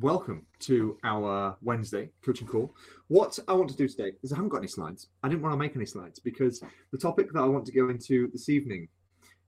welcome 0.00 0.46
to 0.60 0.96
our 1.02 1.56
Wednesday 1.60 2.08
coaching 2.22 2.46
call. 2.46 2.74
What 3.08 3.36
I 3.48 3.52
want 3.52 3.68
to 3.70 3.76
do 3.76 3.88
today 3.88 4.12
is 4.22 4.32
I 4.32 4.36
haven't 4.36 4.50
got 4.50 4.58
any 4.58 4.68
slides. 4.68 5.08
I 5.22 5.28
didn't 5.28 5.42
want 5.42 5.54
to 5.54 5.58
make 5.58 5.74
any 5.74 5.86
slides 5.86 6.20
because 6.20 6.62
the 6.92 6.98
topic 6.98 7.32
that 7.32 7.40
I 7.40 7.46
want 7.46 7.66
to 7.66 7.72
go 7.72 7.88
into 7.88 8.30
this 8.30 8.48
evening, 8.48 8.88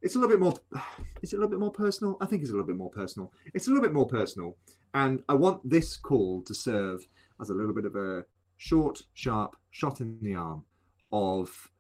it's 0.02 0.16
a 0.16 0.18
little 0.18 0.36
bit 0.36 0.40
more. 0.40 0.54
It's 1.22 1.34
a 1.34 1.36
little 1.36 1.50
bit 1.50 1.60
more 1.60 1.70
personal. 1.70 2.16
I 2.22 2.26
think 2.26 2.40
it's 2.40 2.50
a 2.50 2.54
little 2.54 2.66
bit 2.66 2.76
more 2.76 2.90
personal. 2.90 3.30
It's 3.52 3.66
a 3.66 3.70
little 3.70 3.82
bit 3.82 3.92
more 3.92 4.06
personal, 4.06 4.56
and 4.94 5.22
I 5.28 5.34
want 5.34 5.68
this 5.68 5.98
call 5.98 6.42
to 6.42 6.54
serve 6.54 7.06
as 7.42 7.50
a 7.50 7.54
little 7.54 7.74
bit 7.74 7.84
of 7.84 7.94
a 7.94 8.24
short, 8.56 9.02
sharp 9.12 9.54
shot 9.70 10.00
in 10.00 10.18
the 10.22 10.34
arm 10.34 10.64
of 11.12 11.70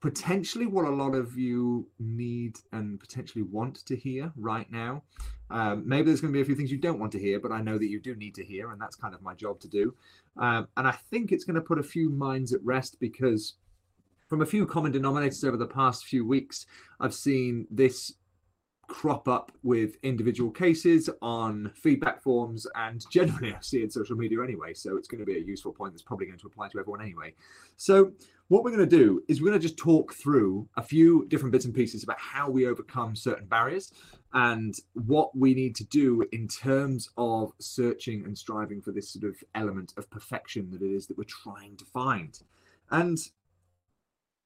potentially 0.00 0.66
what 0.66 0.84
a 0.84 0.90
lot 0.90 1.14
of 1.14 1.36
you 1.38 1.88
need 1.98 2.56
and 2.72 3.00
potentially 3.00 3.42
want 3.42 3.84
to 3.86 3.96
hear 3.96 4.32
right 4.36 4.70
now. 4.70 5.02
Um, 5.50 5.84
maybe 5.86 6.06
there's 6.06 6.20
going 6.20 6.32
to 6.32 6.36
be 6.36 6.42
a 6.42 6.44
few 6.44 6.54
things 6.54 6.70
you 6.70 6.78
don't 6.78 6.98
want 6.98 7.12
to 7.12 7.18
hear, 7.18 7.40
but 7.40 7.52
I 7.52 7.60
know 7.62 7.78
that 7.78 7.88
you 7.88 8.00
do 8.00 8.14
need 8.14 8.34
to 8.34 8.44
hear, 8.44 8.70
and 8.70 8.80
that's 8.80 8.96
kind 8.96 9.14
of 9.14 9.22
my 9.22 9.34
job 9.34 9.60
to 9.60 9.68
do. 9.68 9.94
Um, 10.36 10.68
and 10.76 10.86
I 10.86 10.92
think 10.92 11.32
it's 11.32 11.44
going 11.44 11.54
to 11.54 11.60
put 11.60 11.78
a 11.78 11.84
few 11.84 12.10
minds 12.10 12.52
at 12.52 12.62
rest 12.64 12.98
because 13.00 13.54
from 14.28 14.42
a 14.42 14.46
few 14.46 14.66
common 14.66 14.92
denominators 14.92 15.46
over 15.46 15.56
the 15.56 15.66
past 15.66 16.04
few 16.04 16.26
weeks, 16.26 16.66
I've 17.00 17.14
seen 17.14 17.66
this 17.70 18.12
crop 18.88 19.26
up 19.26 19.50
with 19.62 19.96
individual 20.02 20.50
cases 20.50 21.10
on 21.20 21.72
feedback 21.74 22.22
forms 22.22 22.66
and 22.76 23.04
generally 23.10 23.52
I 23.52 23.58
see 23.60 23.80
it 23.80 23.84
in 23.84 23.90
social 23.90 24.16
media 24.16 24.42
anyway. 24.42 24.74
So 24.74 24.96
it's 24.96 25.08
going 25.08 25.18
to 25.20 25.24
be 25.24 25.36
a 25.36 25.40
useful 25.40 25.72
point 25.72 25.92
that's 25.92 26.02
probably 26.02 26.26
going 26.26 26.38
to 26.38 26.46
apply 26.46 26.68
to 26.68 26.78
everyone 26.78 27.02
anyway. 27.02 27.34
So 27.76 28.12
what 28.48 28.62
we're 28.62 28.70
going 28.70 28.88
to 28.88 28.96
do 28.96 29.22
is 29.28 29.40
we're 29.40 29.48
going 29.48 29.60
to 29.60 29.66
just 29.66 29.78
talk 29.78 30.14
through 30.14 30.68
a 30.76 30.82
few 30.82 31.26
different 31.28 31.52
bits 31.52 31.64
and 31.64 31.74
pieces 31.74 32.04
about 32.04 32.18
how 32.18 32.48
we 32.48 32.66
overcome 32.66 33.16
certain 33.16 33.46
barriers 33.46 33.92
and 34.34 34.76
what 34.92 35.36
we 35.36 35.52
need 35.54 35.74
to 35.74 35.84
do 35.84 36.24
in 36.32 36.46
terms 36.46 37.10
of 37.16 37.52
searching 37.58 38.24
and 38.24 38.38
striving 38.38 38.80
for 38.80 38.92
this 38.92 39.10
sort 39.10 39.24
of 39.24 39.36
element 39.54 39.94
of 39.96 40.08
perfection 40.10 40.70
that 40.70 40.82
it 40.82 40.94
is 40.94 41.06
that 41.06 41.18
we're 41.18 41.24
trying 41.24 41.76
to 41.76 41.84
find. 41.86 42.38
And 42.90 43.18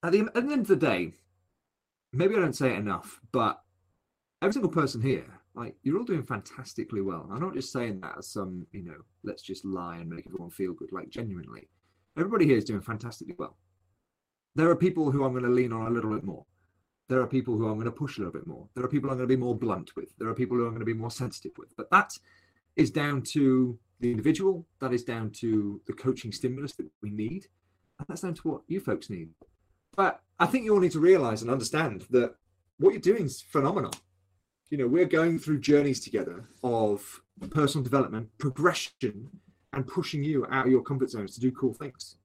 at 0.02 0.12
the, 0.12 0.20
at 0.34 0.46
the 0.46 0.52
end 0.52 0.62
of 0.62 0.68
the 0.68 0.76
day, 0.76 1.12
maybe 2.12 2.34
I 2.34 2.38
don't 2.38 2.56
say 2.56 2.72
it 2.72 2.78
enough, 2.78 3.20
but 3.32 3.60
every 4.40 4.54
single 4.54 4.70
person 4.70 5.02
here, 5.02 5.26
like 5.54 5.74
you're 5.82 5.98
all 5.98 6.04
doing 6.04 6.22
fantastically 6.22 7.02
well. 7.02 7.28
I'm 7.30 7.40
not 7.40 7.54
just 7.54 7.72
saying 7.72 8.00
that 8.00 8.14
as 8.18 8.28
some, 8.28 8.66
you 8.72 8.82
know, 8.82 8.96
let's 9.24 9.42
just 9.42 9.64
lie 9.64 9.96
and 9.96 10.08
make 10.08 10.26
everyone 10.26 10.50
feel 10.50 10.72
good. 10.72 10.92
Like 10.92 11.10
genuinely, 11.10 11.68
everybody 12.16 12.46
here 12.46 12.56
is 12.56 12.64
doing 12.64 12.80
fantastically 12.80 13.34
well. 13.38 13.58
There 14.54 14.68
are 14.70 14.76
people 14.76 15.10
who 15.10 15.24
I'm 15.24 15.32
going 15.32 15.44
to 15.44 15.50
lean 15.50 15.72
on 15.72 15.86
a 15.86 15.90
little 15.90 16.12
bit 16.12 16.24
more. 16.24 16.44
There 17.08 17.20
are 17.20 17.26
people 17.26 17.56
who 17.56 17.66
I'm 17.66 17.74
going 17.74 17.86
to 17.86 17.92
push 17.92 18.16
a 18.16 18.20
little 18.20 18.32
bit 18.32 18.46
more. 18.46 18.68
There 18.74 18.84
are 18.84 18.88
people 18.88 19.10
I'm 19.10 19.16
going 19.16 19.28
to 19.28 19.36
be 19.36 19.40
more 19.40 19.56
blunt 19.56 19.94
with. 19.96 20.16
There 20.18 20.28
are 20.28 20.34
people 20.34 20.56
who 20.56 20.64
I'm 20.64 20.70
going 20.70 20.80
to 20.80 20.86
be 20.86 20.92
more 20.92 21.10
sensitive 21.10 21.52
with. 21.58 21.74
But 21.76 21.90
that 21.90 22.12
is 22.76 22.90
down 22.90 23.22
to 23.22 23.78
the 24.00 24.10
individual. 24.10 24.66
That 24.80 24.92
is 24.92 25.04
down 25.04 25.30
to 25.40 25.80
the 25.86 25.92
coaching 25.92 26.32
stimulus 26.32 26.72
that 26.74 26.88
we 27.02 27.10
need. 27.10 27.46
And 27.98 28.06
that's 28.08 28.20
down 28.22 28.34
to 28.34 28.48
what 28.48 28.62
you 28.68 28.80
folks 28.80 29.10
need. 29.10 29.30
But 29.96 30.20
I 30.38 30.46
think 30.46 30.64
you 30.64 30.74
all 30.74 30.80
need 30.80 30.92
to 30.92 31.00
realize 31.00 31.42
and 31.42 31.50
understand 31.50 32.06
that 32.10 32.34
what 32.78 32.92
you're 32.92 33.00
doing 33.00 33.24
is 33.24 33.40
phenomenal 33.40 33.92
you 34.70 34.78
know 34.78 34.86
we're 34.86 35.04
going 35.04 35.38
through 35.38 35.58
journeys 35.58 36.00
together 36.00 36.48
of 36.62 37.20
personal 37.50 37.82
development 37.84 38.28
progression 38.38 39.28
and 39.72 39.86
pushing 39.86 40.22
you 40.22 40.46
out 40.50 40.66
of 40.66 40.72
your 40.72 40.82
comfort 40.82 41.10
zones 41.10 41.34
to 41.34 41.40
do 41.40 41.50
cool 41.52 41.74
things 41.74 42.16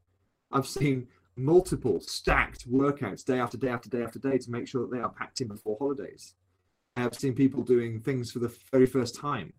i've 0.51 0.67
seen 0.67 1.07
multiple 1.37 1.99
stacked 1.99 2.69
workouts 2.71 3.23
day 3.23 3.39
after 3.39 3.57
day 3.57 3.69
after 3.69 3.89
day 3.89 4.03
after 4.03 4.19
day 4.19 4.37
to 4.37 4.51
make 4.51 4.67
sure 4.67 4.81
that 4.81 4.91
they 4.91 5.01
are 5.01 5.09
packed 5.09 5.41
in 5.41 5.47
before 5.47 5.77
holidays. 5.79 6.35
I've 6.95 7.15
seen 7.15 7.33
people 7.33 7.61
doing 7.61 7.99
things 7.99 8.31
for 8.31 8.39
the 8.39 8.55
very 8.71 8.85
first 8.85 9.15
time. 9.15 9.53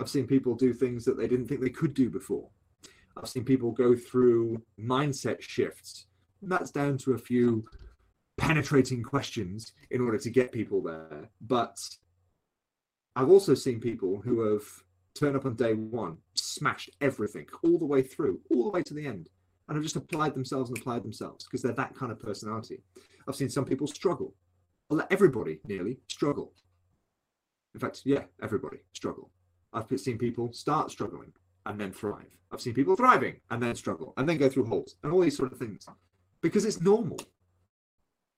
I've 0.00 0.08
seen 0.08 0.26
people 0.26 0.54
do 0.54 0.72
things 0.72 1.04
that 1.04 1.16
they 1.16 1.28
didn't 1.28 1.46
think 1.46 1.60
they 1.60 1.70
could 1.70 1.94
do 1.94 2.10
before. 2.10 2.48
I've 3.16 3.28
seen 3.28 3.44
people 3.44 3.70
go 3.70 3.96
through 3.96 4.62
mindset 4.78 5.40
shifts. 5.40 6.06
And 6.42 6.50
that's 6.50 6.70
down 6.70 6.98
to 6.98 7.12
a 7.12 7.18
few 7.18 7.64
penetrating 8.36 9.02
questions 9.02 9.72
in 9.90 10.00
order 10.02 10.18
to 10.18 10.30
get 10.30 10.52
people 10.52 10.82
there. 10.82 11.30
But 11.40 11.78
I've 13.14 13.30
also 13.30 13.54
seen 13.54 13.80
people 13.80 14.20
who 14.22 14.52
have 14.52 14.64
turned 15.14 15.36
up 15.36 15.46
on 15.46 15.54
day 15.54 15.72
one, 15.72 16.18
smashed 16.34 16.90
everything 17.00 17.46
all 17.62 17.78
the 17.78 17.86
way 17.86 18.02
through, 18.02 18.40
all 18.50 18.64
the 18.64 18.70
way 18.70 18.82
to 18.82 18.92
the 18.92 19.06
end, 19.06 19.30
and 19.68 19.76
have 19.76 19.84
just 19.84 19.96
applied 19.96 20.34
themselves 20.34 20.70
and 20.70 20.78
applied 20.78 21.02
themselves 21.02 21.44
because 21.44 21.62
they're 21.62 21.72
that 21.72 21.94
kind 21.94 22.12
of 22.12 22.20
personality. 22.20 22.82
I've 23.28 23.36
seen 23.36 23.50
some 23.50 23.64
people 23.64 23.86
struggle. 23.86 24.34
Let 24.88 25.10
everybody 25.10 25.60
nearly 25.66 25.98
struggle. 26.08 26.52
In 27.74 27.80
fact, 27.80 28.02
yeah, 28.04 28.22
everybody 28.42 28.78
struggle. 28.92 29.30
I've 29.72 29.86
seen 30.00 30.18
people 30.18 30.52
start 30.52 30.90
struggling 30.90 31.32
and 31.66 31.80
then 31.80 31.92
thrive. 31.92 32.38
I've 32.52 32.60
seen 32.60 32.74
people 32.74 32.96
thriving 32.96 33.40
and 33.50 33.62
then 33.62 33.74
struggle 33.74 34.14
and 34.16 34.28
then 34.28 34.38
go 34.38 34.48
through 34.48 34.66
holes 34.66 34.94
and 35.02 35.12
all 35.12 35.20
these 35.20 35.36
sort 35.36 35.52
of 35.52 35.58
things 35.58 35.86
because 36.40 36.64
it's 36.64 36.80
normal. 36.80 37.18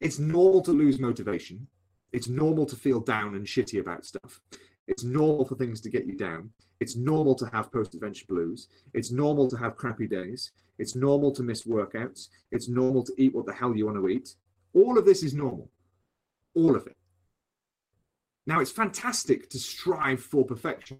It's 0.01 0.19
normal 0.19 0.63
to 0.63 0.73
lose 0.73 0.99
motivation. 0.99 1.67
It's 2.13 2.29
normal 2.29 2.65
to 2.67 2.77
feel 2.77 3.01
down 3.01 3.35
and 3.35 3.47
shitty 3.47 3.81
about 3.81 4.07
stuff. 4.07 4.41
It's 4.89 5.05
normal 5.05 5.45
for 5.45 5.55
things 5.55 5.81
to 5.83 5.91
get 5.91 6.07
you 6.07 6.17
down. 6.17 6.51
It's 6.81 6.97
normal 6.97 7.35
to 7.37 7.47
have 7.53 7.71
post 7.71 7.95
adventure 7.95 8.25
blues. 8.29 8.69
It's 8.95 9.13
normal 9.13 9.49
to 9.51 9.57
have 9.57 9.77
crappy 9.77 10.09
days. 10.09 10.51
It's 10.79 10.97
normal 10.97 11.31
to 11.33 11.43
miss 11.43 11.65
workouts. 11.65 12.29
It's 12.51 12.69
normal 12.69 13.05
to 13.05 13.13
eat 13.19 13.35
what 13.35 13.47
the 13.47 13.53
hell 13.53 13.77
you 13.77 13.87
want 13.87 13.99
to 13.99 14.09
eat. 14.09 14.35
All 14.73 14.99
of 14.99 15.05
this 15.05 15.23
is 15.23 15.35
normal. 15.35 15.71
All 16.55 16.75
of 16.75 16.87
it. 16.87 16.97
Now, 18.47 18.61
it's 18.61 18.71
fantastic 18.71 19.51
to 19.51 19.59
strive 19.59 20.23
for 20.23 20.45
perfection. 20.45 20.99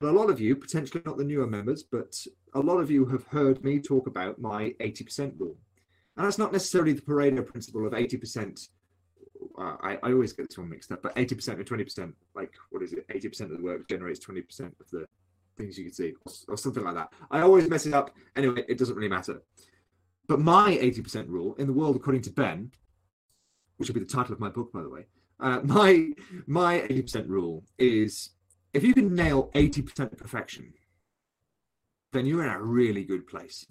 But 0.00 0.10
a 0.10 0.18
lot 0.18 0.30
of 0.30 0.40
you, 0.40 0.56
potentially 0.56 1.02
not 1.04 1.18
the 1.18 1.24
newer 1.24 1.46
members, 1.46 1.82
but 1.82 2.16
a 2.54 2.60
lot 2.60 2.78
of 2.78 2.90
you 2.90 3.04
have 3.06 3.26
heard 3.26 3.62
me 3.62 3.78
talk 3.78 4.06
about 4.06 4.40
my 4.40 4.74
80% 4.80 5.38
rule. 5.38 5.56
And 6.16 6.24
that's 6.24 6.38
not 6.38 6.52
necessarily 6.52 6.94
the 6.94 7.02
Pareto 7.02 7.46
principle 7.46 7.86
of 7.86 7.92
80% 7.92 8.68
uh, 9.58 9.76
I, 9.80 9.98
I 10.02 10.12
always 10.12 10.32
get 10.32 10.48
this 10.48 10.58
one 10.58 10.68
mixed 10.68 10.92
up, 10.92 11.02
but 11.02 11.14
80% 11.16 11.58
or 11.58 11.64
20%, 11.64 12.12
like 12.34 12.52
what 12.70 12.82
is 12.82 12.92
it? 12.92 13.06
80% 13.08 13.40
of 13.42 13.50
the 13.50 13.62
work 13.62 13.88
generates 13.88 14.24
20% 14.24 14.40
of 14.60 14.90
the 14.90 15.06
things 15.56 15.78
you 15.78 15.84
can 15.84 15.92
see, 15.92 16.14
or, 16.24 16.32
or, 16.48 16.56
something 16.56 16.84
like 16.84 16.94
that. 16.94 17.12
I 17.30 17.40
always 17.40 17.68
mess 17.68 17.86
it 17.86 17.94
up. 17.94 18.10
Anyway, 18.36 18.64
it 18.68 18.78
doesn't 18.78 18.94
really 18.94 19.08
matter. 19.08 19.42
But 20.28 20.40
my 20.40 20.76
80% 20.76 21.28
rule 21.28 21.54
in 21.54 21.66
the 21.66 21.72
world 21.72 21.96
according 21.96 22.22
to 22.22 22.30
Ben, 22.30 22.72
which 23.76 23.88
will 23.88 23.94
be 23.94 24.00
the 24.00 24.06
title 24.06 24.32
of 24.32 24.40
my 24.40 24.48
book, 24.48 24.72
by 24.72 24.82
the 24.82 24.90
way, 24.90 25.06
uh, 25.40 25.60
my 25.64 26.10
my 26.46 26.80
80% 26.80 27.28
rule 27.28 27.64
is 27.78 28.30
if 28.74 28.84
you 28.84 28.92
can 28.92 29.14
nail 29.14 29.50
80% 29.54 30.16
perfection, 30.18 30.74
then 32.12 32.26
you're 32.26 32.44
in 32.44 32.50
a 32.50 32.62
really 32.62 33.04
good 33.04 33.26
place. 33.26 33.66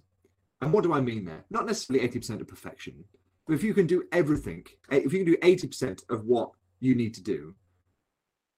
And 0.61 0.71
what 0.71 0.83
do 0.83 0.93
I 0.93 1.01
mean 1.01 1.25
there? 1.25 1.45
Not 1.49 1.65
necessarily 1.65 2.07
80% 2.07 2.41
of 2.41 2.47
perfection, 2.47 3.03
if 3.49 3.63
you 3.63 3.73
can 3.73 3.87
do 3.87 4.03
everything, 4.11 4.65
eh, 4.89 5.01
if 5.05 5.13
you 5.13 5.23
can 5.23 5.33
do 5.33 5.37
80% 5.37 6.03
of 6.09 6.25
what 6.25 6.51
you 6.79 6.95
need 6.95 7.13
to 7.15 7.21
do, 7.21 7.55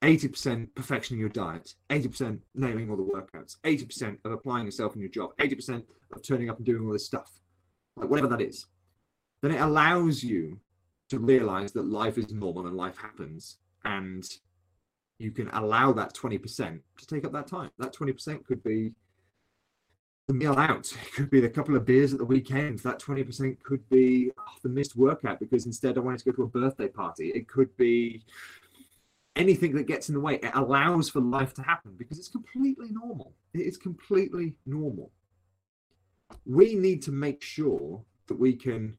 80% 0.02 0.70
perfectioning 0.76 1.20
your 1.20 1.30
diet, 1.30 1.74
80% 1.90 2.40
nailing 2.56 2.90
all 2.90 2.98
the 2.98 3.04
workouts, 3.04 3.58
80% 3.64 4.18
of 4.24 4.32
applying 4.32 4.66
yourself 4.66 4.96
in 4.96 5.02
your 5.02 5.10
job, 5.10 5.32
80% 5.40 5.84
of 6.14 6.22
turning 6.22 6.50
up 6.50 6.58
and 6.58 6.66
doing 6.66 6.86
all 6.86 6.94
this 6.94 7.06
stuff, 7.06 7.32
like 7.96 8.10
whatever 8.10 8.28
that 8.28 8.42
is, 8.42 8.68
then 9.42 9.52
it 9.52 9.62
allows 9.62 10.24
you 10.24 10.60
to 11.10 11.20
realize 11.20 11.72
that 11.72 11.86
life 11.86 12.18
is 12.18 12.32
normal 12.32 12.68
and 12.68 12.76
life 12.76 12.98
happens. 12.98 13.58
And 13.86 14.24
you 15.20 15.32
can 15.32 15.50
allow 15.50 15.94
that 15.94 16.14
20% 16.14 16.80
to 16.98 17.08
take 17.08 17.26
up 17.26 17.32
that 17.34 17.48
time. 17.48 17.72
That 17.80 17.94
20% 17.94 18.46
could 18.46 18.64
be 18.64 18.94
the 20.28 20.34
meal 20.34 20.58
out. 20.58 20.94
It 21.08 21.14
could 21.14 21.30
be 21.30 21.40
the 21.40 21.50
couple 21.50 21.76
of 21.76 21.86
beers 21.86 22.14
at 22.14 22.20
the 22.20 22.26
weekend. 22.26 22.80
That 22.80 23.00
20% 23.00 23.64
could 23.64 23.88
be 23.90 24.32
oh, 24.38 24.44
the 24.62 24.70
missed 24.70 24.96
workout 24.96 25.40
because 25.40 25.66
instead 25.66 25.98
I 25.98 26.02
wanted 26.02 26.20
to 26.20 26.32
go 26.32 26.36
to 26.36 26.44
a 26.44 26.48
birthday 26.48 26.88
party. 26.88 27.30
It 27.30 27.48
could 27.48 27.76
be 27.78 28.24
anything 29.36 29.74
that 29.76 29.88
gets 29.88 30.10
in 30.10 30.16
the 30.16 30.22
way. 30.22 30.36
It 30.36 30.52
allows 30.54 31.10
for 31.10 31.22
life 31.22 31.54
to 31.56 31.62
happen 31.62 31.94
because 31.98 32.20
it's 32.20 32.28
completely 32.28 32.90
normal. 32.92 33.34
It 33.54 33.62
is 33.62 33.78
completely 33.78 34.56
normal. 34.66 35.12
We 36.46 36.76
need 36.76 37.02
to 37.04 37.12
make 37.12 37.42
sure 37.42 38.04
that 38.28 38.38
we 38.38 38.54
can 38.54 38.98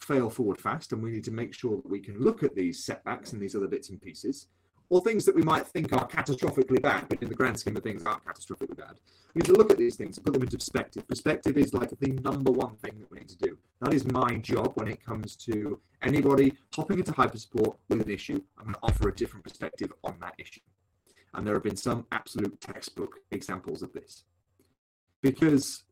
fail 0.00 0.30
forward 0.30 0.60
fast 0.60 0.92
and 0.92 1.02
we 1.02 1.10
need 1.10 1.24
to 1.24 1.30
make 1.30 1.52
sure 1.52 1.76
that 1.76 1.90
we 1.90 2.00
can 2.00 2.18
look 2.20 2.42
at 2.42 2.54
these 2.54 2.84
setbacks 2.84 3.32
and 3.32 3.42
these 3.42 3.54
other 3.54 3.68
bits 3.68 3.90
and 3.90 4.00
pieces 4.00 4.46
or 4.90 5.00
things 5.00 5.24
that 5.24 5.36
we 5.36 5.42
might 5.42 5.66
think 5.66 5.92
are 5.92 6.06
catastrophically 6.06 6.82
bad, 6.82 7.08
but 7.08 7.22
in 7.22 7.28
the 7.28 7.34
grand 7.34 7.58
scheme 7.58 7.76
of 7.76 7.82
things 7.82 8.04
aren't 8.04 8.24
catastrophically 8.24 8.76
bad. 8.76 8.96
We 9.34 9.38
need 9.38 9.46
to 9.46 9.52
look 9.52 9.70
at 9.70 9.78
these 9.78 9.94
things 9.94 10.16
and 10.16 10.26
put 10.26 10.34
them 10.34 10.42
into 10.42 10.58
perspective. 10.58 11.06
Perspective 11.06 11.56
is 11.56 11.72
like 11.72 11.90
the 12.00 12.10
number 12.24 12.50
one 12.50 12.74
thing 12.76 12.98
that 12.98 13.10
we 13.10 13.20
need 13.20 13.28
to 13.28 13.38
do. 13.38 13.56
That 13.80 13.94
is 13.94 14.04
my 14.04 14.34
job 14.38 14.72
when 14.74 14.88
it 14.88 15.04
comes 15.04 15.36
to 15.36 15.80
anybody 16.02 16.54
hopping 16.74 16.98
into 16.98 17.12
hypersport 17.12 17.76
with 17.88 18.00
an 18.00 18.10
issue. 18.10 18.42
I'm 18.58 18.64
going 18.64 18.74
to 18.74 18.80
offer 18.82 19.08
a 19.08 19.14
different 19.14 19.44
perspective 19.44 19.92
on 20.02 20.16
that 20.20 20.34
issue. 20.38 20.60
And 21.34 21.46
there 21.46 21.54
have 21.54 21.62
been 21.62 21.76
some 21.76 22.06
absolute 22.10 22.60
textbook 22.60 23.14
examples 23.30 23.82
of 23.82 23.92
this. 23.92 24.24
Because 25.22 25.84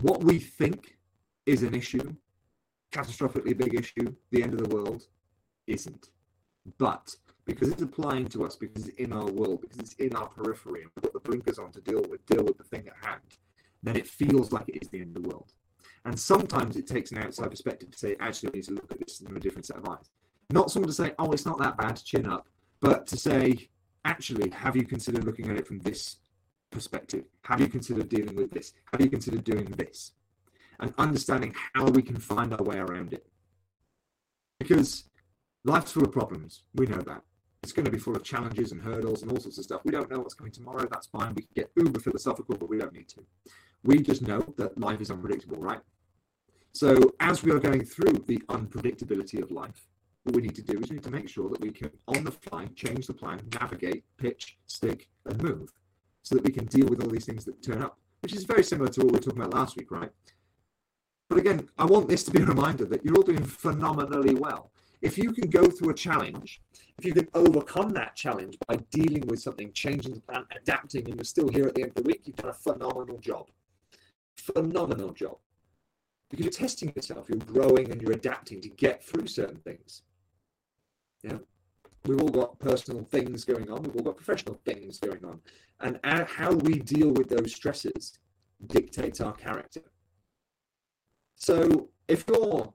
what 0.00 0.24
we 0.24 0.40
think 0.40 0.98
is 1.46 1.62
an 1.62 1.74
issue, 1.74 2.16
catastrophically 2.90 3.56
big 3.56 3.74
issue, 3.74 4.12
the 4.32 4.42
end 4.42 4.54
of 4.54 4.68
the 4.68 4.74
world, 4.74 5.04
isn't. 5.68 6.08
But 6.78 7.14
because 7.44 7.68
it's 7.68 7.82
applying 7.82 8.26
to 8.28 8.44
us, 8.44 8.56
because 8.56 8.88
it's 8.88 8.96
in 8.96 9.12
our 9.12 9.26
world, 9.26 9.60
because 9.60 9.78
it's 9.78 9.94
in 9.94 10.14
our 10.16 10.28
periphery, 10.28 10.82
and 10.82 10.90
we've 10.94 11.02
got 11.02 11.12
the 11.12 11.28
blinkers 11.28 11.58
on 11.58 11.70
to 11.72 11.80
deal 11.80 12.02
with 12.08 12.24
deal 12.26 12.44
with 12.44 12.58
the 12.58 12.64
thing 12.64 12.86
at 12.86 13.06
hand, 13.06 13.20
then 13.82 13.96
it 13.96 14.06
feels 14.06 14.52
like 14.52 14.68
it 14.68 14.82
is 14.82 14.88
the 14.88 15.00
end 15.00 15.16
of 15.16 15.22
the 15.22 15.28
world. 15.28 15.52
And 16.06 16.18
sometimes 16.18 16.76
it 16.76 16.86
takes 16.86 17.12
an 17.12 17.18
outside 17.18 17.50
perspective 17.50 17.90
to 17.90 17.98
say, 17.98 18.16
actually, 18.20 18.50
we 18.52 18.58
need 18.58 18.66
to 18.66 18.74
look 18.74 18.92
at 18.92 18.98
this 18.98 19.18
from 19.18 19.36
a 19.36 19.40
different 19.40 19.66
set 19.66 19.78
of 19.78 19.88
eyes. 19.88 20.10
Not 20.50 20.70
someone 20.70 20.88
to 20.88 20.94
say, 20.94 21.12
oh, 21.18 21.32
it's 21.32 21.46
not 21.46 21.58
that 21.58 21.78
bad, 21.78 21.96
chin 22.04 22.26
up, 22.26 22.46
but 22.80 23.06
to 23.08 23.16
say, 23.16 23.68
actually, 24.04 24.50
have 24.50 24.76
you 24.76 24.84
considered 24.84 25.24
looking 25.24 25.50
at 25.50 25.56
it 25.56 25.66
from 25.66 25.78
this 25.80 26.16
perspective? 26.70 27.24
Have 27.44 27.60
you 27.60 27.68
considered 27.68 28.08
dealing 28.08 28.36
with 28.36 28.50
this? 28.50 28.72
Have 28.92 29.00
you 29.00 29.08
considered 29.08 29.44
doing 29.44 29.64
this? 29.64 30.12
And 30.80 30.92
understanding 30.98 31.54
how 31.74 31.86
we 31.86 32.02
can 32.02 32.18
find 32.18 32.52
our 32.52 32.62
way 32.62 32.76
around 32.76 33.14
it. 33.14 33.26
Because 34.58 35.04
life's 35.64 35.92
full 35.92 36.04
of 36.04 36.12
problems. 36.12 36.64
We 36.74 36.86
know 36.86 37.00
that. 37.00 37.22
It's 37.64 37.72
going 37.72 37.86
to 37.86 37.90
be 37.90 37.98
full 37.98 38.14
of 38.14 38.22
challenges 38.22 38.72
and 38.72 38.82
hurdles 38.82 39.22
and 39.22 39.32
all 39.32 39.40
sorts 39.40 39.56
of 39.56 39.64
stuff. 39.64 39.80
We 39.86 39.90
don't 39.90 40.10
know 40.10 40.18
what's 40.18 40.34
coming 40.34 40.52
tomorrow. 40.52 40.86
That's 40.90 41.06
fine. 41.06 41.34
We 41.34 41.44
can 41.44 41.50
get 41.54 41.70
uber 41.76 41.98
philosophical, 41.98 42.58
but 42.58 42.68
we 42.68 42.76
don't 42.76 42.92
need 42.92 43.08
to. 43.08 43.24
We 43.82 44.02
just 44.02 44.20
know 44.20 44.44
that 44.58 44.78
life 44.78 45.00
is 45.00 45.10
unpredictable, 45.10 45.56
right? 45.56 45.80
So 46.72 47.14
as 47.20 47.42
we 47.42 47.52
are 47.52 47.58
going 47.58 47.82
through 47.86 48.24
the 48.26 48.36
unpredictability 48.50 49.42
of 49.42 49.50
life, 49.50 49.86
what 50.24 50.36
we 50.36 50.42
need 50.42 50.54
to 50.56 50.62
do 50.62 50.78
is 50.78 50.90
we 50.90 50.96
need 50.96 51.04
to 51.04 51.10
make 51.10 51.26
sure 51.26 51.48
that 51.48 51.62
we 51.62 51.70
can, 51.70 51.90
on 52.06 52.24
the 52.24 52.32
fly, 52.32 52.66
change 52.76 53.06
the 53.06 53.14
plan, 53.14 53.40
navigate, 53.58 54.04
pitch, 54.18 54.58
stick, 54.66 55.08
and 55.24 55.42
move, 55.42 55.72
so 56.22 56.34
that 56.34 56.44
we 56.44 56.52
can 56.52 56.66
deal 56.66 56.86
with 56.88 57.02
all 57.02 57.08
these 57.08 57.24
things 57.24 57.46
that 57.46 57.62
turn 57.62 57.82
up, 57.82 57.98
which 58.20 58.34
is 58.34 58.44
very 58.44 58.62
similar 58.62 58.90
to 58.90 59.00
what 59.00 59.06
we 59.06 59.16
were 59.16 59.22
talking 59.22 59.40
about 59.40 59.54
last 59.54 59.74
week, 59.78 59.90
right? 59.90 60.10
But 61.30 61.38
again, 61.38 61.66
I 61.78 61.86
want 61.86 62.10
this 62.10 62.24
to 62.24 62.30
be 62.30 62.42
a 62.42 62.44
reminder 62.44 62.84
that 62.84 63.06
you're 63.06 63.16
all 63.16 63.22
doing 63.22 63.42
phenomenally 63.42 64.34
well. 64.34 64.70
If 65.04 65.18
you 65.18 65.32
can 65.32 65.50
go 65.50 65.66
through 65.66 65.90
a 65.90 65.94
challenge, 65.94 66.62
if 66.98 67.04
you 67.04 67.12
can 67.12 67.28
overcome 67.34 67.90
that 67.90 68.16
challenge 68.16 68.56
by 68.66 68.76
dealing 68.90 69.26
with 69.26 69.38
something, 69.38 69.70
changing 69.74 70.14
the 70.14 70.20
plan, 70.20 70.46
adapting, 70.56 71.04
and 71.04 71.16
you're 71.16 71.24
still 71.24 71.48
here 71.48 71.66
at 71.66 71.74
the 71.74 71.82
end 71.82 71.90
of 71.90 71.96
the 71.96 72.08
week, 72.08 72.22
you've 72.24 72.36
done 72.36 72.48
a 72.48 72.54
phenomenal 72.54 73.18
job. 73.18 73.50
Phenomenal 74.38 75.12
job. 75.12 75.36
Because 76.30 76.46
you're 76.46 76.52
testing 76.52 76.90
yourself, 76.96 77.28
you're 77.28 77.36
growing 77.36 77.90
and 77.92 78.00
you're 78.00 78.12
adapting 78.12 78.62
to 78.62 78.70
get 78.70 79.04
through 79.04 79.26
certain 79.26 79.58
things. 79.58 80.04
Yeah. 81.22 81.36
We've 82.06 82.22
all 82.22 82.30
got 82.30 82.58
personal 82.58 83.04
things 83.04 83.44
going 83.44 83.70
on, 83.70 83.82
we've 83.82 83.96
all 83.96 84.04
got 84.04 84.16
professional 84.16 84.58
things 84.64 84.98
going 85.00 85.22
on. 85.22 85.38
And 85.80 86.00
how 86.30 86.54
we 86.54 86.78
deal 86.78 87.10
with 87.10 87.28
those 87.28 87.54
stresses 87.54 88.18
dictates 88.68 89.20
our 89.20 89.34
character. 89.34 89.82
So 91.34 91.90
if 92.08 92.24
you're 92.26 92.72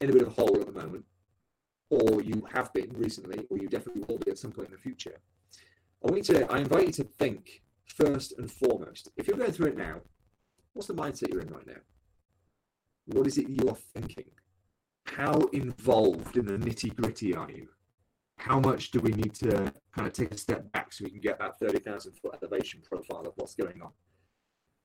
in 0.00 0.10
a 0.10 0.12
bit 0.12 0.22
of 0.22 0.28
a 0.28 0.32
hole 0.32 0.58
at 0.60 0.66
the 0.66 0.72
moment, 0.72 1.04
or 1.90 2.22
you 2.22 2.46
have 2.52 2.72
been 2.72 2.90
recently, 2.94 3.44
or 3.50 3.58
you 3.58 3.68
definitely 3.68 4.04
will 4.08 4.18
be 4.18 4.30
at 4.30 4.38
some 4.38 4.52
point 4.52 4.68
in 4.68 4.74
the 4.74 4.80
future, 4.80 5.20
I 6.04 6.10
want 6.10 6.28
you 6.28 6.34
to, 6.34 6.52
I 6.52 6.58
invite 6.58 6.86
you 6.86 6.92
to 6.92 7.04
think 7.04 7.62
first 7.84 8.38
and 8.38 8.50
foremost. 8.50 9.10
If 9.16 9.26
you're 9.26 9.36
going 9.36 9.52
through 9.52 9.68
it 9.68 9.76
now, 9.76 9.96
what's 10.72 10.88
the 10.88 10.94
mindset 10.94 11.32
you're 11.32 11.42
in 11.42 11.52
right 11.52 11.66
now? 11.66 11.82
What 13.06 13.26
is 13.26 13.38
it 13.38 13.48
you're 13.48 13.76
thinking? 13.94 14.30
How 15.04 15.34
involved 15.52 16.36
in 16.36 16.46
the 16.46 16.52
nitty 16.56 16.94
gritty 16.94 17.34
are 17.34 17.50
you? 17.50 17.68
How 18.38 18.60
much 18.60 18.90
do 18.92 19.00
we 19.00 19.10
need 19.10 19.34
to 19.34 19.72
kind 19.94 20.06
of 20.06 20.12
take 20.12 20.32
a 20.32 20.38
step 20.38 20.70
back 20.72 20.92
so 20.92 21.04
we 21.04 21.10
can 21.10 21.20
get 21.20 21.38
that 21.40 21.58
30,000 21.58 22.12
foot 22.12 22.38
elevation 22.40 22.80
profile 22.82 23.26
of 23.26 23.32
what's 23.36 23.54
going 23.54 23.82
on? 23.82 23.90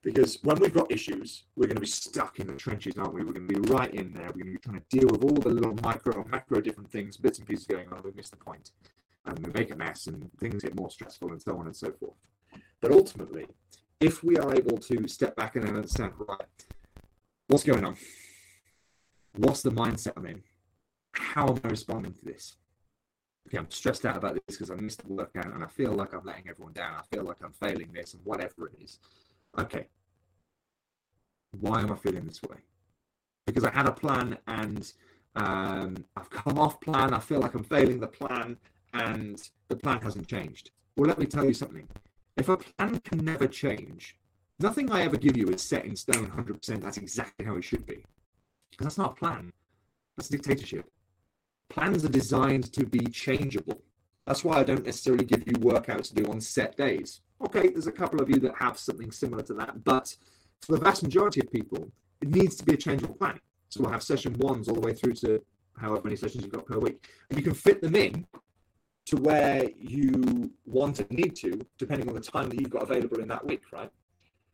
Because 0.06 0.38
when 0.44 0.60
we've 0.60 0.72
got 0.72 0.92
issues, 0.92 1.46
we're 1.56 1.66
going 1.66 1.78
to 1.78 1.82
be 1.82 1.88
stuck 1.88 2.40
in 2.40 2.46
the 2.46 2.54
trenches, 2.54 2.94
aren't 2.96 3.16
we? 3.16 3.24
We're 3.24 3.34
going 3.34 3.48
to 3.48 3.60
be 3.60 3.72
right 3.72 3.92
in 3.92 4.14
there. 4.14 4.28
We're 4.28 4.44
going 4.44 4.46
to 4.46 4.52
be 4.52 4.58
trying 4.60 4.80
to 4.80 4.86
deal 4.96 5.10
with 5.10 5.24
all 5.24 5.34
the 5.34 5.50
little 5.50 5.74
micro 5.82 6.22
and 6.22 6.30
macro 6.30 6.62
different 6.62 6.92
things, 6.92 7.18
bits 7.18 7.40
and 7.40 7.48
pieces 7.48 7.66
going 7.66 7.92
on. 7.92 8.04
We 8.04 8.12
miss 8.16 8.30
the 8.30 8.38
point. 8.38 8.70
And 9.26 9.40
we 9.40 9.52
make 9.52 9.72
a 9.72 9.76
mess 9.76 10.06
and 10.06 10.30
things 10.40 10.62
get 10.62 10.76
more 10.76 10.92
stressful 10.92 11.32
and 11.32 11.42
so 11.42 11.58
on 11.58 11.66
and 11.66 11.76
so 11.76 11.92
forth. 11.92 12.14
But 12.82 12.92
ultimately, 12.92 13.48
if 14.00 14.24
we 14.24 14.38
are 14.38 14.54
able 14.54 14.78
to 14.78 15.08
step 15.08 15.36
back 15.36 15.56
and 15.56 15.68
understand, 15.68 16.14
right, 16.20 16.66
what's 17.48 17.64
going 17.64 17.84
on? 17.84 17.98
What's 19.36 19.64
the 19.64 19.72
mindset 19.72 20.14
I'm 20.18 20.28
in? 20.28 20.44
How 21.14 21.48
am 21.48 21.60
I 21.64 21.70
responding 21.70 22.14
to 22.14 22.26
this? 22.26 22.58
Okay, 23.48 23.58
I'm 23.58 23.72
stressed 23.72 24.06
out 24.06 24.18
about 24.18 24.36
this 24.36 24.58
because 24.58 24.70
I 24.70 24.76
missed 24.76 25.04
the 25.04 25.12
workout 25.12 25.52
and 25.52 25.64
I 25.64 25.68
feel 25.68 25.94
like 25.94 26.14
I'm 26.14 26.26
letting 26.26 26.48
everyone 26.48 26.74
down. 26.74 26.94
I 26.94 27.16
feel 27.16 27.26
like 27.26 27.38
I'm 27.44 27.54
failing 27.54 27.90
this 27.92 28.14
and 28.14 28.24
whatever 28.24 28.68
it 28.68 28.84
is. 28.84 29.00
Okay, 29.58 29.88
why 31.60 31.82
am 31.82 31.92
I 31.92 31.96
feeling 31.96 32.26
this 32.26 32.42
way? 32.44 32.58
Because 33.46 33.64
I 33.64 33.72
had 33.72 33.88
a 33.88 33.92
plan 33.92 34.38
and 34.48 34.92
um, 35.36 36.06
I've 36.16 36.30
come 36.42 36.58
off 36.58 36.82
plan. 36.82 37.14
I 37.14 37.20
feel 37.20 37.40
like 37.40 37.54
I'm 37.54 37.64
failing 37.64 38.00
the 38.00 38.08
plan 38.08 38.58
and 38.94 39.42
the 39.68 39.76
plan 39.76 40.02
hasn't 40.02 40.28
changed. 40.28 40.72
Well, 40.96 41.08
let 41.08 41.20
me 41.20 41.26
tell 41.26 41.46
you 41.46 41.54
something. 41.54 41.88
If 42.38 42.50
a 42.50 42.58
plan 42.58 43.00
can 43.00 43.24
never 43.24 43.48
change, 43.48 44.18
nothing 44.60 44.92
I 44.92 45.04
ever 45.04 45.18
give 45.18 45.38
you 45.38 45.48
is 45.50 45.62
set 45.62 45.86
in 45.86 45.96
stone 45.96 46.32
100%. 46.32 46.82
That's 46.82 46.98
exactly 46.98 47.46
how 47.46 47.56
it 47.56 47.64
should 47.64 47.86
be. 47.86 48.04
Because 48.72 48.86
that's 48.86 48.98
not 48.98 49.12
a 49.14 49.16
plan, 49.16 49.54
that's 50.18 50.30
a 50.30 50.34
dictatorship. 50.34 50.90
Plans 51.70 52.04
are 52.04 52.10
designed 52.10 52.72
to 52.74 52.86
be 52.86 53.06
changeable. 53.08 53.82
That's 54.26 54.44
why 54.44 54.58
I 54.58 54.64
don't 54.64 54.86
necessarily 54.86 55.26
give 55.26 55.48
you 55.48 55.54
workouts 55.54 56.10
to 56.10 56.16
do 56.16 56.30
on 56.30 56.42
set 56.42 56.76
days. 56.76 57.22
Okay, 57.44 57.70
there's 57.70 57.88
a 57.88 57.92
couple 57.92 58.22
of 58.22 58.30
you 58.30 58.40
that 58.40 58.56
have 58.60 58.78
something 58.78 59.12
similar 59.12 59.44
to 59.44 59.54
that, 59.56 59.84
but 59.84 60.16
for 60.62 60.74
the 60.74 60.80
vast 60.80 61.04
majority 61.04 61.42
of 61.42 61.52
people, 61.52 61.92
it 62.22 62.30
needs 62.30 62.56
to 62.56 62.64
be 62.64 62.74
a 62.74 62.78
change 62.78 63.04
of 63.04 63.18
plan. 63.18 63.40
So 63.70 63.82
we'll 63.82 63.92
have 63.92 64.04
session 64.04 64.34
ones 64.40 64.68
all 64.70 64.76
the 64.76 64.82
way 64.82 64.94
through 64.94 65.14
to 65.16 65.42
however 65.78 66.02
many 66.06 66.16
sessions 66.16 66.44
you've 66.44 66.54
got 66.54 66.66
per 66.66 66.80
week. 66.80 67.10
And 67.30 67.38
you 67.38 67.44
can 67.44 67.54
fit 67.54 67.82
them 67.82 67.96
in 67.96 68.26
to 69.08 69.18
where 69.18 69.70
you 69.78 70.52
want 70.66 71.00
and 71.00 71.12
need 71.12 71.36
to, 71.36 71.60
depending 71.78 72.08
on 72.08 72.16
the 72.16 72.22
time 72.22 72.50
that 72.50 72.60
you've 72.60 72.70
got 72.70 72.84
available 72.84 73.20
in 73.20 73.28
that 73.28 73.46
week, 73.46 73.62
right? 73.72 73.92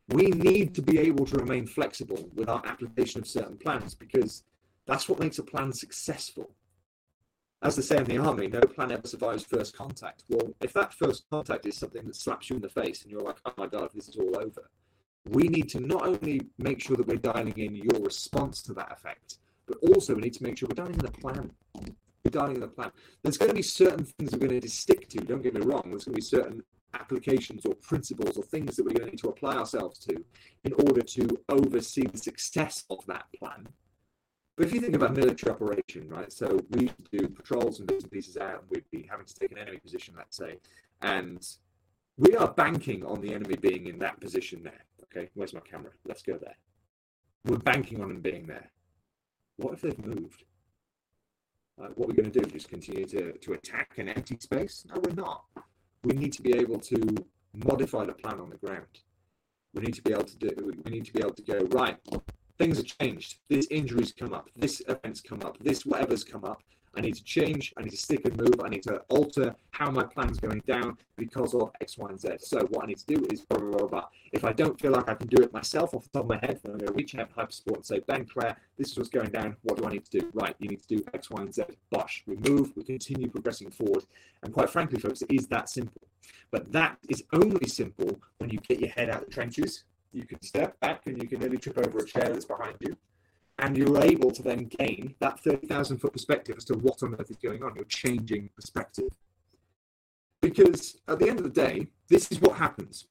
We 0.08 0.26
need 0.26 0.74
to 0.74 0.82
be 0.82 0.98
able 0.98 1.24
to 1.26 1.36
remain 1.36 1.66
flexible 1.66 2.28
with 2.34 2.48
our 2.48 2.62
application 2.66 3.20
of 3.20 3.28
certain 3.28 3.56
plans 3.56 3.94
because 3.94 4.42
that's 4.86 5.08
what 5.08 5.20
makes 5.20 5.38
a 5.38 5.42
plan 5.42 5.72
successful. 5.72 6.50
As 7.62 7.76
they 7.76 7.82
say 7.82 7.98
in 7.98 8.04
the 8.04 8.18
army, 8.18 8.48
no 8.48 8.60
plan 8.60 8.90
ever 8.90 9.06
survives 9.06 9.44
first 9.44 9.76
contact. 9.76 10.24
Well, 10.28 10.52
if 10.60 10.72
that 10.72 10.92
first 10.92 11.24
contact 11.30 11.64
is 11.64 11.76
something 11.76 12.04
that 12.06 12.16
slaps 12.16 12.50
you 12.50 12.56
in 12.56 12.62
the 12.62 12.68
face 12.68 13.02
and 13.02 13.10
you're 13.12 13.20
like, 13.20 13.36
oh 13.46 13.52
my 13.56 13.68
God, 13.68 13.90
this 13.94 14.08
is 14.08 14.16
all 14.16 14.36
over, 14.36 14.68
we 15.28 15.44
need 15.44 15.68
to 15.70 15.80
not 15.80 16.04
only 16.04 16.40
make 16.58 16.82
sure 16.82 16.96
that 16.96 17.06
we're 17.06 17.16
dialing 17.16 17.56
in 17.56 17.76
your 17.76 18.00
response 18.02 18.62
to 18.62 18.74
that 18.74 18.90
effect, 18.90 19.38
but 19.68 19.78
also 19.90 20.14
we 20.14 20.22
need 20.22 20.34
to 20.34 20.42
make 20.42 20.58
sure 20.58 20.68
we're 20.68 20.74
dialing 20.74 20.94
in 20.94 21.06
the 21.06 21.12
plan. 21.12 21.52
We're 22.24 22.30
dialing 22.30 22.56
in 22.56 22.60
the 22.62 22.66
plan. 22.68 22.90
There's 23.22 23.38
going 23.38 23.50
to 23.50 23.54
be 23.54 23.62
certain 23.62 24.04
things 24.04 24.32
we're 24.32 24.48
going 24.48 24.60
to 24.60 24.68
stick 24.68 25.08
to. 25.10 25.18
Don't 25.18 25.42
get 25.42 25.54
me 25.54 25.60
wrong. 25.60 25.84
There's 25.86 26.04
going 26.04 26.14
to 26.14 26.20
be 26.20 26.20
certain 26.20 26.64
applications 26.94 27.64
or 27.64 27.74
principles 27.76 28.36
or 28.36 28.42
things 28.42 28.74
that 28.74 28.84
we're 28.84 28.94
going 28.94 29.06
to 29.06 29.10
need 29.12 29.20
to 29.20 29.28
apply 29.28 29.56
ourselves 29.56 30.00
to 30.00 30.24
in 30.64 30.72
order 30.72 31.00
to 31.00 31.28
oversee 31.48 32.06
the 32.06 32.18
success 32.18 32.84
of 32.90 33.06
that 33.06 33.26
plan. 33.38 33.68
But 34.62 34.68
if 34.68 34.74
you 34.76 34.80
think 34.80 34.94
about 34.94 35.16
military 35.16 35.52
operation, 35.52 36.08
right? 36.08 36.32
So 36.32 36.64
we 36.70 36.92
do 37.10 37.26
patrols 37.26 37.80
and 37.80 37.88
bits 37.88 38.04
and 38.04 38.12
pieces 38.12 38.36
out, 38.36 38.60
and 38.60 38.70
we'd 38.70 38.88
be 38.92 39.08
having 39.10 39.26
to 39.26 39.34
take 39.34 39.50
an 39.50 39.58
enemy 39.58 39.78
position, 39.78 40.14
let's 40.16 40.36
say, 40.36 40.58
and 41.00 41.44
we 42.16 42.36
are 42.36 42.46
banking 42.46 43.04
on 43.04 43.20
the 43.20 43.34
enemy 43.34 43.56
being 43.56 43.88
in 43.88 43.98
that 43.98 44.20
position 44.20 44.62
there. 44.62 44.84
Okay, 45.02 45.28
where's 45.34 45.52
my 45.52 45.58
camera? 45.68 45.90
Let's 46.06 46.22
go 46.22 46.38
there. 46.38 46.54
We're 47.44 47.56
banking 47.56 48.02
on 48.02 48.10
them 48.10 48.20
being 48.20 48.46
there. 48.46 48.70
What 49.56 49.74
if 49.74 49.80
they've 49.80 50.06
moved? 50.06 50.44
Uh, 51.82 51.88
what 51.96 52.06
we're 52.06 52.14
going 52.14 52.30
to 52.30 52.40
do? 52.40 52.48
Just 52.48 52.68
continue 52.68 53.04
to, 53.06 53.32
to 53.32 53.54
attack 53.54 53.94
an 53.96 54.10
empty 54.10 54.36
space? 54.38 54.86
No, 54.88 55.00
we're 55.02 55.16
not. 55.16 55.42
We 56.04 56.14
need 56.14 56.34
to 56.34 56.42
be 56.42 56.56
able 56.56 56.78
to 56.78 57.16
modify 57.52 58.04
the 58.04 58.12
plan 58.12 58.38
on 58.38 58.48
the 58.48 58.58
ground. 58.58 58.86
We 59.74 59.82
need 59.82 59.94
to 59.94 60.02
be 60.02 60.12
able 60.12 60.22
to 60.22 60.36
do. 60.36 60.72
We 60.84 60.92
need 60.92 61.06
to 61.06 61.12
be 61.12 61.18
able 61.18 61.34
to 61.34 61.42
go 61.42 61.66
right. 61.76 61.96
Things 62.62 62.76
have 62.76 62.86
changed. 62.86 63.38
This 63.48 63.66
injury's 63.72 64.12
come 64.12 64.32
up. 64.32 64.48
This 64.54 64.82
event's 64.86 65.20
come 65.20 65.42
up. 65.42 65.58
This 65.58 65.84
whatever's 65.84 66.22
come 66.22 66.44
up. 66.44 66.62
I 66.94 67.00
need 67.00 67.16
to 67.16 67.24
change, 67.24 67.72
I 67.76 67.82
need 67.82 67.90
to 67.90 67.96
stick 67.96 68.24
and 68.24 68.36
move, 68.36 68.60
I 68.62 68.68
need 68.68 68.84
to 68.84 68.98
alter 69.08 69.56
how 69.70 69.90
my 69.90 70.04
plan's 70.04 70.38
going 70.38 70.62
down 70.64 70.96
because 71.16 71.54
of 71.54 71.72
X, 71.80 71.98
Y, 71.98 72.08
and 72.08 72.20
Z. 72.20 72.28
So 72.38 72.60
what 72.70 72.84
I 72.84 72.86
need 72.86 72.98
to 72.98 73.06
do 73.06 73.26
is 73.32 73.40
blah, 73.40 73.58
blah, 73.58 73.78
blah, 73.78 73.86
blah. 73.88 74.04
If 74.30 74.44
I 74.44 74.52
don't 74.52 74.78
feel 74.78 74.92
like 74.92 75.08
I 75.08 75.14
can 75.14 75.26
do 75.26 75.42
it 75.42 75.52
myself 75.52 75.92
off 75.92 76.04
the 76.04 76.10
top 76.10 76.22
of 76.24 76.28
my 76.28 76.46
head, 76.46 76.60
then 76.62 76.72
I'm 76.72 76.78
going 76.78 76.92
to 76.92 76.94
reach 76.94 77.16
out 77.16 77.30
to 77.30 77.34
Hypersport 77.34 77.76
and 77.76 77.84
say, 77.84 77.98
Ben 78.00 78.26
Claire, 78.26 78.56
this 78.78 78.92
is 78.92 78.96
what's 78.96 79.10
going 79.10 79.30
down. 79.30 79.56
What 79.62 79.78
do 79.78 79.86
I 79.86 79.90
need 79.90 80.04
to 80.04 80.20
do? 80.20 80.30
Right, 80.32 80.54
you 80.60 80.68
need 80.68 80.82
to 80.82 80.96
do 80.96 81.04
X, 81.14 81.30
Y, 81.30 81.42
and 81.42 81.52
Z. 81.52 81.64
Bosh. 81.90 82.22
We 82.28 82.36
move, 82.48 82.72
we 82.76 82.84
continue 82.84 83.28
progressing 83.28 83.72
forward. 83.72 84.04
And 84.44 84.52
quite 84.52 84.70
frankly, 84.70 85.00
folks, 85.00 85.22
it 85.22 85.32
is 85.32 85.48
that 85.48 85.68
simple. 85.68 86.02
But 86.52 86.70
that 86.70 86.98
is 87.08 87.24
only 87.32 87.66
simple 87.66 88.20
when 88.38 88.50
you 88.50 88.58
get 88.58 88.78
your 88.78 88.90
head 88.90 89.08
out 89.08 89.22
of 89.22 89.28
the 89.28 89.32
trenches. 89.32 89.84
You 90.12 90.24
can 90.24 90.42
step 90.42 90.78
back 90.80 91.06
and 91.06 91.20
you 91.20 91.28
can 91.28 91.40
nearly 91.40 91.58
trip 91.58 91.78
over 91.78 91.98
a 91.98 92.06
chair 92.06 92.28
that's 92.28 92.44
behind 92.44 92.76
you 92.80 92.96
and 93.58 93.76
you're 93.76 94.02
able 94.02 94.30
to 94.32 94.42
then 94.42 94.64
gain 94.64 95.14
that 95.20 95.38
30,000 95.40 95.98
foot 95.98 96.12
perspective 96.12 96.56
as 96.56 96.64
to 96.64 96.74
what 96.74 97.02
on 97.02 97.14
earth 97.14 97.30
is 97.30 97.36
going 97.36 97.62
on. 97.62 97.74
You're 97.76 97.84
changing 97.84 98.50
perspective. 98.56 99.10
Because 100.40 100.96
at 101.06 101.20
the 101.20 101.28
end 101.28 101.38
of 101.38 101.44
the 101.44 101.50
day, 101.50 101.86
this 102.08 102.32
is 102.32 102.40
what 102.40 102.56
happens. 102.56 103.06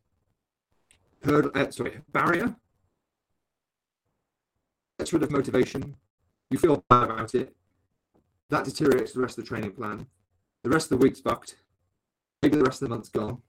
Hurdle, 1.23 1.51
uh, 1.55 1.71
sorry, 1.71 1.99
barrier 2.11 2.55
gets 4.99 5.13
rid 5.13 5.23
of 5.23 5.31
motivation. 5.31 5.95
You 6.49 6.57
feel 6.57 6.83
bad 6.89 7.03
about 7.03 7.33
it. 7.33 7.55
That 8.49 8.65
deteriorates 8.65 9.13
the 9.13 9.21
rest 9.21 9.37
of 9.37 9.45
the 9.45 9.47
training 9.47 9.71
plan. 9.71 10.07
The 10.63 10.69
rest 10.69 10.91
of 10.91 10.99
the 10.99 11.03
week's 11.05 11.21
fucked. 11.21 11.55
Maybe 12.43 12.57
the 12.57 12.63
rest 12.63 12.81
of 12.81 12.89
the 12.89 12.95
month's 12.95 13.09
gone. 13.09 13.41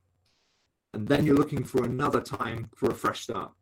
And 0.95 1.09
then 1.09 1.25
you're 1.25 1.37
looking 1.37 1.65
for 1.65 1.85
another 1.85 2.21
time 2.21 2.69
for 2.77 2.91
a 2.91 2.95
fresh 2.95 3.23
start. 3.23 3.53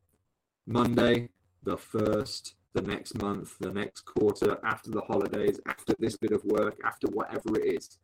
Monday, 0.67 1.29
the 1.63 1.77
first, 1.77 2.55
the 2.75 2.83
next 2.83 3.21
month, 3.21 3.57
the 3.59 3.73
next 3.73 4.03
quarter, 4.03 4.59
after 4.65 4.91
the 4.91 5.01
holidays, 5.01 5.61
after 5.67 5.95
this 5.99 6.17
bit 6.17 6.33
of 6.33 6.45
work, 6.45 6.79
after 6.85 7.07
whatever 7.09 7.59
it 7.59 7.75
is. 7.77 7.99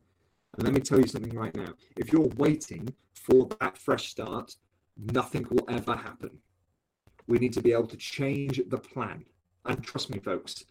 And 0.53 0.63
let 0.63 0.73
me 0.73 0.79
tell 0.79 0.99
you 0.99 1.07
something 1.07 1.35
right 1.35 1.55
now. 1.55 1.73
If 1.97 2.11
you're 2.11 2.29
waiting 2.37 2.93
for 3.13 3.47
that 3.59 3.77
fresh 3.77 4.09
start, 4.09 4.55
nothing 4.97 5.45
will 5.49 5.65
ever 5.69 5.95
happen. 5.95 6.31
We 7.27 7.37
need 7.37 7.53
to 7.53 7.61
be 7.61 7.73
able 7.73 7.87
to 7.87 7.97
change 7.97 8.61
the 8.67 8.77
plan. 8.77 9.25
And 9.65 9.83
trust 9.83 10.09
me, 10.09 10.19
folks, 10.19 10.63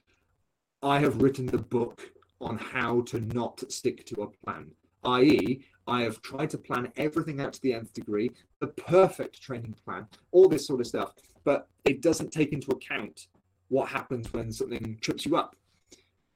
I 0.82 0.98
have 1.00 1.20
written 1.22 1.46
the 1.46 1.58
book 1.58 2.10
on 2.40 2.58
how 2.58 3.02
to 3.02 3.20
not 3.20 3.70
stick 3.70 4.04
to 4.06 4.22
a 4.22 4.44
plan, 4.44 4.70
i.e., 5.04 5.64
I 5.86 6.02
have 6.02 6.20
tried 6.22 6.50
to 6.50 6.58
plan 6.58 6.92
everything 6.96 7.40
out 7.40 7.52
to 7.54 7.62
the 7.62 7.74
nth 7.74 7.92
degree, 7.92 8.30
the 8.60 8.68
perfect 8.68 9.40
training 9.40 9.74
plan, 9.84 10.06
all 10.32 10.48
this 10.48 10.66
sort 10.66 10.80
of 10.80 10.86
stuff, 10.86 11.12
but 11.44 11.68
it 11.84 12.02
doesn't 12.02 12.32
take 12.32 12.52
into 12.52 12.72
account 12.72 13.28
what 13.68 13.88
happens 13.88 14.32
when 14.32 14.52
something 14.52 14.98
trips 15.00 15.24
you 15.24 15.36
up, 15.36 15.56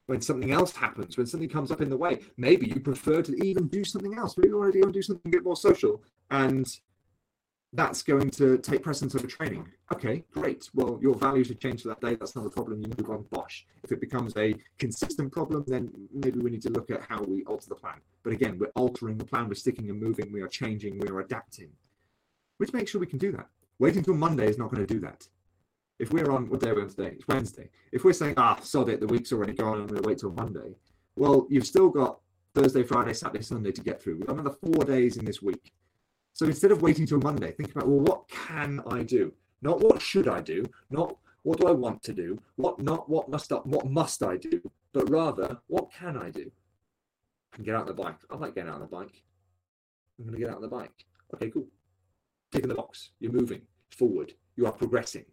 when 0.07 0.21
something 0.21 0.52
else 0.52 0.75
happens, 0.75 1.16
when 1.16 1.26
something 1.26 1.49
comes 1.49 1.71
up 1.71 1.80
in 1.80 1.90
the 1.90 1.97
way. 1.97 2.21
Maybe 2.37 2.66
you 2.66 2.80
prefer 2.80 3.23
to 3.23 3.45
even 3.45 3.69
do 3.69 3.85
something 3.85 4.16
else. 4.16 4.37
Maybe 4.37 4.49
you 4.49 4.59
want 4.59 4.73
to 4.73 4.92
do 4.92 5.02
something 5.02 5.28
a 5.30 5.37
bit 5.37 5.45
more 5.45 5.57
social, 5.57 6.02
and 6.30 6.66
that's 7.72 8.02
going 8.02 8.30
to 8.30 8.58
take 8.58 8.82
precedence 8.82 9.14
over 9.14 9.26
training. 9.26 9.68
Okay, 9.92 10.24
great. 10.32 10.68
Well, 10.74 10.98
your 11.00 11.14
values 11.14 11.48
have 11.48 11.60
changed 11.60 11.82
for 11.82 11.88
that 11.88 12.00
day. 12.00 12.16
That's 12.16 12.34
not 12.34 12.46
a 12.46 12.50
problem. 12.50 12.80
You 12.80 12.92
move 12.98 13.10
on, 13.10 13.24
bosh. 13.30 13.64
If 13.84 13.92
it 13.92 14.00
becomes 14.00 14.36
a 14.36 14.54
consistent 14.78 15.30
problem, 15.32 15.64
then 15.68 15.90
maybe 16.12 16.40
we 16.40 16.50
need 16.50 16.62
to 16.62 16.70
look 16.70 16.90
at 16.90 17.02
how 17.08 17.22
we 17.22 17.44
alter 17.44 17.68
the 17.68 17.76
plan. 17.76 18.00
But 18.24 18.32
again, 18.32 18.58
we're 18.58 18.72
altering 18.74 19.18
the 19.18 19.24
plan. 19.24 19.48
We're 19.48 19.54
sticking 19.54 19.88
and 19.88 20.02
moving. 20.02 20.32
We 20.32 20.40
are 20.40 20.48
changing. 20.48 20.98
We 20.98 21.08
are 21.08 21.20
adapting. 21.20 21.68
Which 22.58 22.72
makes 22.72 22.90
sure 22.90 23.00
we 23.00 23.06
can 23.06 23.18
do 23.18 23.30
that. 23.32 23.46
Waiting 23.78 23.98
until 23.98 24.14
Monday 24.14 24.48
is 24.48 24.58
not 24.58 24.70
going 24.70 24.84
to 24.84 24.92
do 24.92 25.00
that. 25.00 25.26
If 26.00 26.12
we're 26.12 26.30
on, 26.32 26.48
what 26.48 26.60
day 26.60 26.68
we're 26.68 26.76
we 26.76 26.82
on 26.82 26.88
today? 26.88 27.12
It's 27.14 27.28
Wednesday. 27.28 27.70
If 27.92 28.04
we're 28.04 28.14
saying, 28.14 28.34
ah, 28.36 28.58
sod 28.62 28.88
it, 28.88 29.00
the 29.00 29.06
week's 29.06 29.32
already 29.32 29.52
gone, 29.52 29.80
I'm 29.80 29.86
going 29.86 30.02
to 30.02 30.08
wait 30.08 30.18
till 30.18 30.32
Monday. 30.32 30.74
Well, 31.14 31.46
you've 31.48 31.66
still 31.66 31.88
got 31.88 32.18
Thursday, 32.54 32.82
Friday, 32.82 33.12
Saturday, 33.12 33.42
Sunday 33.42 33.70
to 33.70 33.82
get 33.82 34.02
through. 34.02 34.16
We've 34.16 34.26
got 34.26 34.38
another 34.38 34.56
four 34.60 34.84
days 34.84 35.18
in 35.18 35.24
this 35.24 35.40
week 35.40 35.72
so 36.40 36.47
instead 36.47 36.73
of 36.73 36.80
waiting 36.80 37.04
till 37.04 37.18
Monday, 37.18 37.52
think 37.52 37.70
about, 37.73 37.87
well, 37.87 38.00
what 38.00 38.26
can 38.30 38.80
I 38.90 39.02
do? 39.02 39.30
Not 39.61 39.82
what 39.82 40.00
should 40.00 40.26
I 40.26 40.40
do, 40.40 40.64
not 40.88 41.18
what 41.42 41.61
do 41.61 41.66
I 41.66 41.70
want 41.70 42.02
to 42.04 42.14
do, 42.14 42.38
what 42.56 42.80
not 42.80 43.11
what 43.11 43.28
must 43.28 43.52
I, 43.52 43.56
what 43.56 43.90
must 43.90 44.23
I 44.23 44.38
do, 44.38 44.59
but 44.94 45.11
rather 45.11 45.59
what 45.66 45.92
can 45.92 46.16
I 46.16 46.30
do? 46.30 46.50
Can 47.52 47.62
get 47.62 47.75
out 47.75 47.87
the 47.87 47.92
bike. 47.92 48.16
I 48.30 48.37
like 48.37 48.54
getting 48.54 48.70
out 48.70 48.76
on 48.76 48.80
the 48.80 48.87
bike. 48.87 49.23
I'm 50.18 50.25
going 50.25 50.35
to 50.35 50.40
get 50.40 50.49
out 50.49 50.56
on 50.56 50.62
the 50.62 50.68
bike. 50.68 51.04
Okay, 51.35 51.50
cool. 51.50 51.66
Tick 52.52 52.62
in 52.62 52.70
the 52.70 52.75
box. 52.75 53.11
You're 53.20 53.32
moving 53.32 53.61
forward. 53.90 54.32
You 54.56 54.64
are 54.64 54.73
progressing. 54.73 55.26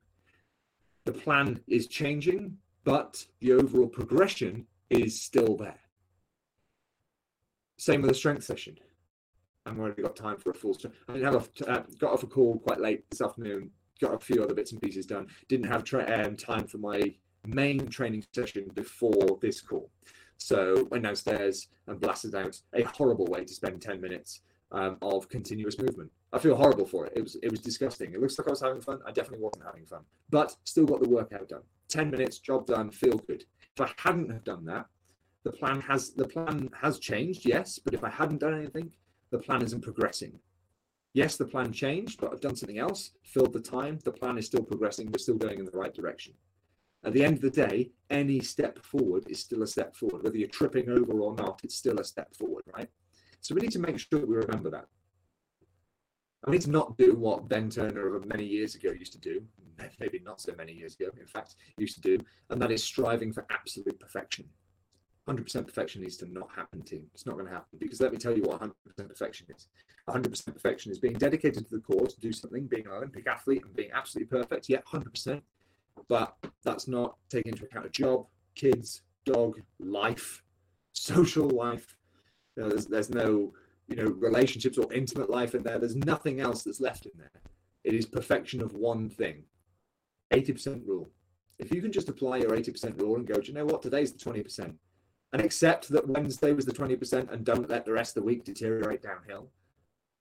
The 1.06 1.14
plan 1.14 1.62
is 1.70 1.88
changing, 1.88 2.58
but 2.84 3.26
the 3.40 3.54
overall 3.54 3.88
progression 3.88 4.66
is 4.90 5.22
still 5.22 5.56
there. 5.56 5.80
Same 7.78 8.02
with 8.02 8.10
the 8.12 8.18
strength 8.18 8.44
session. 8.44 8.78
I've 9.68 9.80
already 9.80 10.02
got 10.02 10.16
time 10.16 10.38
for 10.38 10.52
a 10.52 10.54
full 10.54 10.74
stream. 10.74 10.94
I 11.10 11.14
didn't 11.14 11.34
have 11.34 11.50
a, 11.62 11.70
uh, 11.70 11.84
got 12.00 12.14
off 12.14 12.24
a 12.24 12.28
call 12.28 12.60
quite 12.60 12.80
late 12.80 13.10
this 13.10 13.22
afternoon. 13.22 13.72
Got 14.00 14.14
a 14.14 14.20
few 14.20 14.44
other 14.44 14.54
bits 14.54 14.72
and 14.72 14.82
pieces 14.82 15.06
done. 15.06 15.28
Didn't 15.50 15.68
have 15.68 15.84
tra- 15.84 16.26
um, 16.26 16.36
time 16.36 16.68
for 16.68 16.78
my 16.78 17.14
main 17.46 17.88
training 17.88 18.24
session 18.34 18.70
before 18.74 19.38
this 19.42 19.60
call. 19.62 19.90
So 20.38 20.88
went 20.92 21.04
downstairs 21.04 21.68
and 21.88 22.00
blasted 22.00 22.36
out 22.36 22.60
a 22.74 22.84
horrible 22.84 23.26
way 23.26 23.44
to 23.44 23.54
spend 23.54 23.82
10 23.82 24.00
minutes 24.00 24.42
um, 24.72 24.98
of 25.02 25.28
continuous 25.30 25.80
movement. 25.80 26.12
I 26.32 26.40
feel 26.40 26.56
horrible 26.56 26.86
for 26.86 27.06
it. 27.06 27.14
It 27.16 27.24
was 27.24 27.38
it 27.42 27.50
was 27.50 27.62
disgusting. 27.62 28.14
It 28.14 28.20
looks 28.20 28.38
like 28.38 28.48
I 28.48 28.52
was 28.52 28.62
having 28.62 28.82
fun. 28.82 29.00
I 29.06 29.12
definitely 29.12 29.44
wasn't 29.44 29.66
having 29.66 29.86
fun, 29.86 30.02
but 30.30 30.56
still 30.66 30.86
got 30.86 31.02
the 31.02 31.10
workout 31.10 31.48
done. 31.48 31.62
10 31.88 32.12
minutes, 32.12 32.40
job 32.40 32.68
done, 32.68 32.92
feel 32.92 33.18
good. 33.18 33.46
If 33.78 33.82
I 33.82 33.90
hadn't 33.98 34.30
have 34.30 34.44
done 34.44 34.66
that, 34.66 34.88
the 35.44 35.52
plan 35.54 35.80
has 35.82 36.12
the 36.12 36.28
plan 36.28 36.70
has 36.82 37.00
changed, 37.00 37.46
yes, 37.46 37.80
but 37.80 37.94
if 37.94 38.04
I 38.04 38.10
hadn't 38.10 38.40
done 38.40 38.54
anything, 38.54 38.92
the 39.32 39.40
plan 39.40 39.62
isn't 39.62 39.82
progressing. 39.82 40.40
Yes, 41.14 41.36
the 41.36 41.46
plan 41.46 41.72
changed, 41.72 42.20
but 42.20 42.32
I've 42.32 42.42
done 42.42 42.56
something 42.56 42.80
else, 42.80 43.12
filled 43.24 43.54
the 43.54 43.60
time. 43.60 44.00
The 44.04 44.12
plan 44.12 44.38
is 44.38 44.46
still 44.46 44.64
progressing. 44.64 45.08
We're 45.08 45.20
still 45.20 45.38
going 45.38 45.60
in 45.60 45.66
the 45.66 45.72
right 45.72 45.94
direction. 45.94 46.34
At 47.04 47.14
the 47.14 47.24
end 47.24 47.36
of 47.36 47.42
the 47.42 47.50
day, 47.50 47.92
any 48.10 48.40
step 48.40 48.80
forward 48.80 49.26
is 49.30 49.40
still 49.40 49.64
a 49.64 49.68
step 49.68 49.96
forward. 49.96 50.24
Whether 50.24 50.38
you're 50.38 50.48
tripping 50.50 50.90
over 50.90 51.20
or 51.20 51.36
not, 51.36 51.62
it's 51.64 51.76
still 51.76 52.00
a 52.00 52.04
step 52.04 52.36
forward, 52.36 52.64
right? 52.76 52.90
So 53.42 53.56
we 53.56 53.62
need 53.62 53.72
to 53.72 53.80
make 53.80 54.00
sure 54.00 54.26
we 54.26 54.36
remember 54.36 54.70
that. 54.72 54.86
I 56.46 56.52
need 56.52 56.62
to 56.62 56.70
not 56.70 56.98
do 56.98 57.16
what 57.16 57.50
Ben 57.50 57.70
Turner 57.70 58.16
of 58.16 58.26
many 58.26 58.46
years 58.46 58.76
ago 58.76 58.92
used 58.92 59.14
to 59.14 59.20
do, 59.20 59.44
maybe 60.00 60.22
not 60.24 60.40
so 60.40 60.54
many 60.58 60.74
years 60.74 60.96
ago, 60.96 61.10
in 61.20 61.28
fact, 61.28 61.56
used 61.78 61.96
to 61.96 62.02
do, 62.02 62.24
and 62.50 62.62
that 62.62 62.72
is 62.72 62.84
striving 62.84 63.34
for 63.34 63.46
absolute 63.50 64.00
perfection. 64.00 64.46
100% 65.28 65.66
perfection 65.66 66.02
needs 66.02 66.18
to 66.18 66.32
not 66.32 66.50
happen, 66.56 66.82
team. 66.82 67.06
It's 67.14 67.26
not 67.26 67.34
going 67.34 67.48
to 67.48 67.52
happen 67.52 67.78
because 67.80 68.00
let 68.00 68.12
me 68.12 68.18
tell 68.18 68.36
you 68.36 68.44
what 68.44 68.62
100% 68.62 68.74
perfection 69.08 69.48
is. 69.56 69.68
100% 70.08 70.54
perfection 70.54 70.92
is 70.92 71.00
being 71.00 71.16
dedicated 71.16 71.68
to 71.68 71.76
the 71.76 71.82
cause, 71.82 72.14
to 72.14 72.22
do 72.22 72.32
something, 72.32 72.66
being 72.66 72.86
an 72.86 72.94
Olympic 72.94 73.28
athlete 73.28 73.64
and 73.66 73.76
being 73.76 73.92
absolutely 73.94 74.38
perfect. 74.38 74.70
Yeah, 74.70 74.80
100%. 74.92 75.42
But 76.08 76.36
that's 76.64 76.88
not 76.88 77.18
taking 77.30 77.52
into 77.52 77.66
account 77.66 77.86
a 77.86 77.90
job, 77.90 78.28
kids, 78.56 79.02
dog, 79.26 79.60
life, 79.80 80.44
social 80.94 81.50
life. 81.50 81.98
You 82.56 82.64
know, 82.64 82.70
there's, 82.70 82.86
there's 82.86 83.10
no 83.10 83.54
you 83.88 83.96
know 83.96 84.06
relationships 84.06 84.78
or 84.78 84.92
intimate 84.94 85.30
life 85.30 85.56
in 85.56 85.64
there. 85.64 85.80
There's 85.80 85.96
nothing 85.96 86.40
else 86.40 86.64
that's 86.64 86.80
left 86.80 87.06
in 87.06 87.12
there. 87.18 87.32
It 87.84 87.94
is 87.94 88.06
perfection 88.06 88.62
of 88.62 88.74
one 88.74 89.10
thing. 89.10 89.44
80% 90.32 90.86
rule. 90.86 91.10
If 91.58 91.74
you 91.74 91.82
can 91.82 91.92
just 91.92 92.10
apply 92.10 92.38
your 92.38 92.52
80% 92.52 93.02
rule 93.02 93.16
and 93.16 93.26
go, 93.26 93.36
do 93.36 93.48
you 93.48 93.54
know 93.54 93.66
what? 93.66 93.82
Today's 93.82 94.12
the 94.12 94.20
20% 94.20 94.74
and 95.34 95.42
accept 95.42 95.90
that 95.90 96.08
Wednesday 96.08 96.54
was 96.54 96.66
the 96.66 96.72
20% 96.72 97.32
and 97.32 97.46
don't 97.46 97.70
let 97.70 97.86
the 97.86 97.92
rest 97.92 98.16
of 98.16 98.24
the 98.24 98.28
week 98.28 98.46
deteriorate 98.46 99.02
downhill, 99.02 99.50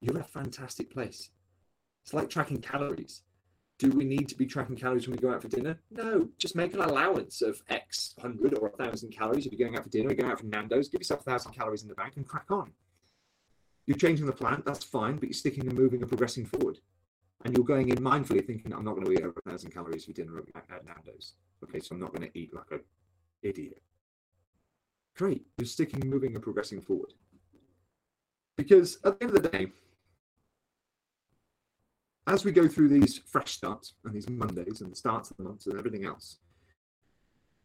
you're 0.01 0.15
in 0.15 0.21
a 0.21 0.25
fantastic 0.25 0.91
place. 0.91 1.31
It's 2.05 2.15
like 2.15 2.29
tracking 2.29 2.61
calories. 2.61 3.23
Do 3.79 3.91
we 3.91 4.05
need 4.05 4.29
to 4.29 4.35
be 4.35 4.47
tracking 4.47 4.77
calories 4.77 5.07
when 5.07 5.17
we 5.17 5.23
go 5.23 5.33
out 5.33 5.43
for 5.43 5.49
dinner? 5.49 5.79
No, 5.91 6.29
just 6.39 6.57
make 6.57 6.73
an 6.73 6.81
allowance 6.81 7.43
of 7.43 7.61
X 7.69 8.15
hundred 8.21 8.57
or 8.59 8.69
a 8.69 8.71
thousand 8.71 9.11
calories. 9.11 9.45
If 9.45 9.53
you're 9.53 9.67
going 9.67 9.77
out 9.77 9.85
for 9.85 9.91
dinner, 9.91 10.09
you're 10.09 10.17
going 10.17 10.31
out 10.31 10.41
for 10.41 10.47
Nando's, 10.47 10.89
give 10.89 11.01
yourself 11.01 11.21
a 11.21 11.31
thousand 11.31 11.53
calories 11.53 11.83
in 11.83 11.89
the 11.89 11.95
bank 11.95 12.15
and 12.17 12.27
crack 12.27 12.51
on. 12.51 12.73
You're 13.87 13.99
changing 13.99 14.27
the 14.27 14.33
plan, 14.33 14.63
that's 14.65 14.83
fine, 14.83 15.17
but 15.17 15.25
you're 15.25 15.35
sticking 15.35 15.69
and 15.69 15.79
moving 15.79 16.01
and 16.01 16.09
progressing 16.09 16.47
forward. 16.47 16.79
And 17.45 17.55
you're 17.55 17.67
going 17.67 17.91
in 17.91 17.99
mindfully 17.99 18.45
thinking, 18.45 18.73
I'm 18.73 18.85
not 18.85 18.95
going 18.95 19.07
to 19.07 19.13
eat 19.13 19.23
over 19.23 19.41
a 19.45 19.51
thousand 19.51 19.71
calories 19.71 20.07
for 20.07 20.13
dinner 20.13 20.39
at 20.39 20.87
Nando's. 20.87 21.35
Okay, 21.63 21.79
so 21.81 21.95
I'm 21.95 22.01
not 22.01 22.13
going 22.13 22.29
to 22.29 22.39
eat 22.39 22.55
like 22.55 22.71
an 22.73 22.81
idiot 23.43 23.83
great. 25.17 25.47
You're 25.59 25.67
sticking, 25.67 26.09
moving, 26.09 26.35
and 26.35 26.43
progressing 26.43 26.81
forward. 26.81 27.13
Because 28.57 28.99
at 29.05 29.19
the 29.19 29.27
end 29.27 29.37
of 29.37 29.43
the 29.43 29.49
day, 29.49 29.73
as 32.27 32.45
we 32.45 32.53
go 32.53 32.67
through 32.67 32.89
these 32.89 33.19
fresh 33.19 33.53
starts 33.53 33.95
and 34.05 34.15
these 34.15 34.29
Mondays 34.29 34.81
and 34.81 34.91
the 34.91 34.97
starts 34.97 35.31
of 35.31 35.37
the 35.37 35.45
months 35.45 35.67
and 35.67 35.79
everything 35.79 36.05
else, 36.05 36.39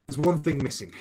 there's 0.08 0.18
one 0.18 0.42
thing 0.42 0.62
missing. 0.62 0.92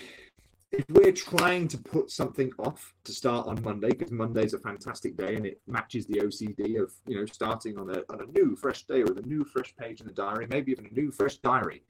If 0.73 0.85
we're 0.89 1.13
trying 1.13 1.67
to 1.69 1.79
put 1.79 2.13
something 2.13 2.53
off 2.59 2.95
to 3.03 3.13
start 3.13 3.49
on 3.49 3.61
Monday, 3.63 3.89
because 3.89 4.13
Monday 4.13 4.45
is 4.45 4.55
a 4.55 4.59
fantastic 4.59 5.17
day 5.17 5.35
and 5.35 5.45
it 5.45 5.61
matches 5.67 6.07
the 6.07 6.21
OCD 6.21 6.81
of 6.81 6.93
you 7.09 7.19
know 7.19 7.27
starting 7.27 7.77
on 7.77 7.91
a 7.91 8.03
on 8.09 8.21
a 8.23 8.39
new 8.39 8.55
fresh 8.55 8.85
day 8.85 9.03
with 9.03 9.19
a 9.19 9.23
new 9.23 9.45
fresh 9.45 9.75
page 9.77 10.01
in 10.01 10.07
the 10.07 10.13
diary, 10.13 10.47
maybe 10.49 10.71
even 10.71 10.87
a 10.87 10.95
new 10.95 11.11
fresh 11.11 11.39
diary, 11.39 11.83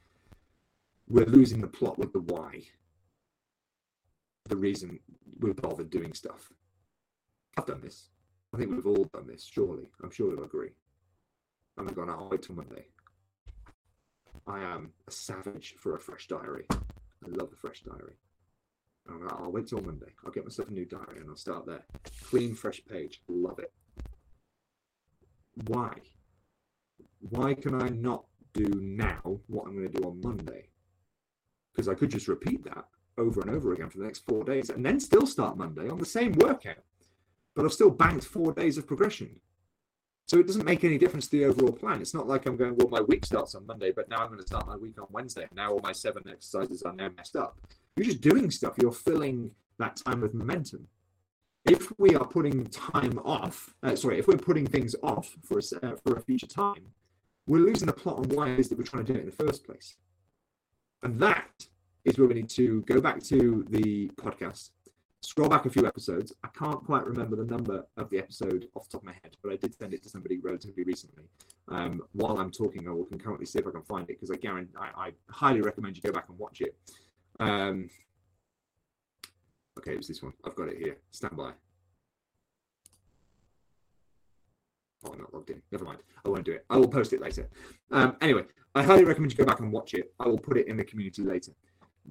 we're 1.08 1.26
losing 1.26 1.60
the 1.60 1.66
plot 1.66 1.98
with 1.98 2.12
the 2.14 2.20
why 2.20 2.62
the 4.50 4.56
reason 4.56 4.98
we're 5.38 5.54
bothered 5.54 5.90
doing 5.90 6.12
stuff. 6.12 6.52
I've 7.56 7.66
done 7.66 7.80
this. 7.80 8.10
I 8.52 8.58
think 8.58 8.72
we've 8.72 8.86
all 8.86 9.08
done 9.14 9.28
this, 9.28 9.44
surely. 9.44 9.88
I'm 10.02 10.10
sure 10.10 10.30
you'll 10.32 10.44
agree. 10.44 10.70
I'm 11.78 11.86
going 11.86 12.08
to 12.08 12.28
wait 12.28 12.42
till 12.42 12.56
Monday. 12.56 12.86
I 14.46 14.60
am 14.60 14.92
a 15.06 15.10
savage 15.10 15.76
for 15.78 15.94
a 15.94 16.00
fresh 16.00 16.26
diary. 16.26 16.66
I 16.70 17.28
love 17.28 17.50
a 17.52 17.56
fresh 17.56 17.82
diary. 17.82 18.16
I'll 19.30 19.52
wait 19.52 19.68
till 19.68 19.80
Monday. 19.80 20.12
I'll 20.24 20.32
get 20.32 20.44
myself 20.44 20.68
a 20.68 20.72
new 20.72 20.84
diary 20.84 21.20
and 21.20 21.30
I'll 21.30 21.36
start 21.36 21.64
there. 21.66 21.84
Clean, 22.28 22.54
fresh 22.54 22.80
page. 22.88 23.22
Love 23.28 23.60
it. 23.60 23.72
Why? 25.66 25.92
Why 27.30 27.54
can 27.54 27.80
I 27.80 27.88
not 27.88 28.24
do 28.52 28.68
now 28.80 29.40
what 29.46 29.66
I'm 29.66 29.76
going 29.76 29.90
to 29.90 30.00
do 30.00 30.08
on 30.08 30.20
Monday? 30.22 30.68
Because 31.72 31.88
I 31.88 31.94
could 31.94 32.10
just 32.10 32.28
repeat 32.28 32.64
that 32.64 32.84
over 33.20 33.40
and 33.40 33.50
over 33.50 33.72
again 33.72 33.90
for 33.90 33.98
the 33.98 34.04
next 34.04 34.26
four 34.26 34.42
days 34.44 34.70
and 34.70 34.84
then 34.84 34.98
still 34.98 35.26
start 35.26 35.56
Monday 35.56 35.88
on 35.88 35.98
the 35.98 36.06
same 36.06 36.32
workout. 36.32 36.84
But 37.54 37.64
I've 37.64 37.72
still 37.72 37.90
banked 37.90 38.24
four 38.24 38.52
days 38.52 38.78
of 38.78 38.86
progression. 38.86 39.40
So 40.26 40.38
it 40.38 40.46
doesn't 40.46 40.64
make 40.64 40.84
any 40.84 40.96
difference 40.96 41.26
to 41.26 41.38
the 41.38 41.44
overall 41.46 41.72
plan. 41.72 42.00
It's 42.00 42.14
not 42.14 42.28
like 42.28 42.46
I'm 42.46 42.56
going, 42.56 42.76
well, 42.76 42.88
my 42.88 43.00
week 43.00 43.26
starts 43.26 43.54
on 43.56 43.66
Monday, 43.66 43.90
but 43.90 44.08
now 44.08 44.18
I'm 44.18 44.28
going 44.28 44.38
to 44.38 44.46
start 44.46 44.66
my 44.66 44.76
week 44.76 45.00
on 45.00 45.08
Wednesday. 45.10 45.46
Now 45.52 45.72
all 45.72 45.80
my 45.82 45.92
seven 45.92 46.22
exercises 46.28 46.82
are 46.82 46.92
now 46.92 47.10
messed 47.16 47.34
up. 47.34 47.58
You're 47.96 48.06
just 48.06 48.20
doing 48.20 48.50
stuff. 48.50 48.74
You're 48.80 48.92
filling 48.92 49.50
that 49.78 49.96
time 49.96 50.20
with 50.20 50.34
momentum. 50.34 50.86
if 51.68 51.92
we 51.98 52.14
are 52.14 52.26
putting 52.26 52.66
time 52.68 53.18
off, 53.24 53.74
uh, 53.82 53.96
sorry, 53.96 54.18
if 54.18 54.28
we're 54.28 54.36
putting 54.36 54.66
things 54.66 54.94
off 55.02 55.36
for 55.42 55.58
a, 55.58 55.86
uh, 55.86 55.96
for 55.96 56.16
a 56.16 56.22
future 56.22 56.46
time, 56.46 56.86
we're 57.46 57.58
losing 57.58 57.86
the 57.86 57.92
plot 57.92 58.18
on 58.18 58.28
why 58.28 58.50
it 58.50 58.60
is 58.60 58.68
that 58.68 58.78
we're 58.78 58.84
trying 58.84 59.04
to 59.04 59.12
do 59.12 59.18
it 59.18 59.22
in 59.22 59.26
the 59.26 59.44
first 59.44 59.64
place. 59.64 59.96
And 61.02 61.18
that 61.20 61.66
is 62.04 62.18
where 62.18 62.28
we 62.28 62.34
need 62.34 62.48
to 62.50 62.82
go 62.82 63.00
back 63.00 63.22
to 63.24 63.64
the 63.70 64.08
podcast, 64.16 64.70
scroll 65.20 65.48
back 65.48 65.66
a 65.66 65.70
few 65.70 65.86
episodes. 65.86 66.32
I 66.42 66.48
can't 66.48 66.82
quite 66.84 67.04
remember 67.04 67.36
the 67.36 67.44
number 67.44 67.84
of 67.96 68.10
the 68.10 68.18
episode 68.18 68.66
off 68.74 68.88
the 68.88 68.92
top 68.92 69.02
of 69.02 69.06
my 69.06 69.12
head, 69.22 69.36
but 69.42 69.52
I 69.52 69.56
did 69.56 69.76
send 69.76 69.92
it 69.92 70.02
to 70.04 70.08
somebody 70.08 70.38
relatively 70.38 70.84
recently. 70.84 71.24
Um, 71.68 72.02
while 72.12 72.38
I'm 72.38 72.50
talking, 72.50 72.88
I 72.88 72.92
will 72.92 73.04
concurrently 73.04 73.46
see 73.46 73.58
if 73.58 73.66
I 73.66 73.70
can 73.70 73.82
find 73.82 74.08
it 74.08 74.18
because 74.20 74.30
I 74.30 74.36
guarantee 74.36 74.72
I, 74.78 75.08
I, 75.08 75.12
highly 75.28 75.60
recommend 75.60 75.96
you 75.96 76.02
go 76.02 76.12
back 76.12 76.28
and 76.28 76.38
watch 76.38 76.60
it. 76.60 76.74
Um, 77.38 77.90
okay, 79.78 79.92
it 79.92 79.98
was 79.98 80.08
this 80.08 80.22
one. 80.22 80.32
I've 80.44 80.56
got 80.56 80.68
it 80.68 80.78
here. 80.78 80.96
Stand 81.10 81.36
by. 81.36 81.52
Oh, 85.04 85.12
I'm 85.12 85.18
not 85.18 85.32
logged 85.32 85.50
in. 85.50 85.62
Never 85.70 85.84
mind. 85.84 86.00
I 86.24 86.28
won't 86.28 86.44
do 86.44 86.52
it. 86.52 86.64
I 86.68 86.76
will 86.76 86.88
post 86.88 87.12
it 87.12 87.22
later. 87.22 87.48
Um, 87.90 88.16
anyway, 88.20 88.44
I 88.74 88.82
highly 88.82 89.04
recommend 89.04 89.32
you 89.32 89.38
go 89.38 89.46
back 89.46 89.60
and 89.60 89.72
watch 89.72 89.94
it. 89.94 90.12
I 90.18 90.28
will 90.28 90.38
put 90.38 90.58
it 90.58 90.66
in 90.66 90.76
the 90.76 90.84
community 90.84 91.22
later 91.22 91.52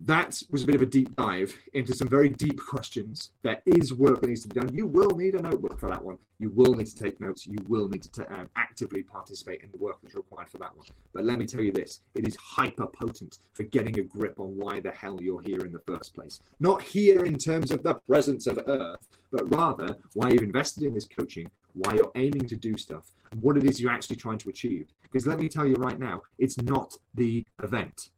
that 0.05 0.41
was 0.49 0.63
a 0.63 0.65
bit 0.65 0.75
of 0.75 0.81
a 0.81 0.85
deep 0.85 1.15
dive 1.15 1.53
into 1.73 1.93
some 1.93 2.07
very 2.07 2.29
deep 2.29 2.59
questions. 2.59 3.31
There 3.43 3.61
is 3.65 3.93
work 3.93 4.21
that 4.21 4.27
needs 4.27 4.43
to 4.43 4.47
be 4.47 4.59
done. 4.59 4.73
You 4.73 4.85
will 4.85 5.11
need 5.11 5.35
a 5.35 5.41
notebook 5.41 5.79
for 5.79 5.89
that 5.89 6.03
one. 6.03 6.17
You 6.39 6.49
will 6.51 6.73
need 6.73 6.87
to 6.87 6.95
take 6.95 7.19
notes. 7.19 7.45
You 7.45 7.57
will 7.67 7.89
need 7.89 8.03
to 8.03 8.11
t- 8.11 8.27
um, 8.29 8.49
actively 8.55 9.03
participate 9.03 9.61
in 9.61 9.71
the 9.71 9.77
work 9.77 9.97
that's 10.01 10.15
required 10.15 10.49
for 10.49 10.57
that 10.59 10.75
one. 10.75 10.87
But 11.13 11.25
let 11.25 11.37
me 11.37 11.45
tell 11.45 11.61
you 11.61 11.71
this 11.71 12.01
it 12.15 12.27
is 12.27 12.35
hyper 12.37 12.87
potent 12.87 13.39
for 13.53 13.63
getting 13.63 13.99
a 13.99 14.03
grip 14.03 14.39
on 14.39 14.55
why 14.55 14.79
the 14.79 14.91
hell 14.91 15.19
you're 15.21 15.41
here 15.41 15.65
in 15.65 15.71
the 15.71 15.79
first 15.79 16.13
place. 16.13 16.39
Not 16.59 16.81
here 16.81 17.25
in 17.25 17.37
terms 17.37 17.71
of 17.71 17.83
the 17.83 17.95
presence 17.95 18.47
of 18.47 18.59
Earth, 18.67 19.07
but 19.31 19.53
rather 19.53 19.97
why 20.13 20.29
you've 20.29 20.43
invested 20.43 20.83
in 20.83 20.93
this 20.93 21.07
coaching, 21.07 21.49
why 21.73 21.95
you're 21.95 22.11
aiming 22.15 22.47
to 22.47 22.55
do 22.55 22.77
stuff, 22.77 23.11
and 23.31 23.41
what 23.41 23.57
it 23.57 23.65
is 23.65 23.81
you're 23.81 23.91
actually 23.91 24.15
trying 24.15 24.37
to 24.39 24.49
achieve. 24.49 24.87
Because 25.03 25.27
let 25.27 25.39
me 25.39 25.49
tell 25.49 25.65
you 25.65 25.75
right 25.75 25.99
now, 25.99 26.21
it's 26.37 26.59
not 26.61 26.95
the 27.15 27.45
event. 27.61 28.09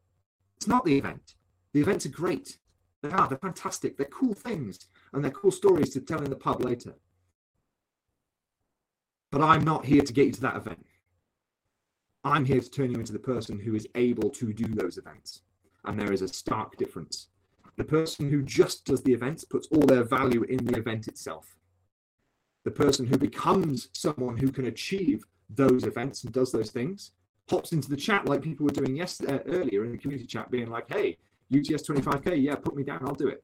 It's 0.58 0.68
not 0.68 0.86
the 0.86 0.96
event 0.96 1.34
the 1.74 1.82
events 1.82 2.06
are 2.06 2.10
great. 2.10 2.58
They 3.02 3.10
are. 3.10 3.28
They're 3.28 3.38
fantastic. 3.38 3.98
They're 3.98 4.06
cool 4.08 4.34
things, 4.34 4.88
and 5.14 5.24
they're 5.24 5.32
cool 5.32 5.52
stories 5.52 5.90
to 5.92 6.02
tell 6.02 6.22
in 6.22 6.30
the 6.30 6.36
pub 6.36 6.64
later. 6.64 6.94
But 9.32 9.42
I'm 9.42 9.64
not 9.64 9.86
here 9.86 10.02
to 10.02 10.14
get 10.14 10.28
you 10.28 10.34
to 10.34 10.42
that 10.42 10.58
event. 10.58 10.86
I'm 12.24 12.46
here 12.46 12.60
to 12.60 12.70
turn 12.70 12.92
you 12.92 13.00
into 13.00 13.14
the 13.14 13.20
person 13.20 13.60
who 13.60 13.74
is 13.74 13.88
able 13.96 14.30
to 14.30 14.54
do 14.54 14.68
those 14.68 14.98
events. 14.98 15.42
And 15.86 16.00
there 16.00 16.12
is 16.12 16.22
a 16.22 16.28
stark 16.28 16.78
difference. 16.78 17.28
The 17.78 17.84
person 17.84 18.30
who 18.30 18.44
just 18.44 18.86
does 18.86 19.02
the 19.02 19.14
events 19.14 19.44
puts 19.44 19.68
all 19.72 19.82
their 19.82 20.04
value 20.04 20.44
in 20.44 20.66
the 20.66 20.78
event 20.78 21.08
itself. 21.08 21.56
The 22.64 22.72
person 22.72 23.08
who 23.08 23.18
becomes 23.18 23.90
someone 23.94 24.38
who 24.38 24.52
can 24.52 24.66
achieve 24.66 25.24
those 25.50 25.86
events 25.86 26.24
and 26.24 26.32
does 26.32 26.52
those 26.52 26.70
things 26.70 27.12
pops 27.48 27.72
into 27.72 27.90
the 27.90 27.98
chat 27.98 28.26
like 28.26 28.42
people 28.42 28.66
were 28.66 28.72
doing 28.72 28.96
yesterday 28.96 29.42
earlier 29.48 29.84
in 29.84 29.92
the 29.92 29.98
community 29.98 30.28
chat, 30.28 30.52
being 30.52 30.70
like, 30.70 30.88
"Hey, 30.90 31.18
UTS 31.54 31.88
25K, 31.88 32.42
yeah, 32.42 32.56
put 32.56 32.76
me 32.76 32.84
down, 32.84 33.00
I'll 33.06 33.14
do 33.14 33.28
it. 33.28 33.44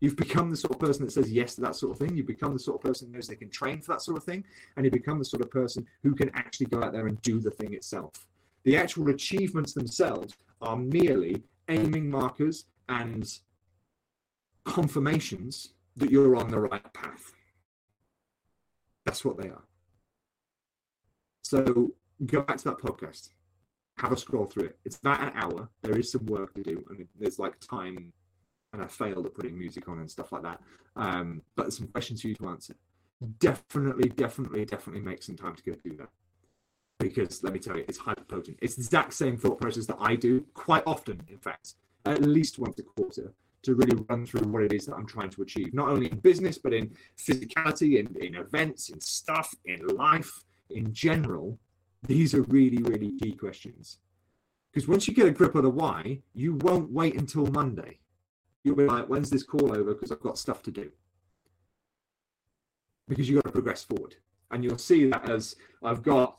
You've 0.00 0.16
become 0.16 0.50
the 0.50 0.56
sort 0.56 0.72
of 0.74 0.80
person 0.80 1.04
that 1.04 1.12
says 1.12 1.30
yes 1.30 1.54
to 1.54 1.60
that 1.60 1.76
sort 1.76 1.92
of 1.92 1.98
thing. 1.98 2.16
You 2.16 2.24
become 2.24 2.52
the 2.52 2.58
sort 2.58 2.76
of 2.76 2.82
person 2.82 3.06
who 3.06 3.14
knows 3.14 3.28
they 3.28 3.36
can 3.36 3.50
train 3.50 3.80
for 3.80 3.92
that 3.92 4.02
sort 4.02 4.16
of 4.16 4.24
thing. 4.24 4.44
And 4.76 4.84
you 4.84 4.90
become 4.90 5.18
the 5.18 5.24
sort 5.24 5.42
of 5.42 5.50
person 5.50 5.86
who 6.02 6.14
can 6.14 6.30
actually 6.34 6.66
go 6.66 6.82
out 6.82 6.92
there 6.92 7.06
and 7.06 7.22
do 7.22 7.38
the 7.38 7.52
thing 7.52 7.72
itself. 7.72 8.10
The 8.64 8.76
actual 8.76 9.10
achievements 9.10 9.74
themselves 9.74 10.34
are 10.60 10.76
merely 10.76 11.42
aiming 11.68 12.10
markers 12.10 12.64
and 12.88 13.28
confirmations 14.64 15.74
that 15.96 16.10
you're 16.10 16.36
on 16.36 16.50
the 16.50 16.58
right 16.58 16.92
path. 16.92 17.32
That's 19.04 19.24
what 19.24 19.40
they 19.40 19.48
are. 19.48 19.62
So 21.42 21.92
go 22.26 22.42
back 22.42 22.56
to 22.58 22.64
that 22.64 22.78
podcast 22.78 23.30
have 24.02 24.12
a 24.12 24.16
scroll 24.16 24.46
through 24.46 24.64
it. 24.64 24.78
It's 24.84 24.98
about 24.98 25.22
an 25.22 25.32
hour. 25.36 25.68
There 25.82 25.96
is 25.96 26.10
some 26.10 26.26
work 26.26 26.54
to 26.54 26.62
do, 26.62 26.84
and 26.90 27.06
there's 27.18 27.38
like 27.38 27.58
time, 27.60 28.12
and 28.72 28.82
I 28.82 28.86
failed 28.88 29.26
at 29.26 29.34
putting 29.34 29.56
music 29.56 29.88
on 29.88 30.00
and 30.00 30.10
stuff 30.10 30.32
like 30.32 30.42
that. 30.42 30.60
Um, 30.96 31.40
but 31.54 31.62
there's 31.62 31.78
some 31.78 31.86
questions 31.86 32.20
for 32.20 32.28
you 32.28 32.34
to 32.34 32.48
answer. 32.48 32.74
Definitely, 33.38 34.08
definitely, 34.08 34.64
definitely 34.64 35.02
make 35.02 35.22
some 35.22 35.36
time 35.36 35.54
to 35.54 35.62
go 35.62 35.76
do 35.84 35.96
that. 35.98 36.08
Because 36.98 37.44
let 37.44 37.52
me 37.52 37.60
tell 37.60 37.76
you, 37.76 37.84
it's 37.86 37.98
hyper 37.98 38.24
potent. 38.24 38.58
It's 38.60 38.74
the 38.74 38.80
exact 38.80 39.14
same 39.14 39.36
thought 39.36 39.60
process 39.60 39.86
that 39.86 39.98
I 40.00 40.16
do 40.16 40.44
quite 40.54 40.82
often, 40.84 41.22
in 41.28 41.38
fact, 41.38 41.74
at 42.04 42.22
least 42.22 42.58
once 42.58 42.80
a 42.80 42.82
quarter, 42.82 43.32
to 43.62 43.74
really 43.76 44.04
run 44.08 44.26
through 44.26 44.48
what 44.48 44.64
it 44.64 44.72
is 44.72 44.86
that 44.86 44.96
I'm 44.96 45.06
trying 45.06 45.30
to 45.30 45.42
achieve, 45.42 45.72
not 45.72 45.88
only 45.88 46.10
in 46.10 46.18
business, 46.18 46.58
but 46.58 46.74
in 46.74 46.90
physicality, 47.16 48.00
in, 48.00 48.16
in 48.20 48.34
events, 48.34 48.88
in 48.88 49.00
stuff, 49.00 49.54
in 49.64 49.86
life, 49.86 50.42
in 50.70 50.92
general 50.92 51.60
these 52.02 52.34
are 52.34 52.42
really, 52.42 52.82
really 52.82 53.12
key 53.18 53.32
questions. 53.32 53.98
Because 54.72 54.88
once 54.88 55.06
you 55.06 55.14
get 55.14 55.26
a 55.26 55.30
grip 55.30 55.54
of 55.54 55.62
the 55.62 55.70
why, 55.70 56.20
you 56.34 56.54
won't 56.54 56.90
wait 56.90 57.14
until 57.16 57.46
Monday. 57.46 57.98
You'll 58.64 58.76
be 58.76 58.86
like, 58.86 59.06
when's 59.06 59.30
this 59.30 59.42
call 59.42 59.74
over? 59.74 59.94
Because 59.94 60.10
I've 60.12 60.20
got 60.20 60.38
stuff 60.38 60.62
to 60.62 60.70
do. 60.70 60.90
Because 63.08 63.28
you've 63.28 63.42
got 63.42 63.48
to 63.48 63.52
progress 63.52 63.84
forward. 63.84 64.16
And 64.50 64.64
you'll 64.64 64.78
see 64.78 65.06
that 65.06 65.28
as 65.28 65.56
I've 65.82 66.02
got 66.02 66.38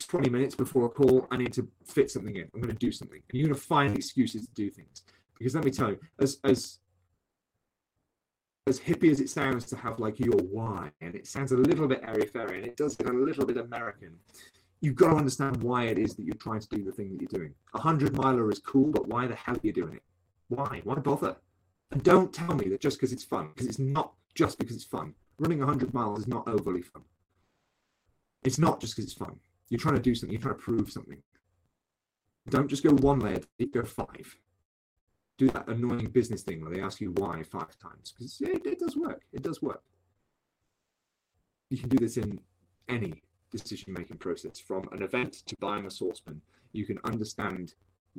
20 0.00 0.28
minutes 0.28 0.54
before 0.54 0.86
a 0.86 0.88
call, 0.88 1.26
I 1.30 1.36
need 1.36 1.52
to 1.54 1.68
fit 1.84 2.10
something 2.10 2.36
in. 2.36 2.48
I'm 2.54 2.60
going 2.60 2.74
to 2.74 2.78
do 2.78 2.92
something. 2.92 3.22
And 3.30 3.38
you're 3.38 3.48
going 3.48 3.58
to 3.58 3.66
find 3.66 3.96
excuses 3.96 4.46
to 4.46 4.54
do 4.54 4.70
things. 4.70 5.02
Because 5.38 5.54
let 5.54 5.64
me 5.64 5.70
tell 5.70 5.90
you, 5.90 5.98
as 6.18 6.38
as 6.44 6.80
as 8.68 8.78
hippie 8.78 9.10
as 9.10 9.20
it 9.20 9.30
sounds 9.30 9.64
to 9.66 9.76
have 9.76 9.98
like 9.98 10.20
your 10.20 10.36
why, 10.36 10.90
and 11.00 11.14
it 11.14 11.26
sounds 11.26 11.52
a 11.52 11.56
little 11.56 11.88
bit 11.88 12.02
airy 12.06 12.26
fairy, 12.26 12.58
and 12.58 12.66
it 12.66 12.76
does 12.76 12.96
get 12.96 13.08
a 13.08 13.12
little 13.12 13.46
bit 13.46 13.56
American. 13.56 14.16
You've 14.80 14.94
got 14.94 15.10
to 15.10 15.16
understand 15.16 15.62
why 15.62 15.84
it 15.84 15.98
is 15.98 16.14
that 16.14 16.24
you're 16.24 16.36
trying 16.36 16.60
to 16.60 16.68
do 16.68 16.84
the 16.84 16.92
thing 16.92 17.10
that 17.10 17.20
you're 17.20 17.40
doing. 17.40 17.54
A 17.74 17.80
hundred 17.80 18.16
miler 18.16 18.50
is 18.50 18.60
cool, 18.60 18.90
but 18.90 19.08
why 19.08 19.26
the 19.26 19.34
hell 19.34 19.56
are 19.56 19.60
you 19.62 19.72
doing 19.72 19.94
it? 19.94 20.02
Why? 20.48 20.80
Why 20.84 20.94
bother? 20.96 21.36
And 21.90 22.02
don't 22.02 22.32
tell 22.32 22.54
me 22.54 22.68
that 22.68 22.80
just 22.80 22.98
because 22.98 23.12
it's 23.12 23.24
fun, 23.24 23.48
because 23.48 23.66
it's 23.66 23.78
not 23.78 24.12
just 24.34 24.58
because 24.58 24.76
it's 24.76 24.84
fun. 24.84 25.14
Running 25.38 25.62
a 25.62 25.66
100 25.66 25.94
miles 25.94 26.20
is 26.20 26.28
not 26.28 26.46
overly 26.46 26.82
fun. 26.82 27.02
It's 28.44 28.58
not 28.58 28.80
just 28.80 28.94
because 28.94 29.10
it's 29.10 29.18
fun. 29.18 29.40
You're 29.68 29.80
trying 29.80 29.96
to 29.96 30.00
do 30.00 30.14
something, 30.14 30.32
you're 30.32 30.42
trying 30.42 30.54
to 30.54 30.60
prove 30.60 30.90
something. 30.90 31.22
Don't 32.48 32.68
just 32.68 32.82
go 32.82 32.90
one 32.90 33.20
layer, 33.20 33.40
go 33.72 33.84
five 33.84 34.36
do 35.38 35.48
that 35.48 35.68
annoying 35.68 36.08
business 36.08 36.42
thing 36.42 36.60
where 36.60 36.74
they 36.74 36.80
ask 36.80 37.00
you 37.00 37.12
why 37.12 37.42
five 37.42 37.78
times 37.78 38.12
because 38.12 38.40
it, 38.40 38.66
it 38.66 38.78
does 38.80 38.96
work. 38.96 39.22
It 39.32 39.42
does 39.42 39.62
work. 39.62 39.82
You 41.70 41.78
can 41.78 41.88
do 41.88 41.98
this 41.98 42.16
in 42.16 42.40
any 42.88 43.22
decision 43.50 43.92
making 43.92 44.18
process 44.18 44.58
from 44.58 44.88
an 44.92 45.02
event 45.02 45.42
to 45.46 45.56
buying 45.60 45.86
a 45.86 45.90
saucepan. 45.90 46.40
You 46.72 46.84
can 46.84 46.98
understand 47.04 47.74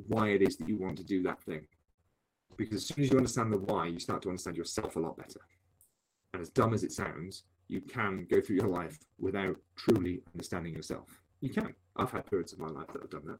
why 0.08 0.28
it 0.28 0.42
is 0.42 0.56
that 0.56 0.68
you 0.68 0.76
want 0.76 0.96
to 0.98 1.04
do 1.04 1.22
that 1.24 1.42
thing. 1.42 1.66
Because 2.56 2.76
as 2.76 2.86
soon 2.86 3.04
as 3.04 3.10
you 3.10 3.16
understand 3.16 3.52
the 3.52 3.58
why, 3.58 3.86
you 3.86 3.98
start 3.98 4.22
to 4.22 4.28
understand 4.28 4.56
yourself 4.56 4.96
a 4.96 5.00
lot 5.00 5.16
better. 5.16 5.40
And 6.32 6.42
as 6.42 6.48
dumb 6.48 6.74
as 6.74 6.84
it 6.84 6.92
sounds, 6.92 7.44
you 7.68 7.80
can 7.80 8.26
go 8.30 8.40
through 8.40 8.56
your 8.56 8.68
life 8.68 8.98
without 9.18 9.56
truly 9.76 10.22
understanding 10.34 10.74
yourself. 10.74 11.20
You 11.40 11.50
can. 11.50 11.74
I've 11.96 12.10
had 12.10 12.26
periods 12.26 12.52
of 12.52 12.58
my 12.58 12.68
life 12.68 12.88
that 12.92 13.02
have 13.02 13.10
done 13.10 13.26
that. 13.26 13.38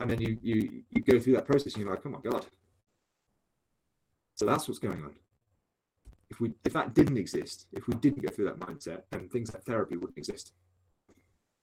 And 0.00 0.10
then 0.10 0.20
you 0.20 0.38
you 0.42 0.82
you 0.90 1.02
go 1.02 1.20
through 1.20 1.34
that 1.34 1.46
process 1.46 1.74
and 1.74 1.84
you're 1.84 1.92
like, 1.92 2.04
oh 2.04 2.10
my 2.10 2.18
God, 2.22 2.46
so 4.42 4.46
that's 4.46 4.66
what's 4.66 4.80
going 4.80 5.04
on. 5.04 5.14
If 6.28 6.40
we 6.40 6.52
if 6.64 6.72
that 6.72 6.94
didn't 6.94 7.16
exist, 7.16 7.66
if 7.72 7.86
we 7.86 7.94
didn't 7.94 8.26
go 8.26 8.32
through 8.34 8.46
that 8.46 8.58
mindset, 8.58 9.02
then 9.12 9.28
things 9.28 9.54
like 9.54 9.62
therapy 9.62 9.96
wouldn't 9.96 10.18
exist. 10.18 10.52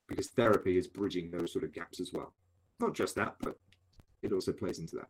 Because 0.08 0.28
therapy 0.28 0.78
is 0.78 0.88
bridging 0.88 1.30
those 1.30 1.52
sort 1.52 1.66
of 1.66 1.74
gaps 1.74 2.00
as 2.00 2.14
well. 2.14 2.34
Not 2.80 2.96
just 2.96 3.16
that, 3.16 3.36
but 3.42 3.58
it 4.22 4.32
also 4.32 4.54
plays 4.54 4.80
into 4.80 4.96
that. 4.96 5.10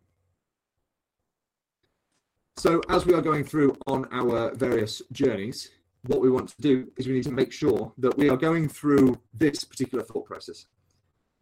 So 2.58 2.82
as 2.90 3.06
we 3.06 3.14
are 3.14 3.22
going 3.22 3.44
through 3.44 3.78
on 3.86 4.08
our 4.12 4.56
various 4.56 5.04
journeys, 5.12 5.70
what 6.08 6.22
we 6.22 6.32
want 6.32 6.50
to 6.50 6.62
do 6.62 6.92
is 6.98 7.06
we 7.06 7.14
need 7.14 7.24
to 7.26 7.32
make 7.32 7.52
sure 7.52 7.94
that 8.00 8.18
we 8.18 8.30
are 8.32 8.38
going 8.38 8.68
through 8.68 9.22
this 9.32 9.64
particular 9.64 10.04
thought 10.04 10.26
process. 10.26 10.66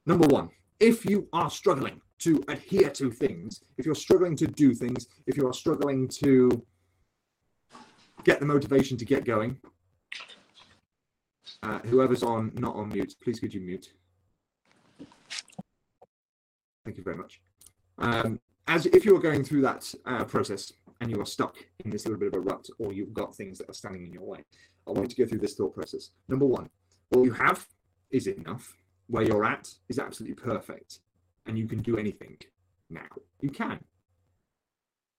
Number 0.06 0.28
one, 0.28 0.50
if 0.82 1.06
you 1.06 1.30
are 1.32 1.50
struggling 1.50 2.02
to 2.19 2.43
adhere 2.47 2.89
to 2.89 3.12
things, 3.12 3.63
if 3.77 3.86
you're 3.86 3.95
struggling 3.95 4.36
to 4.38 4.47
do 4.47 4.73
things, 4.73 5.08
if 5.27 5.38
you 5.38 5.47
are 5.47 5.53
struggling 5.53 6.08
to 6.08 6.65
get 8.23 8.39
the 8.39 8.45
motivation 8.45 8.97
to 8.97 9.06
get 9.06 9.23
going, 9.23 9.58
uh, 11.63 11.80
whoever's 11.80 12.23
on 12.23 12.51
not 12.56 12.75
on 12.75 12.89
mute, 12.89 13.15
please 13.23 13.39
could 13.39 13.53
you 13.53 13.62
mute? 13.62 13.93
Thank 16.86 16.97
you 16.97 17.03
very 17.03 17.17
much. 17.17 17.41
Um, 17.97 18.39
as 18.67 18.86
if 18.86 19.06
you 19.06 19.15
are 19.15 19.19
going 19.19 19.43
through 19.43 19.62
that 19.62 19.93
uh, 20.06 20.23
process 20.23 20.73
and 21.01 21.12
you 21.12 21.19
are 21.21 21.25
stuck 21.25 21.58
in 21.84 21.91
this 21.91 22.06
little 22.06 22.19
bit 22.19 22.30
of 22.30 22.34
a 22.34 22.39
rut, 22.39 22.67
or 22.80 22.93
you've 22.93 23.13
got 23.13 23.36
things 23.36 23.58
that 23.60 23.69
are 23.69 23.73
standing 23.73 24.06
in 24.06 24.13
your 24.13 24.23
way, 24.23 24.43
I 24.88 24.91
want 24.91 25.03
you 25.03 25.15
to 25.15 25.23
go 25.23 25.27
through 25.27 25.39
this 25.39 25.56
thought 25.56 25.75
process. 25.75 26.10
Number 26.27 26.45
one, 26.45 26.69
what 27.10 27.23
you 27.23 27.34
have 27.34 27.65
is 28.12 28.27
enough. 28.27 28.75
Where 29.08 29.23
you're 29.23 29.45
at 29.45 29.69
is 29.88 29.99
absolutely 29.99 30.36
perfect 30.36 30.99
and 31.48 31.58
you 31.58 31.68
can 31.68 31.82
do 31.82 31.98
anything 31.98 32.38
now. 32.90 33.08
You 33.42 33.50
can. 33.52 33.80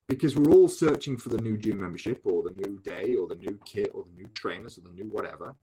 because 0.09 0.37
we're 0.37 0.53
all 0.53 0.69
searching 0.69 1.17
for 1.17 1.29
the 1.29 1.39
new 1.39 1.57
gym 1.57 1.81
membership 1.81 2.23
or 2.25 2.43
the 2.43 2.55
new 2.67 2.79
day 2.81 3.15
or 3.15 3.29
the 3.29 3.35
new 3.37 3.59
kit 3.65 3.91
or 3.95 4.05
the 4.05 4.23
new 4.23 4.29
trainers 4.35 4.79
or 4.79 4.83
the 4.83 4.91
new 4.91 5.05
whatever. 5.11 5.55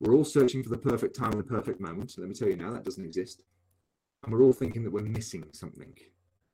We're 0.00 0.14
all 0.14 0.24
searching 0.24 0.62
for 0.62 0.68
the 0.68 0.78
perfect 0.78 1.16
time 1.16 1.32
and 1.32 1.40
the 1.40 1.44
perfect 1.44 1.80
moment. 1.80 2.14
Let 2.18 2.28
me 2.28 2.34
tell 2.34 2.48
you 2.48 2.56
now, 2.56 2.72
that 2.72 2.84
doesn't 2.84 3.04
exist. 3.04 3.42
And 4.24 4.32
we're 4.32 4.42
all 4.42 4.52
thinking 4.52 4.84
that 4.84 4.92
we're 4.92 5.02
missing 5.02 5.44
something. 5.52 5.94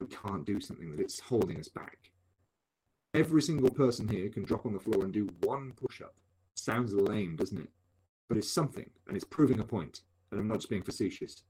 We 0.01 0.07
can't 0.09 0.47
do 0.47 0.61
something, 0.61 0.91
that 0.93 1.01
it's 1.01 1.21
holding 1.21 1.59
us 1.59 1.69
back. 1.69 1.99
Every 3.15 3.43
single 3.43 3.71
person 3.71 4.09
here 4.09 4.29
can 4.29 4.45
drop 4.45 4.67
on 4.67 4.73
the 4.73 4.81
floor 4.81 5.05
and 5.05 5.13
do 5.13 5.29
one 5.43 5.73
push 5.73 6.01
up. 6.01 6.15
Sounds 6.55 6.93
lame, 6.95 7.37
doesn't 7.37 7.59
it? 7.59 7.69
But 8.29 8.39
it's 8.39 8.53
something 8.53 8.89
and 9.09 9.17
it's 9.17 9.25
proving 9.25 9.61
a 9.61 9.65
point. 9.65 10.03
And 10.31 10.41
I'm 10.41 10.49
not 10.49 10.59
just 10.59 10.71
being 10.71 10.83
facetious. 10.83 11.43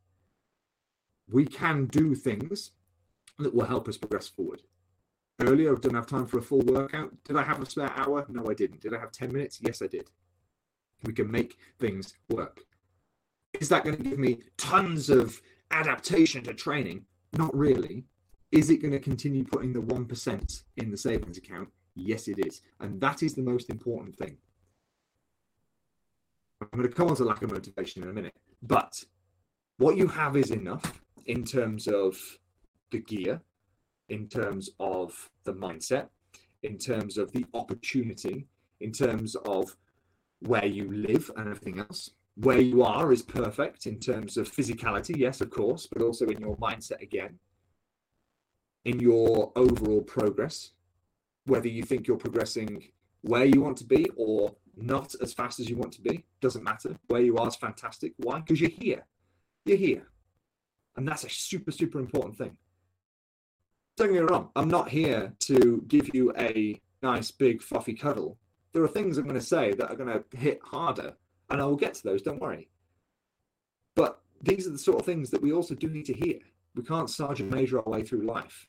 We 1.30 1.44
can 1.44 1.86
do 1.86 2.14
things 2.14 2.72
that 3.38 3.54
will 3.54 3.66
help 3.66 3.88
us 3.88 3.96
progress 3.96 4.28
forward. 4.28 4.62
Earlier, 5.40 5.72
I 5.72 5.78
didn't 5.78 5.96
have 5.96 6.06
time 6.06 6.26
for 6.26 6.38
a 6.38 6.42
full 6.42 6.60
workout. 6.60 7.12
Did 7.24 7.36
I 7.36 7.42
have 7.42 7.62
a 7.62 7.66
spare 7.66 7.92
hour? 7.96 8.26
No, 8.28 8.50
I 8.50 8.54
didn't. 8.54 8.80
Did 8.80 8.94
I 8.94 8.98
have 8.98 9.12
10 9.12 9.32
minutes? 9.32 9.58
Yes, 9.62 9.80
I 9.80 9.86
did. 9.86 10.10
We 11.04 11.14
can 11.14 11.30
make 11.30 11.56
things 11.78 12.14
work. 12.28 12.60
Is 13.58 13.68
that 13.70 13.84
going 13.84 13.96
to 13.96 14.02
give 14.02 14.18
me 14.18 14.40
tons 14.58 15.08
of 15.08 15.40
adaptation 15.70 16.44
to 16.44 16.52
training? 16.52 17.06
Not 17.32 17.56
really. 17.56 18.04
Is 18.52 18.68
it 18.68 18.82
going 18.82 18.92
to 18.92 18.98
continue 18.98 19.44
putting 19.44 19.72
the 19.72 19.80
1% 19.80 20.62
in 20.76 20.90
the 20.90 20.96
savings 20.96 21.38
account? 21.38 21.68
Yes, 21.94 22.28
it 22.28 22.44
is. 22.44 22.60
And 22.80 23.00
that 23.00 23.22
is 23.22 23.34
the 23.34 23.42
most 23.42 23.70
important 23.70 24.16
thing. 24.16 24.36
I'm 26.60 26.68
going 26.78 26.88
to 26.88 26.94
come 26.94 27.08
on 27.08 27.16
to 27.16 27.24
lack 27.24 27.42
of 27.42 27.50
motivation 27.50 28.02
in 28.02 28.10
a 28.10 28.12
minute. 28.12 28.34
But 28.62 29.02
what 29.78 29.96
you 29.96 30.08
have 30.08 30.36
is 30.36 30.50
enough 30.50 31.00
in 31.30 31.44
terms 31.44 31.86
of 31.86 32.18
the 32.90 32.98
gear, 32.98 33.40
in 34.08 34.28
terms 34.28 34.70
of 34.80 35.30
the 35.44 35.52
mindset, 35.52 36.08
in 36.64 36.76
terms 36.76 37.16
of 37.16 37.30
the 37.30 37.46
opportunity, 37.54 38.48
in 38.80 38.90
terms 38.90 39.36
of 39.44 39.76
where 40.40 40.66
you 40.66 40.90
live 40.90 41.30
and 41.36 41.46
everything 41.48 41.78
else. 41.78 42.10
Where 42.34 42.60
you 42.60 42.82
are 42.82 43.12
is 43.12 43.22
perfect 43.22 43.86
in 43.86 44.00
terms 44.00 44.36
of 44.36 44.50
physicality, 44.50 45.16
yes, 45.16 45.40
of 45.40 45.50
course, 45.50 45.86
but 45.86 46.02
also 46.02 46.26
in 46.26 46.40
your 46.40 46.56
mindset 46.56 47.00
again, 47.00 47.38
in 48.84 48.98
your 48.98 49.52
overall 49.54 50.02
progress, 50.02 50.72
whether 51.44 51.68
you 51.68 51.84
think 51.84 52.08
you're 52.08 52.16
progressing 52.16 52.88
where 53.20 53.44
you 53.44 53.60
want 53.60 53.76
to 53.76 53.84
be 53.84 54.06
or 54.16 54.52
not 54.76 55.14
as 55.22 55.32
fast 55.32 55.60
as 55.60 55.68
you 55.68 55.76
want 55.76 55.92
to 55.92 56.00
be, 56.00 56.24
doesn't 56.40 56.64
matter. 56.64 56.96
Where 57.06 57.22
you 57.22 57.36
are 57.36 57.46
is 57.46 57.56
fantastic. 57.56 58.14
Why? 58.16 58.40
Because 58.40 58.60
you're 58.60 58.70
here. 58.70 59.04
You're 59.64 59.76
here. 59.76 60.06
And 61.00 61.08
that's 61.08 61.24
a 61.24 61.30
super, 61.30 61.70
super 61.70 61.98
important 61.98 62.36
thing. 62.36 62.54
Don't 63.96 64.12
get 64.12 64.22
me 64.22 64.28
wrong, 64.28 64.50
I'm 64.54 64.68
not 64.68 64.90
here 64.90 65.32
to 65.38 65.82
give 65.88 66.14
you 66.14 66.30
a 66.36 66.78
nice, 67.02 67.30
big, 67.30 67.62
fluffy 67.62 67.94
cuddle. 67.94 68.36
There 68.74 68.82
are 68.82 68.88
things 68.88 69.16
I'm 69.16 69.24
going 69.24 69.40
to 69.40 69.40
say 69.40 69.72
that 69.72 69.90
are 69.90 69.96
going 69.96 70.10
to 70.12 70.36
hit 70.36 70.60
harder, 70.62 71.14
and 71.48 71.58
I 71.58 71.64
will 71.64 71.76
get 71.76 71.94
to 71.94 72.02
those, 72.02 72.20
don't 72.20 72.38
worry. 72.38 72.68
But 73.94 74.20
these 74.42 74.66
are 74.66 74.72
the 74.72 74.78
sort 74.78 75.00
of 75.00 75.06
things 75.06 75.30
that 75.30 75.40
we 75.40 75.54
also 75.54 75.74
do 75.74 75.88
need 75.88 76.04
to 76.04 76.12
hear. 76.12 76.38
We 76.74 76.82
can't 76.82 77.08
sergeant 77.08 77.50
major 77.50 77.78
our 77.78 77.90
way 77.90 78.02
through 78.02 78.26
life 78.26 78.68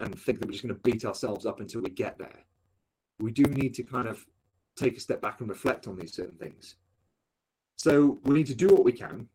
and 0.00 0.20
think 0.20 0.40
that 0.40 0.48
we're 0.48 0.52
just 0.52 0.64
going 0.66 0.74
to 0.74 0.82
beat 0.82 1.06
ourselves 1.06 1.46
up 1.46 1.60
until 1.60 1.80
we 1.80 1.88
get 1.88 2.18
there. 2.18 2.44
We 3.20 3.32
do 3.32 3.44
need 3.44 3.72
to 3.76 3.84
kind 3.84 4.06
of 4.06 4.26
take 4.76 4.98
a 4.98 5.00
step 5.00 5.22
back 5.22 5.40
and 5.40 5.48
reflect 5.48 5.88
on 5.88 5.96
these 5.96 6.12
certain 6.12 6.36
things. 6.36 6.76
So 7.76 8.18
we 8.24 8.34
need 8.34 8.48
to 8.48 8.54
do 8.54 8.68
what 8.68 8.84
we 8.84 8.92
can 8.92 9.30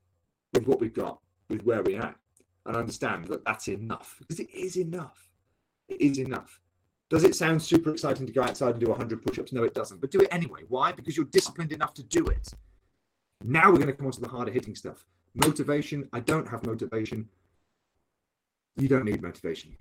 with 0.54 0.68
what 0.68 0.80
we've 0.80 0.94
got, 0.94 1.18
with 1.54 1.64
where 1.64 1.82
we're 1.82 2.16
and 2.66 2.76
understand 2.76 3.26
that 3.26 3.46
that's 3.46 3.68
enough 3.68 4.16
because 4.20 4.40
it 4.40 4.50
is 4.54 4.78
enough. 4.78 5.28
It 5.88 6.02
is 6.02 6.18
enough. 6.18 6.60
Does 7.10 7.24
it 7.24 7.36
sound 7.36 7.62
super 7.62 7.92
exciting 7.92 8.26
to 8.26 8.34
go 8.34 8.42
outside 8.42 8.72
and 8.72 8.80
do 8.80 8.90
100 8.90 9.22
push 9.22 9.38
ups? 9.38 9.54
No, 9.54 9.64
it 9.64 9.74
doesn't. 9.74 10.02
But 10.02 10.12
do 10.12 10.22
it 10.22 10.30
anyway. 10.32 10.62
Why? 10.68 10.92
Because 10.92 11.16
you're 11.16 11.26
disciplined 11.28 11.72
enough 11.72 11.94
to 11.96 12.04
do 12.04 12.26
it. 12.26 12.50
Now 13.44 13.70
we're 13.70 13.78
going 13.78 13.88
to 13.88 13.94
come 13.94 14.08
on 14.08 14.14
to 14.14 14.22
the 14.22 14.30
harder 14.30 14.52
hitting 14.52 14.76
stuff. 14.76 15.06
Motivation. 15.36 16.10
I 16.14 16.22
don't 16.22 16.48
have 16.48 16.66
motivation. 16.66 17.30
You 18.78 18.88
don't 18.88 19.06
need 19.06 19.22
motivation. 19.22 19.76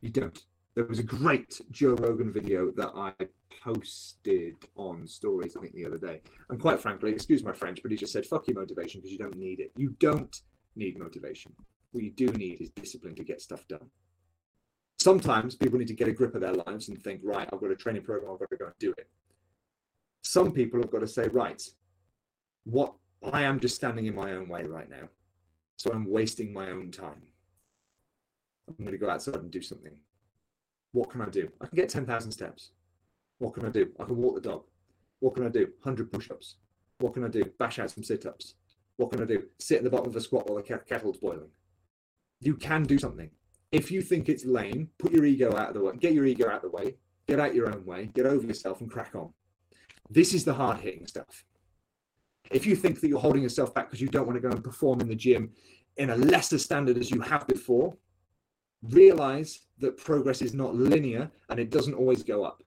You 0.00 0.10
don't. 0.10 0.38
There 0.74 0.84
was 0.84 0.98
a 0.98 1.02
great 1.02 1.60
Joe 1.70 1.94
Rogan 1.94 2.32
video 2.32 2.70
that 2.72 2.92
I 2.96 3.12
posted 3.62 4.54
on 4.74 5.06
stories, 5.06 5.54
I 5.54 5.60
think, 5.60 5.74
the 5.74 5.84
other 5.84 5.98
day. 5.98 6.22
And 6.48 6.58
quite 6.58 6.80
frankly, 6.80 7.12
excuse 7.12 7.44
my 7.44 7.52
French, 7.52 7.82
but 7.82 7.90
he 7.90 7.96
just 7.96 8.12
said, 8.12 8.24
fuck 8.24 8.48
your 8.48 8.58
motivation 8.58 9.00
because 9.00 9.12
you 9.12 9.18
don't 9.18 9.36
need 9.36 9.60
it. 9.60 9.70
You 9.76 9.94
don't 9.98 10.34
need 10.74 10.98
motivation. 10.98 11.52
What 11.90 12.04
you 12.04 12.10
do 12.10 12.28
need 12.28 12.62
is 12.62 12.70
discipline 12.70 13.14
to 13.16 13.24
get 13.24 13.42
stuff 13.42 13.68
done. 13.68 13.90
Sometimes 14.98 15.56
people 15.56 15.78
need 15.78 15.88
to 15.88 15.94
get 15.94 16.08
a 16.08 16.12
grip 16.12 16.34
of 16.34 16.40
their 16.40 16.54
lives 16.54 16.88
and 16.88 17.02
think, 17.02 17.20
right, 17.22 17.48
I've 17.52 17.60
got 17.60 17.70
a 17.70 17.76
training 17.76 18.02
program, 18.02 18.32
I've 18.32 18.38
got 18.38 18.50
to 18.50 18.56
go 18.56 18.66
and 18.66 18.74
do 18.78 18.94
it. 18.96 19.08
Some 20.22 20.52
people 20.52 20.80
have 20.80 20.90
got 20.90 21.00
to 21.00 21.08
say, 21.08 21.28
right, 21.28 21.60
what 22.64 22.94
I 23.30 23.42
am 23.42 23.60
just 23.60 23.74
standing 23.74 24.06
in 24.06 24.14
my 24.14 24.32
own 24.32 24.48
way 24.48 24.62
right 24.62 24.88
now. 24.88 25.08
So 25.76 25.90
I'm 25.92 26.08
wasting 26.08 26.52
my 26.52 26.70
own 26.70 26.90
time. 26.90 27.20
I'm 28.68 28.84
going 28.84 28.92
to 28.92 28.98
go 28.98 29.10
outside 29.10 29.34
and 29.34 29.50
do 29.50 29.60
something. 29.60 29.92
What 30.92 31.10
can 31.10 31.22
I 31.22 31.28
do? 31.28 31.50
I 31.60 31.66
can 31.66 31.76
get 31.76 31.88
10,000 31.88 32.30
steps. 32.30 32.70
What 33.38 33.54
can 33.54 33.64
I 33.64 33.70
do? 33.70 33.90
I 33.98 34.04
can 34.04 34.16
walk 34.16 34.34
the 34.34 34.48
dog. 34.48 34.64
What 35.20 35.34
can 35.34 35.46
I 35.46 35.48
do? 35.48 35.64
100 35.82 36.12
push 36.12 36.30
ups. 36.30 36.56
What 36.98 37.14
can 37.14 37.24
I 37.24 37.28
do? 37.28 37.44
Bash 37.58 37.78
out 37.78 37.90
some 37.90 38.04
sit 38.04 38.26
ups. 38.26 38.54
What 38.96 39.10
can 39.10 39.22
I 39.22 39.24
do? 39.24 39.44
Sit 39.58 39.78
at 39.78 39.84
the 39.84 39.90
bottom 39.90 40.06
of 40.06 40.12
the 40.12 40.20
squat 40.20 40.48
while 40.48 40.62
the 40.62 40.78
kettle's 40.78 41.16
boiling. 41.16 41.50
You 42.40 42.56
can 42.56 42.84
do 42.84 42.98
something. 42.98 43.30
If 43.70 43.90
you 43.90 44.02
think 44.02 44.28
it's 44.28 44.44
lame, 44.44 44.90
put 44.98 45.12
your 45.12 45.24
ego 45.24 45.56
out 45.56 45.68
of 45.68 45.74
the 45.74 45.80
way, 45.80 45.96
get 45.98 46.12
your 46.12 46.26
ego 46.26 46.48
out 46.48 46.56
of 46.56 46.70
the 46.70 46.76
way, 46.76 46.96
get 47.26 47.40
out 47.40 47.54
your 47.54 47.72
own 47.72 47.86
way, 47.86 48.10
get 48.12 48.26
over 48.26 48.46
yourself 48.46 48.80
and 48.80 48.90
crack 48.90 49.14
on. 49.14 49.32
This 50.10 50.34
is 50.34 50.44
the 50.44 50.52
hard 50.52 50.80
hitting 50.80 51.06
stuff. 51.06 51.44
If 52.50 52.66
you 52.66 52.76
think 52.76 53.00
that 53.00 53.08
you're 53.08 53.18
holding 53.18 53.42
yourself 53.42 53.72
back 53.72 53.88
because 53.88 54.02
you 54.02 54.08
don't 54.08 54.26
want 54.26 54.36
to 54.36 54.46
go 54.46 54.54
and 54.54 54.62
perform 54.62 55.00
in 55.00 55.08
the 55.08 55.14
gym 55.14 55.52
in 55.96 56.10
a 56.10 56.16
lesser 56.16 56.58
standard 56.58 56.98
as 56.98 57.10
you 57.10 57.20
have 57.22 57.46
before, 57.46 57.96
realize 58.82 59.60
that 59.78 59.96
progress 59.96 60.42
is 60.42 60.54
not 60.54 60.74
linear 60.74 61.30
and 61.48 61.60
it 61.60 61.70
doesn't 61.70 61.94
always 61.94 62.22
go 62.22 62.44
up. 62.44 62.62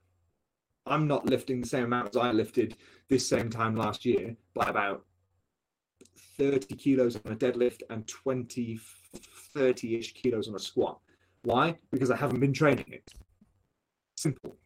I'm 0.85 1.07
not 1.07 1.25
lifting 1.25 1.61
the 1.61 1.67
same 1.67 1.85
amount 1.85 2.09
as 2.09 2.17
I 2.17 2.31
lifted 2.31 2.77
this 3.09 3.27
same 3.27 3.49
time 3.49 3.75
last 3.75 4.05
year 4.05 4.35
by 4.53 4.65
about 4.67 5.03
30 6.37 6.75
kilos 6.75 7.15
on 7.15 7.31
a 7.31 7.35
deadlift 7.35 7.81
and 7.89 8.07
20, 8.07 8.79
30 9.53 9.95
ish 9.95 10.13
kilos 10.13 10.47
on 10.47 10.55
a 10.55 10.59
squat. 10.59 10.99
Why? 11.43 11.75
Because 11.91 12.11
I 12.11 12.15
haven't 12.17 12.39
been 12.39 12.53
training 12.53 12.85
it. 12.89 13.11
Simple. 14.15 14.57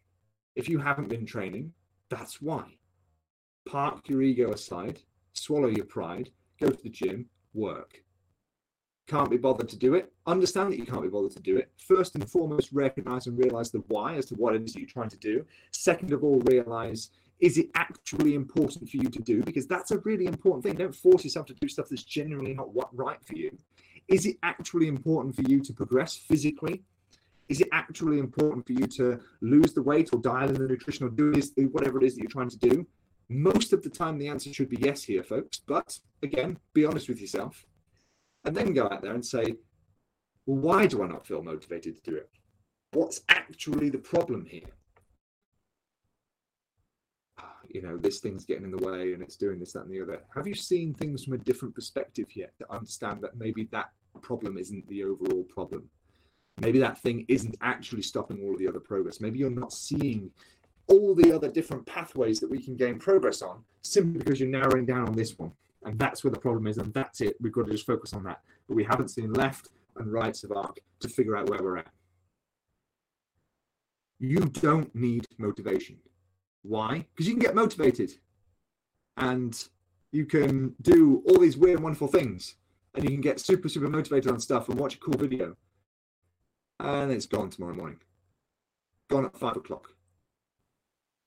If 0.56 0.68
you 0.68 0.78
haven't 0.80 1.10
been 1.10 1.26
training, 1.26 1.72
that's 2.10 2.42
why. 2.42 2.66
Park 3.68 4.10
your 4.10 4.22
ego 4.22 4.52
aside, 4.52 5.00
swallow 5.34 5.68
your 5.68 5.86
pride, 5.86 6.30
go 6.60 6.70
to 6.70 6.84
the 6.84 6.90
gym, 6.90 7.28
work 7.54 8.04
can't 9.10 9.30
be 9.30 9.38
bothered 9.38 9.68
to 9.70 9.76
do 9.76 9.96
it, 9.96 10.12
understand 10.28 10.72
that 10.72 10.78
you 10.78 10.86
can't 10.86 11.02
be 11.02 11.10
bothered 11.10 11.32
to 11.32 11.42
do 11.42 11.58
it. 11.58 11.70
First 11.78 12.16
and 12.16 12.30
foremost, 12.30 12.70
recognize 12.72 13.28
and 13.28 13.38
realize 13.38 13.72
the 13.72 13.84
why 13.88 14.16
as 14.16 14.28
to 14.28 14.36
what 14.36 14.56
it 14.56 14.64
is 14.64 14.74
that 14.74 14.80
you're 14.80 14.90
trying 14.90 15.10
to 15.10 15.18
do. 15.18 15.46
Second 15.72 16.14
of 16.14 16.24
all, 16.24 16.40
realize 16.42 17.10
is 17.40 17.58
it 17.58 17.70
actually 17.76 18.36
important 18.36 18.90
for 18.90 18.98
you 18.98 19.10
to 19.10 19.22
do? 19.22 19.42
Because 19.42 19.66
that's 19.66 19.92
a 19.92 20.00
really 20.00 20.26
important 20.26 20.64
thing. 20.64 20.76
Don't 20.76 20.96
force 20.96 21.24
yourself 21.24 21.46
to 21.48 21.54
do 21.54 21.68
stuff 21.70 21.88
that's 21.90 22.04
generally 22.04 22.54
not 22.54 22.74
what 22.74 22.96
right 22.96 23.24
for 23.24 23.36
you. 23.36 23.58
Is 24.10 24.26
it 24.26 24.38
actually 24.44 24.88
important 24.88 25.36
for 25.36 25.44
you 25.44 25.62
to 25.62 25.74
progress 25.74 26.16
physically? 26.16 26.84
Is 27.48 27.62
it 27.62 27.70
actually 27.72 28.20
important 28.20 28.68
for 28.68 28.74
you 28.74 28.86
to 28.88 29.22
lose 29.42 29.74
the 29.74 29.82
weight 29.82 30.10
or 30.14 30.20
dial 30.20 30.50
in 30.50 30.56
the 30.56 30.68
nutrition 30.68 31.06
or 31.06 31.10
do 31.10 31.32
this, 31.32 31.52
whatever 31.72 31.98
it 31.98 32.04
is 32.04 32.16
that 32.16 32.22
you're 32.22 32.30
trying 32.30 32.50
to 32.50 32.58
do? 32.58 32.86
Most 33.30 33.74
of 33.74 33.84
the 33.84 33.90
time, 33.90 34.18
the 34.18 34.28
answer 34.28 34.54
should 34.54 34.70
be 34.70 34.78
yes 34.82 35.04
here, 35.04 35.24
folks. 35.24 35.62
But 35.66 35.98
again, 36.22 36.60
be 36.74 36.86
honest 36.86 37.08
with 37.08 37.22
yourself 37.22 37.66
and 38.46 38.56
then 38.56 38.74
go 38.74 38.86
out 38.86 39.02
there 39.02 39.14
and 39.14 39.26
say, 39.26 39.56
well, 40.46 40.58
why 40.58 40.88
do 40.88 41.04
I 41.04 41.08
not 41.08 41.28
feel 41.28 41.44
motivated 41.44 41.96
to 41.96 42.12
do 42.12 42.18
it? 42.18 42.30
What's 42.92 43.22
actually 43.30 43.90
the 43.90 43.98
problem 43.98 44.46
here? 44.46 44.70
Ah, 47.40 47.58
you 47.68 47.82
know, 47.82 47.98
this 47.98 48.20
thing's 48.20 48.46
getting 48.46 48.64
in 48.64 48.72
the 48.72 48.86
way 48.86 49.14
and 49.14 49.22
it's 49.22 49.36
doing 49.36 49.60
this, 49.60 49.74
that, 49.74 49.84
and 49.84 49.92
the 49.92 50.02
other. 50.02 50.22
Have 50.36 50.48
you 50.48 50.56
seen 50.56 50.94
things 50.94 51.24
from 51.24 51.34
a 51.34 51.38
different 51.38 51.76
perspective 51.76 52.28
yet 52.36 52.54
to 52.60 52.72
understand 52.72 53.22
that 53.22 53.38
maybe 53.38 53.68
that 53.72 53.92
problem 54.22 54.58
isn't 54.58 54.88
the 54.88 55.04
overall 55.04 55.44
problem? 55.44 55.90
Maybe 56.60 56.80
that 56.80 57.02
thing 57.02 57.26
isn't 57.28 57.56
actually 57.62 58.02
stopping 58.02 58.42
all 58.44 58.54
of 58.54 58.60
the 58.60 58.68
other 58.68 58.80
progress. 58.80 59.22
Maybe 59.22 59.40
you're 59.40 59.50
not 59.50 59.72
seeing 59.72 60.32
all 60.88 61.14
the 61.14 61.32
other 61.32 61.50
different 61.50 61.86
pathways 61.86 62.40
that 62.40 62.50
we 62.50 62.62
can 62.62 62.76
gain 62.76 63.00
progress 63.00 63.42
on 63.42 63.64
simply 63.82 64.20
because 64.20 64.40
you're 64.40 64.50
narrowing 64.50 64.86
down 64.86 65.08
on 65.08 65.16
this 65.16 65.38
one. 65.38 65.52
And 65.84 65.98
that's 65.98 66.24
where 66.24 66.32
the 66.32 66.40
problem 66.40 66.68
is, 66.68 66.78
and 66.78 66.94
that's 66.94 67.22
it. 67.22 67.36
We've 67.40 67.54
got 67.54 67.66
to 67.66 67.72
just 67.72 67.86
focus 67.86 68.14
on 68.14 68.24
that. 68.24 68.42
But 68.68 68.76
we 68.76 68.84
haven't 68.84 69.10
seen 69.10 69.34
left 69.34 69.70
and 69.98 70.12
rights 70.12 70.44
of 70.44 70.52
arc 70.52 70.80
to 71.00 71.10
figure 71.10 71.38
out 71.38 71.50
where 71.50 71.64
we're 71.64 71.78
at. 71.78 71.88
You 74.20 74.40
don't 74.40 74.94
need 74.94 75.26
motivation. 75.38 75.98
Why? 76.64 77.06
Because 77.16 77.28
you 77.28 77.34
can 77.34 77.42
get 77.42 77.56
motivated 77.56 78.12
and 79.16 79.58
you 80.12 80.26
can 80.26 80.76
do 80.82 81.24
all 81.28 81.40
these 81.40 81.56
weird, 81.56 81.80
wonderful 81.80 82.08
things 82.10 82.56
and 82.96 83.04
you 83.04 83.12
can 83.12 83.22
get 83.22 83.40
super, 83.40 83.70
super 83.70 83.88
motivated 83.88 84.32
on 84.32 84.40
stuff 84.40 84.68
and 84.70 84.80
watch 84.80 84.96
a 84.96 85.00
cool 85.00 85.18
video. 85.18 85.56
and 86.80 87.12
it's 87.12 87.26
gone 87.26 87.50
tomorrow 87.50 87.74
morning. 87.74 88.00
Gone 89.10 89.26
at 89.26 89.38
five 89.38 89.58
o'clock. 89.58 89.90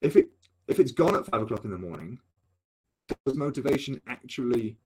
If 0.01 0.17
it 0.17 0.31
if 0.69 0.79
it's 0.79 0.93
gone 0.93 1.15
at 1.15 1.27
five 1.27 1.43
o'clock 1.43 1.65
in 1.65 1.71
the 1.71 1.79
morning, 1.79 2.19
does 3.09 3.37
motivation 3.37 4.01
actually 4.09 4.77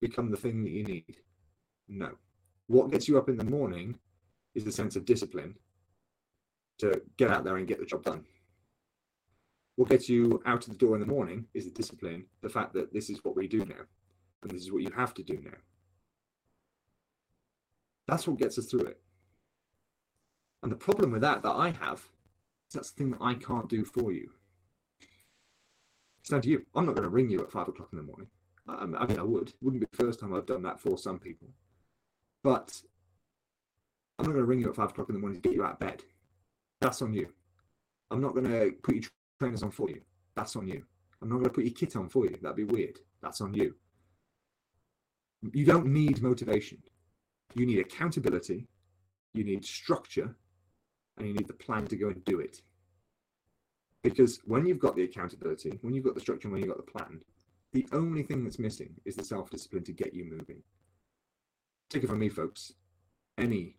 become 0.00 0.30
the 0.30 0.36
thing 0.36 0.64
that 0.64 0.70
you 0.70 0.84
need? 0.84 1.16
No. 1.88 2.12
What 2.66 2.90
gets 2.90 3.08
you 3.08 3.18
up 3.18 3.28
in 3.28 3.36
the 3.36 3.44
morning 3.44 3.98
is 4.54 4.64
the 4.64 4.72
sense 4.72 4.96
of 4.96 5.04
discipline 5.04 5.54
to 6.78 7.00
get 7.16 7.30
out 7.30 7.44
there 7.44 7.56
and 7.56 7.66
get 7.66 7.78
the 7.78 7.86
job 7.86 8.04
done. 8.04 8.24
What 9.76 9.88
gets 9.88 10.08
you 10.08 10.42
out 10.46 10.64
of 10.66 10.70
the 10.70 10.78
door 10.78 10.94
in 10.94 11.00
the 11.00 11.06
morning 11.06 11.46
is 11.54 11.64
the 11.64 11.70
discipline, 11.70 12.24
the 12.42 12.48
fact 12.48 12.74
that 12.74 12.92
this 12.92 13.10
is 13.10 13.20
what 13.22 13.36
we 13.36 13.46
do 13.46 13.64
now, 13.64 13.84
and 14.42 14.50
this 14.50 14.62
is 14.62 14.72
what 14.72 14.82
you 14.82 14.90
have 14.96 15.14
to 15.14 15.22
do 15.22 15.38
now. 15.42 15.56
That's 18.08 18.26
what 18.26 18.38
gets 18.38 18.58
us 18.58 18.66
through 18.66 18.86
it. 18.86 19.00
And 20.62 20.70
the 20.70 20.76
problem 20.76 21.12
with 21.12 21.22
that 21.22 21.42
that 21.42 21.52
I 21.52 21.70
have 21.80 22.00
is 22.68 22.74
that's 22.74 22.90
the 22.90 22.98
thing 22.98 23.10
that 23.12 23.22
I 23.22 23.34
can't 23.34 23.68
do 23.68 23.84
for 23.84 24.12
you. 24.12 24.30
It's 26.30 26.32
down 26.36 26.42
to 26.42 26.48
you. 26.48 26.64
I'm 26.76 26.86
not 26.86 26.94
going 26.94 27.02
to 27.02 27.08
ring 27.08 27.28
you 27.28 27.40
at 27.40 27.50
five 27.50 27.66
o'clock 27.66 27.88
in 27.90 27.98
the 27.98 28.04
morning. 28.04 28.28
I, 28.68 28.74
I 28.74 28.86
mean, 28.86 29.18
I 29.18 29.22
would. 29.24 29.48
It 29.48 29.54
wouldn't 29.60 29.80
be 29.80 29.88
the 29.90 30.04
first 30.04 30.20
time 30.20 30.32
I've 30.32 30.46
done 30.46 30.62
that 30.62 30.80
for 30.80 30.96
some 30.96 31.18
people. 31.18 31.48
But 32.44 32.80
I'm 34.16 34.26
not 34.26 34.34
going 34.34 34.44
to 34.44 34.48
ring 34.48 34.60
you 34.60 34.68
at 34.68 34.76
five 34.76 34.90
o'clock 34.90 35.08
in 35.08 35.16
the 35.16 35.20
morning 35.20 35.42
to 35.42 35.48
get 35.48 35.56
you 35.56 35.64
out 35.64 35.72
of 35.72 35.80
bed. 35.80 36.04
That's 36.80 37.02
on 37.02 37.12
you. 37.12 37.26
I'm 38.12 38.20
not 38.20 38.34
going 38.34 38.44
to 38.44 38.70
put 38.80 38.94
your 38.94 39.04
trainers 39.40 39.64
on 39.64 39.72
for 39.72 39.90
you. 39.90 40.02
That's 40.36 40.54
on 40.54 40.68
you. 40.68 40.84
I'm 41.20 41.28
not 41.28 41.38
going 41.38 41.46
to 41.46 41.50
put 41.50 41.64
your 41.64 41.74
kit 41.74 41.96
on 41.96 42.08
for 42.08 42.26
you. 42.26 42.38
That'd 42.40 42.56
be 42.56 42.62
weird. 42.62 43.00
That's 43.20 43.40
on 43.40 43.52
you. 43.52 43.74
You 45.52 45.64
don't 45.64 45.86
need 45.86 46.22
motivation. 46.22 46.78
You 47.56 47.66
need 47.66 47.80
accountability. 47.80 48.68
You 49.34 49.42
need 49.42 49.64
structure. 49.64 50.36
And 51.18 51.26
you 51.26 51.34
need 51.34 51.48
the 51.48 51.54
plan 51.54 51.88
to 51.88 51.96
go 51.96 52.06
and 52.06 52.24
do 52.24 52.38
it. 52.38 52.62
Because 54.02 54.40
when 54.44 54.66
you've 54.66 54.78
got 54.78 54.96
the 54.96 55.04
accountability, 55.04 55.78
when 55.82 55.94
you've 55.94 56.04
got 56.04 56.14
the 56.14 56.20
structure, 56.20 56.48
when 56.48 56.60
you've 56.60 56.74
got 56.74 56.84
the 56.84 56.90
plan, 56.90 57.20
the 57.72 57.86
only 57.92 58.22
thing 58.22 58.44
that's 58.44 58.58
missing 58.58 58.94
is 59.04 59.16
the 59.16 59.24
self 59.24 59.50
discipline 59.50 59.84
to 59.84 59.92
get 59.92 60.14
you 60.14 60.24
moving. 60.24 60.62
Take 61.88 62.04
it 62.04 62.08
from 62.08 62.18
me, 62.18 62.28
folks. 62.28 62.72
Any 63.38 63.76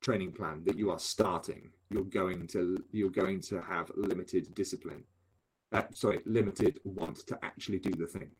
training 0.00 0.32
plan 0.32 0.62
that 0.64 0.78
you 0.78 0.90
are 0.90 0.98
starting, 0.98 1.70
you're 1.90 2.04
going 2.04 2.46
to 2.48 2.82
you're 2.90 3.10
going 3.10 3.40
to 3.42 3.60
have 3.60 3.90
limited 3.94 4.54
discipline. 4.54 5.04
Uh, 5.72 5.82
sorry, 5.92 6.20
limited 6.24 6.80
want 6.84 7.18
to 7.26 7.38
actually 7.42 7.78
do 7.78 7.90
the 7.90 8.06
thing, 8.06 8.30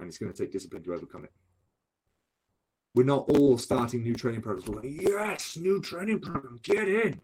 and 0.00 0.08
it's 0.08 0.18
going 0.18 0.32
to 0.32 0.42
take 0.42 0.52
discipline 0.52 0.82
to 0.82 0.94
overcome 0.94 1.24
it. 1.24 1.32
We're 2.94 3.04
not 3.04 3.28
all 3.30 3.58
starting 3.58 4.02
new 4.02 4.14
training 4.14 4.42
programs. 4.42 4.68
Like, 4.68 4.84
yes, 4.84 5.56
new 5.56 5.80
training 5.80 6.20
program, 6.20 6.60
get 6.62 6.88
in. 6.88 7.20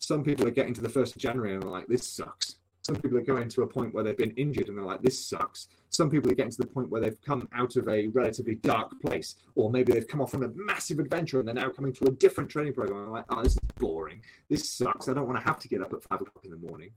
Some 0.00 0.24
people 0.24 0.46
are 0.46 0.50
getting 0.50 0.74
to 0.74 0.80
the 0.80 0.88
first 0.88 1.14
of 1.14 1.22
January 1.22 1.54
and 1.54 1.62
are 1.62 1.70
like, 1.70 1.86
this 1.86 2.06
sucks. 2.06 2.56
Some 2.82 2.96
people 2.96 3.18
are 3.18 3.22
going 3.22 3.48
to 3.50 3.62
a 3.62 3.66
point 3.66 3.92
where 3.92 4.02
they've 4.02 4.16
been 4.16 4.32
injured 4.32 4.68
and 4.68 4.76
they're 4.76 4.84
like, 4.84 5.02
this 5.02 5.24
sucks. 5.24 5.68
Some 5.90 6.08
people 6.08 6.30
are 6.30 6.34
getting 6.34 6.52
to 6.52 6.58
the 6.58 6.66
point 6.66 6.88
where 6.88 7.02
they've 7.02 7.20
come 7.20 7.46
out 7.52 7.76
of 7.76 7.86
a 7.86 8.08
relatively 8.08 8.54
dark 8.54 8.98
place, 9.02 9.36
or 9.54 9.70
maybe 9.70 9.92
they've 9.92 10.08
come 10.08 10.22
off 10.22 10.34
on 10.34 10.42
a 10.42 10.48
massive 10.54 10.98
adventure 10.98 11.38
and 11.38 11.46
they're 11.46 11.54
now 11.54 11.68
coming 11.68 11.92
to 11.92 12.06
a 12.06 12.10
different 12.12 12.48
training 12.48 12.72
program. 12.72 12.98
And 12.98 13.06
they're 13.06 13.12
like, 13.12 13.26
oh, 13.28 13.42
this 13.42 13.52
is 13.52 13.58
boring. 13.76 14.22
This 14.48 14.68
sucks. 14.70 15.08
I 15.08 15.12
don't 15.12 15.26
want 15.26 15.38
to 15.38 15.44
have 15.44 15.58
to 15.60 15.68
get 15.68 15.82
up 15.82 15.92
at 15.92 16.02
five 16.02 16.22
o'clock 16.22 16.44
in 16.44 16.50
the 16.50 16.68
morning. 16.68 16.90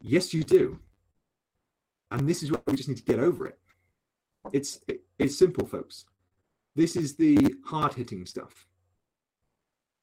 Yes, 0.00 0.34
you 0.34 0.44
do. 0.44 0.78
And 2.10 2.28
this 2.28 2.42
is 2.42 2.50
where 2.50 2.60
we 2.66 2.74
just 2.76 2.90
need 2.90 2.98
to 2.98 3.04
get 3.04 3.20
over 3.20 3.46
it. 3.46 3.58
It's 4.52 4.80
it, 4.86 5.00
it's 5.18 5.38
simple, 5.38 5.66
folks. 5.66 6.04
This 6.76 6.96
is 6.96 7.16
the 7.16 7.54
hard 7.64 7.94
hitting 7.94 8.26
stuff. 8.26 8.66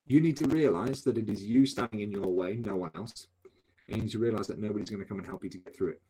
You 0.10 0.19
need 0.19 0.36
to 0.38 0.48
realize 0.48 1.04
that 1.04 1.17
it 1.17 1.30
is 1.30 1.43
you 1.43 1.65
standing 1.65 2.02
in 2.02 2.12
your 2.12 2.28
way, 2.28 2.56
no 2.58 2.76
one 2.76 2.91
else 2.95 3.28
and 3.89 3.98
you 3.98 4.04
need 4.04 4.12
to 4.12 4.19
realize 4.19 4.48
that 4.48 4.60
nobody's 4.60 4.89
going 4.89 5.02
to 5.02 5.08
come 5.08 5.17
and 5.17 5.28
help 5.28 5.43
you 5.43 5.50
to 5.50 5.58
get 5.58 5.76
through 5.76 5.89
it 5.89 6.02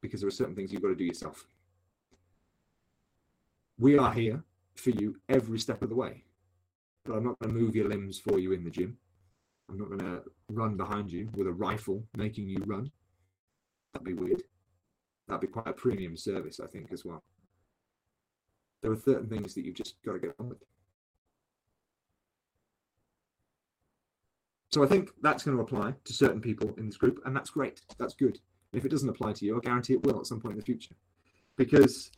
because 0.00 0.20
there 0.20 0.28
are 0.28 0.32
certain 0.32 0.54
things 0.54 0.72
you've 0.72 0.82
got 0.82 0.88
to 0.88 0.94
do 0.94 1.04
yourself. 1.04 1.46
We 3.78 3.96
are 3.98 4.12
here 4.12 4.42
for 4.74 4.90
you 4.90 5.16
every 5.28 5.58
step 5.58 5.82
of 5.82 5.88
the 5.88 5.94
way, 5.94 6.24
but 7.04 7.14
I'm 7.14 7.24
not 7.24 7.38
going 7.38 7.54
to 7.54 7.60
move 7.60 7.76
your 7.76 7.88
limbs 7.88 8.18
for 8.18 8.38
you 8.38 8.52
in 8.52 8.64
the 8.64 8.70
gym. 8.70 8.96
I'm 9.70 9.78
not 9.78 9.88
going 9.88 10.00
to 10.00 10.22
run 10.48 10.76
behind 10.76 11.12
you 11.12 11.28
with 11.34 11.46
a 11.46 11.52
rifle 11.52 12.04
making 12.16 12.48
you 12.48 12.62
run. 12.66 12.90
That'd 13.92 14.06
be 14.06 14.14
weird. 14.14 14.42
That'd 15.28 15.42
be 15.42 15.46
quite 15.46 15.68
a 15.68 15.72
premium 15.72 16.16
service, 16.16 16.60
I 16.60 16.66
think, 16.66 16.92
as 16.92 17.04
well. 17.04 17.22
There 18.82 18.90
are 18.90 18.96
certain 18.96 19.28
things 19.28 19.54
that 19.54 19.64
you've 19.64 19.76
just 19.76 19.94
got 20.04 20.14
to 20.14 20.18
get 20.18 20.34
on 20.40 20.48
with. 20.48 20.58
So 24.72 24.84
I 24.84 24.86
think 24.86 25.10
that's 25.20 25.42
going 25.42 25.56
to 25.56 25.62
apply 25.62 25.94
to 26.04 26.12
certain 26.12 26.40
people 26.40 26.72
in 26.78 26.86
this 26.86 26.96
group, 26.96 27.20
and 27.24 27.34
that's 27.34 27.50
great. 27.50 27.80
That's 27.98 28.14
good. 28.14 28.38
if 28.72 28.84
it 28.84 28.88
doesn't 28.88 29.08
apply 29.08 29.32
to 29.32 29.44
you, 29.44 29.56
I 29.56 29.60
guarantee 29.60 29.94
it 29.94 30.04
will 30.04 30.20
at 30.20 30.26
some 30.26 30.40
point 30.40 30.52
in 30.52 30.58
the 30.58 30.64
future. 30.64 30.94
Because 31.56 32.12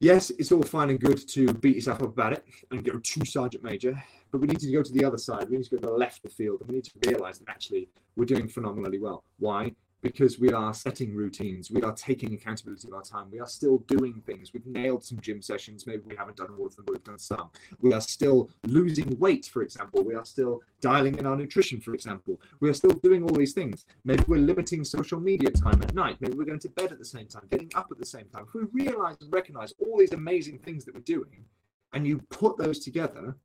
yes, 0.00 0.28
it's 0.30 0.52
all 0.52 0.62
fine 0.62 0.90
and 0.90 1.00
good 1.00 1.26
to 1.28 1.54
beat 1.54 1.76
yourself 1.76 2.02
up 2.02 2.08
about 2.10 2.34
it 2.34 2.44
and 2.70 2.84
go 2.84 2.98
to 2.98 3.24
sergeant 3.24 3.64
major, 3.64 4.02
but 4.30 4.42
we 4.42 4.46
need 4.46 4.60
to 4.60 4.70
go 4.70 4.82
to 4.82 4.92
the 4.92 5.04
other 5.04 5.16
side. 5.16 5.48
We 5.48 5.56
need 5.56 5.64
to 5.64 5.70
go 5.70 5.78
to 5.78 5.86
the 5.86 5.92
left 5.92 6.18
of 6.18 6.30
the 6.30 6.36
field, 6.36 6.60
and 6.60 6.68
we 6.68 6.76
need 6.76 6.84
to 6.84 6.92
realize 7.06 7.38
that 7.38 7.48
actually 7.48 7.88
we're 8.14 8.26
doing 8.26 8.46
phenomenally 8.46 8.98
well. 8.98 9.24
Why? 9.38 9.74
Because 10.00 10.38
we 10.38 10.52
are 10.52 10.72
setting 10.72 11.14
routines, 11.14 11.70
we 11.70 11.82
are 11.82 11.92
taking 11.92 12.32
accountability 12.32 12.86
of 12.86 12.94
our 12.94 13.02
time, 13.02 13.26
we 13.32 13.40
are 13.40 13.48
still 13.48 13.78
doing 13.88 14.22
things. 14.26 14.52
We've 14.52 14.66
nailed 14.66 15.04
some 15.04 15.20
gym 15.20 15.42
sessions, 15.42 15.86
maybe 15.86 16.02
we 16.06 16.16
haven't 16.16 16.36
done 16.36 16.48
all 16.56 16.66
of 16.66 16.76
them, 16.76 16.84
but 16.86 16.94
we've 16.94 17.04
done 17.04 17.18
some. 17.18 17.50
We 17.80 17.92
are 17.92 18.00
still 18.00 18.50
losing 18.64 19.18
weight, 19.18 19.46
for 19.46 19.62
example. 19.62 20.04
We 20.04 20.14
are 20.14 20.24
still 20.24 20.60
dialing 20.80 21.18
in 21.18 21.26
our 21.26 21.36
nutrition, 21.36 21.80
for 21.80 21.94
example. 21.94 22.40
We 22.60 22.70
are 22.70 22.74
still 22.74 22.92
doing 22.92 23.22
all 23.24 23.34
these 23.34 23.54
things. 23.54 23.86
Maybe 24.04 24.22
we're 24.28 24.38
limiting 24.38 24.84
social 24.84 25.18
media 25.18 25.50
time 25.50 25.82
at 25.82 25.94
night. 25.94 26.18
Maybe 26.20 26.34
we're 26.34 26.44
going 26.44 26.60
to 26.60 26.68
bed 26.68 26.92
at 26.92 26.98
the 26.98 27.04
same 27.04 27.26
time, 27.26 27.48
getting 27.50 27.70
up 27.74 27.88
at 27.90 27.98
the 27.98 28.06
same 28.06 28.26
time. 28.26 28.44
If 28.46 28.54
we 28.54 28.84
realize 28.84 29.16
and 29.20 29.32
recognize 29.32 29.74
all 29.80 29.98
these 29.98 30.12
amazing 30.12 30.60
things 30.60 30.84
that 30.84 30.94
we're 30.94 31.00
doing, 31.00 31.44
and 31.92 32.06
you 32.06 32.18
put 32.30 32.56
those 32.56 32.78
together, 32.78 33.36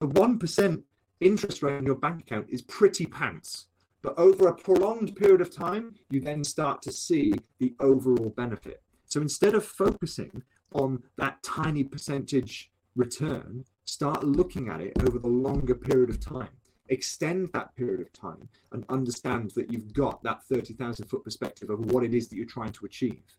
the 0.00 0.08
1% 0.08 0.82
interest 1.20 1.62
rate 1.62 1.76
in 1.76 1.84
your 1.84 1.96
bank 1.96 2.20
account 2.20 2.46
is 2.48 2.62
pretty 2.62 3.04
pants 3.04 3.66
but 4.08 4.18
over 4.18 4.48
a 4.48 4.54
prolonged 4.54 5.14
period 5.16 5.42
of 5.42 5.54
time, 5.54 5.94
you 6.08 6.18
then 6.18 6.42
start 6.42 6.80
to 6.80 6.90
see 6.90 7.34
the 7.58 7.74
overall 7.78 8.30
benefit. 8.30 8.82
So 9.04 9.20
instead 9.20 9.54
of 9.54 9.66
focusing 9.66 10.42
on 10.72 11.02
that 11.18 11.42
tiny 11.42 11.84
percentage 11.84 12.70
return, 12.96 13.66
start 13.84 14.24
looking 14.24 14.70
at 14.70 14.80
it 14.80 14.94
over 15.06 15.18
the 15.18 15.28
longer 15.28 15.74
period 15.74 16.08
of 16.08 16.20
time. 16.20 16.48
Extend 16.88 17.50
that 17.52 17.76
period 17.76 18.00
of 18.00 18.10
time 18.14 18.48
and 18.72 18.86
understand 18.88 19.50
that 19.56 19.70
you've 19.70 19.92
got 19.92 20.22
that 20.22 20.42
30,000 20.44 21.04
foot 21.04 21.22
perspective 21.22 21.68
of 21.68 21.92
what 21.92 22.02
it 22.02 22.14
is 22.14 22.28
that 22.28 22.36
you're 22.36 22.46
trying 22.46 22.72
to 22.72 22.86
achieve. 22.86 23.36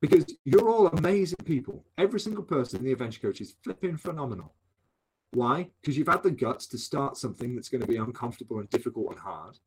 Because 0.00 0.26
you're 0.44 0.68
all 0.68 0.88
amazing 0.88 1.44
people. 1.44 1.84
Every 1.98 2.18
single 2.18 2.42
person 2.42 2.80
in 2.80 2.84
the 2.84 2.92
adventure 2.92 3.20
coach 3.20 3.40
is 3.40 3.54
flipping 3.62 3.96
phenomenal. 3.96 4.54
Why? 5.32 5.70
Because 5.80 5.98
you've 5.98 6.08
had 6.08 6.22
the 6.22 6.30
guts 6.30 6.66
to 6.68 6.78
start 6.78 7.16
something 7.16 7.54
that's 7.54 7.68
going 7.68 7.82
to 7.82 7.86
be 7.86 7.96
uncomfortable 7.96 8.58
and 8.58 8.70
difficult 8.70 9.10
and 9.10 9.18
hard. 9.18 9.58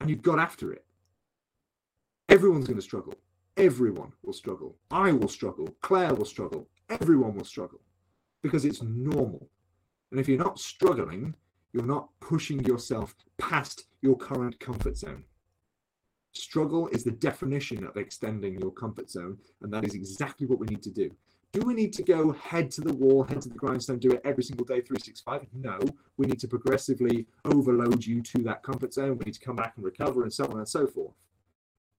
And 0.00 0.10
you've 0.10 0.22
got 0.22 0.38
after 0.38 0.72
it. 0.72 0.84
Everyone's 2.28 2.66
going 2.66 2.78
to 2.78 2.82
struggle. 2.82 3.14
Everyone 3.56 4.12
will 4.22 4.32
struggle. 4.32 4.76
I 4.90 5.12
will 5.12 5.28
struggle. 5.28 5.74
Claire 5.82 6.14
will 6.14 6.24
struggle. 6.24 6.68
Everyone 6.88 7.34
will 7.34 7.44
struggle 7.44 7.80
because 8.42 8.64
it's 8.64 8.82
normal. 8.82 9.48
And 10.10 10.20
if 10.20 10.28
you're 10.28 10.38
not 10.38 10.58
struggling, 10.58 11.34
you're 11.72 11.84
not 11.84 12.08
pushing 12.20 12.64
yourself 12.64 13.14
past 13.36 13.84
your 14.00 14.16
current 14.16 14.58
comfort 14.60 14.96
zone. 14.96 15.24
Struggle 16.32 16.88
is 16.88 17.04
the 17.04 17.10
definition 17.10 17.84
of 17.84 17.96
extending 17.96 18.58
your 18.60 18.70
comfort 18.70 19.10
zone, 19.10 19.38
and 19.62 19.72
that 19.72 19.84
is 19.84 19.94
exactly 19.94 20.46
what 20.46 20.60
we 20.60 20.66
need 20.66 20.82
to 20.82 20.90
do. 20.90 21.10
Do 21.52 21.62
we 21.62 21.72
need 21.72 21.94
to 21.94 22.02
go 22.02 22.32
head 22.32 22.70
to 22.72 22.82
the 22.82 22.92
wall, 22.92 23.24
head 23.24 23.40
to 23.42 23.48
the 23.48 23.54
grindstone, 23.54 23.98
do 23.98 24.10
it 24.10 24.20
every 24.24 24.42
single 24.42 24.66
day, 24.66 24.80
365? 24.80 25.46
No. 25.54 25.78
We 26.18 26.26
need 26.26 26.40
to 26.40 26.48
progressively 26.48 27.26
overload 27.44 28.04
you 28.04 28.20
to 28.22 28.42
that 28.42 28.62
comfort 28.62 28.92
zone. 28.92 29.16
We 29.18 29.24
need 29.24 29.34
to 29.34 29.40
come 29.40 29.56
back 29.56 29.72
and 29.76 29.84
recover 29.84 30.22
and 30.22 30.32
so 30.32 30.44
on 30.44 30.58
and 30.58 30.68
so 30.68 30.86
forth. 30.86 31.14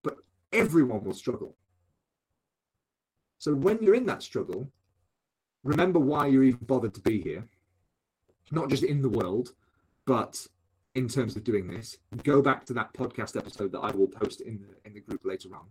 But 0.04 0.18
everyone 0.54 1.04
will 1.04 1.14
struggle. 1.14 1.56
So 3.40 3.56
when 3.56 3.82
you're 3.82 3.96
in 3.96 4.06
that 4.06 4.22
struggle, 4.22 4.72
remember 5.64 6.00
why 6.00 6.28
you're 6.28 6.44
even 6.44 6.66
bothered 6.66 6.94
to 6.94 7.02
be 7.02 7.20
here. 7.22 7.46
Not 8.52 8.70
just 8.70 8.84
in 8.84 9.02
the 9.02 9.10
world, 9.10 9.54
but 10.06 10.46
in 10.94 11.08
terms 11.08 11.36
of 11.36 11.44
doing 11.44 11.68
this. 11.68 11.98
Go 12.24 12.42
back 12.42 12.66
to 12.66 12.74
that 12.74 12.94
podcast 12.94 13.38
episode 13.38 13.72
that 13.72 13.80
I 13.80 13.92
will 13.92 14.08
post 14.08 14.42
in 14.42 14.60
the 14.60 14.88
in 14.88 14.94
the 14.94 15.00
group 15.00 15.22
later 15.24 15.50
on. 15.56 15.68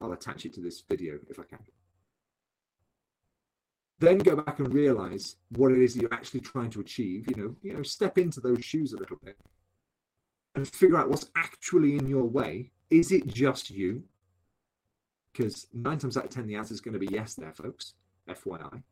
I'll 0.00 0.12
attach 0.12 0.44
it 0.44 0.54
to 0.54 0.60
this 0.60 0.82
video 0.88 1.18
if 1.28 1.38
I 1.38 1.44
can 1.44 1.58
then 4.00 4.18
go 4.18 4.36
back 4.36 4.58
and 4.58 4.72
realize 4.72 5.36
what 5.50 5.72
it 5.72 5.80
is 5.80 5.94
that 5.94 6.02
you're 6.02 6.14
actually 6.14 6.40
trying 6.40 6.70
to 6.70 6.80
achieve 6.80 7.26
you 7.28 7.36
know 7.36 7.54
you 7.62 7.72
know 7.72 7.82
step 7.82 8.18
into 8.18 8.40
those 8.40 8.64
shoes 8.64 8.92
a 8.92 8.96
little 8.96 9.18
bit 9.24 9.36
and 10.54 10.66
figure 10.68 10.96
out 10.96 11.08
what's 11.08 11.30
actually 11.36 11.96
in 11.96 12.06
your 12.06 12.24
way 12.24 12.70
is 12.90 13.12
it 13.12 13.26
just 13.26 13.70
you 13.70 14.02
because 15.32 15.66
nine 15.72 15.98
times 15.98 16.16
out 16.16 16.24
of 16.24 16.30
ten 16.30 16.46
the 16.46 16.54
answer 16.54 16.74
is 16.74 16.80
going 16.80 16.94
to 16.94 16.98
be 16.98 17.08
yes 17.12 17.34
there 17.34 17.52
folks 17.52 17.94
fyi 18.28 18.82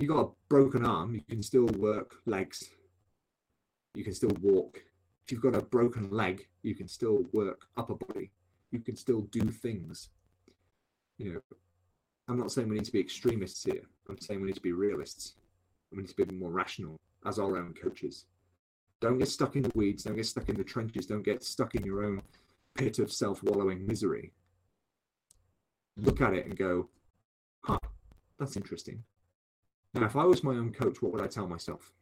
you 0.00 0.08
got 0.08 0.20
a 0.20 0.28
broken 0.48 0.86
arm, 0.86 1.14
you 1.14 1.20
can 1.28 1.42
still 1.42 1.66
work 1.66 2.16
legs. 2.24 2.70
You 3.94 4.02
can 4.02 4.14
still 4.14 4.32
walk. 4.40 4.82
If 5.24 5.32
you've 5.32 5.42
got 5.42 5.54
a 5.54 5.60
broken 5.60 6.10
leg, 6.10 6.46
you 6.62 6.74
can 6.74 6.88
still 6.88 7.26
work 7.32 7.66
upper 7.76 7.94
body. 7.94 8.30
You 8.72 8.80
can 8.80 8.96
still 8.96 9.20
do 9.20 9.50
things. 9.50 10.08
You 11.18 11.34
know, 11.34 11.40
I'm 12.30 12.38
not 12.38 12.52
saying 12.52 12.68
we 12.68 12.76
need 12.76 12.84
to 12.84 12.92
be 12.92 13.00
extremists 13.00 13.64
here. 13.64 13.82
I'm 14.08 14.16
saying 14.20 14.40
we 14.40 14.46
need 14.46 14.54
to 14.54 14.60
be 14.60 14.70
realists. 14.70 15.34
We 15.90 15.98
need 15.98 16.08
to 16.10 16.24
be 16.24 16.36
more 16.36 16.52
rational 16.52 16.96
as 17.26 17.40
our 17.40 17.56
own 17.56 17.74
coaches. 17.74 18.26
Don't 19.00 19.18
get 19.18 19.26
stuck 19.26 19.56
in 19.56 19.62
the 19.62 19.72
weeds. 19.74 20.04
Don't 20.04 20.14
get 20.14 20.26
stuck 20.26 20.48
in 20.48 20.56
the 20.56 20.62
trenches. 20.62 21.06
Don't 21.06 21.24
get 21.24 21.42
stuck 21.42 21.74
in 21.74 21.84
your 21.84 22.04
own 22.04 22.22
pit 22.76 23.00
of 23.00 23.12
self 23.12 23.42
wallowing 23.42 23.84
misery. 23.84 24.30
Look 25.96 26.20
at 26.20 26.34
it 26.34 26.46
and 26.46 26.56
go, 26.56 26.88
huh, 27.62 27.78
that's 28.38 28.56
interesting. 28.56 29.02
Now, 29.92 30.04
if 30.04 30.14
I 30.14 30.22
was 30.22 30.44
my 30.44 30.52
own 30.52 30.72
coach, 30.72 31.02
what 31.02 31.12
would 31.12 31.22
I 31.22 31.26
tell 31.26 31.48
myself? 31.48 31.92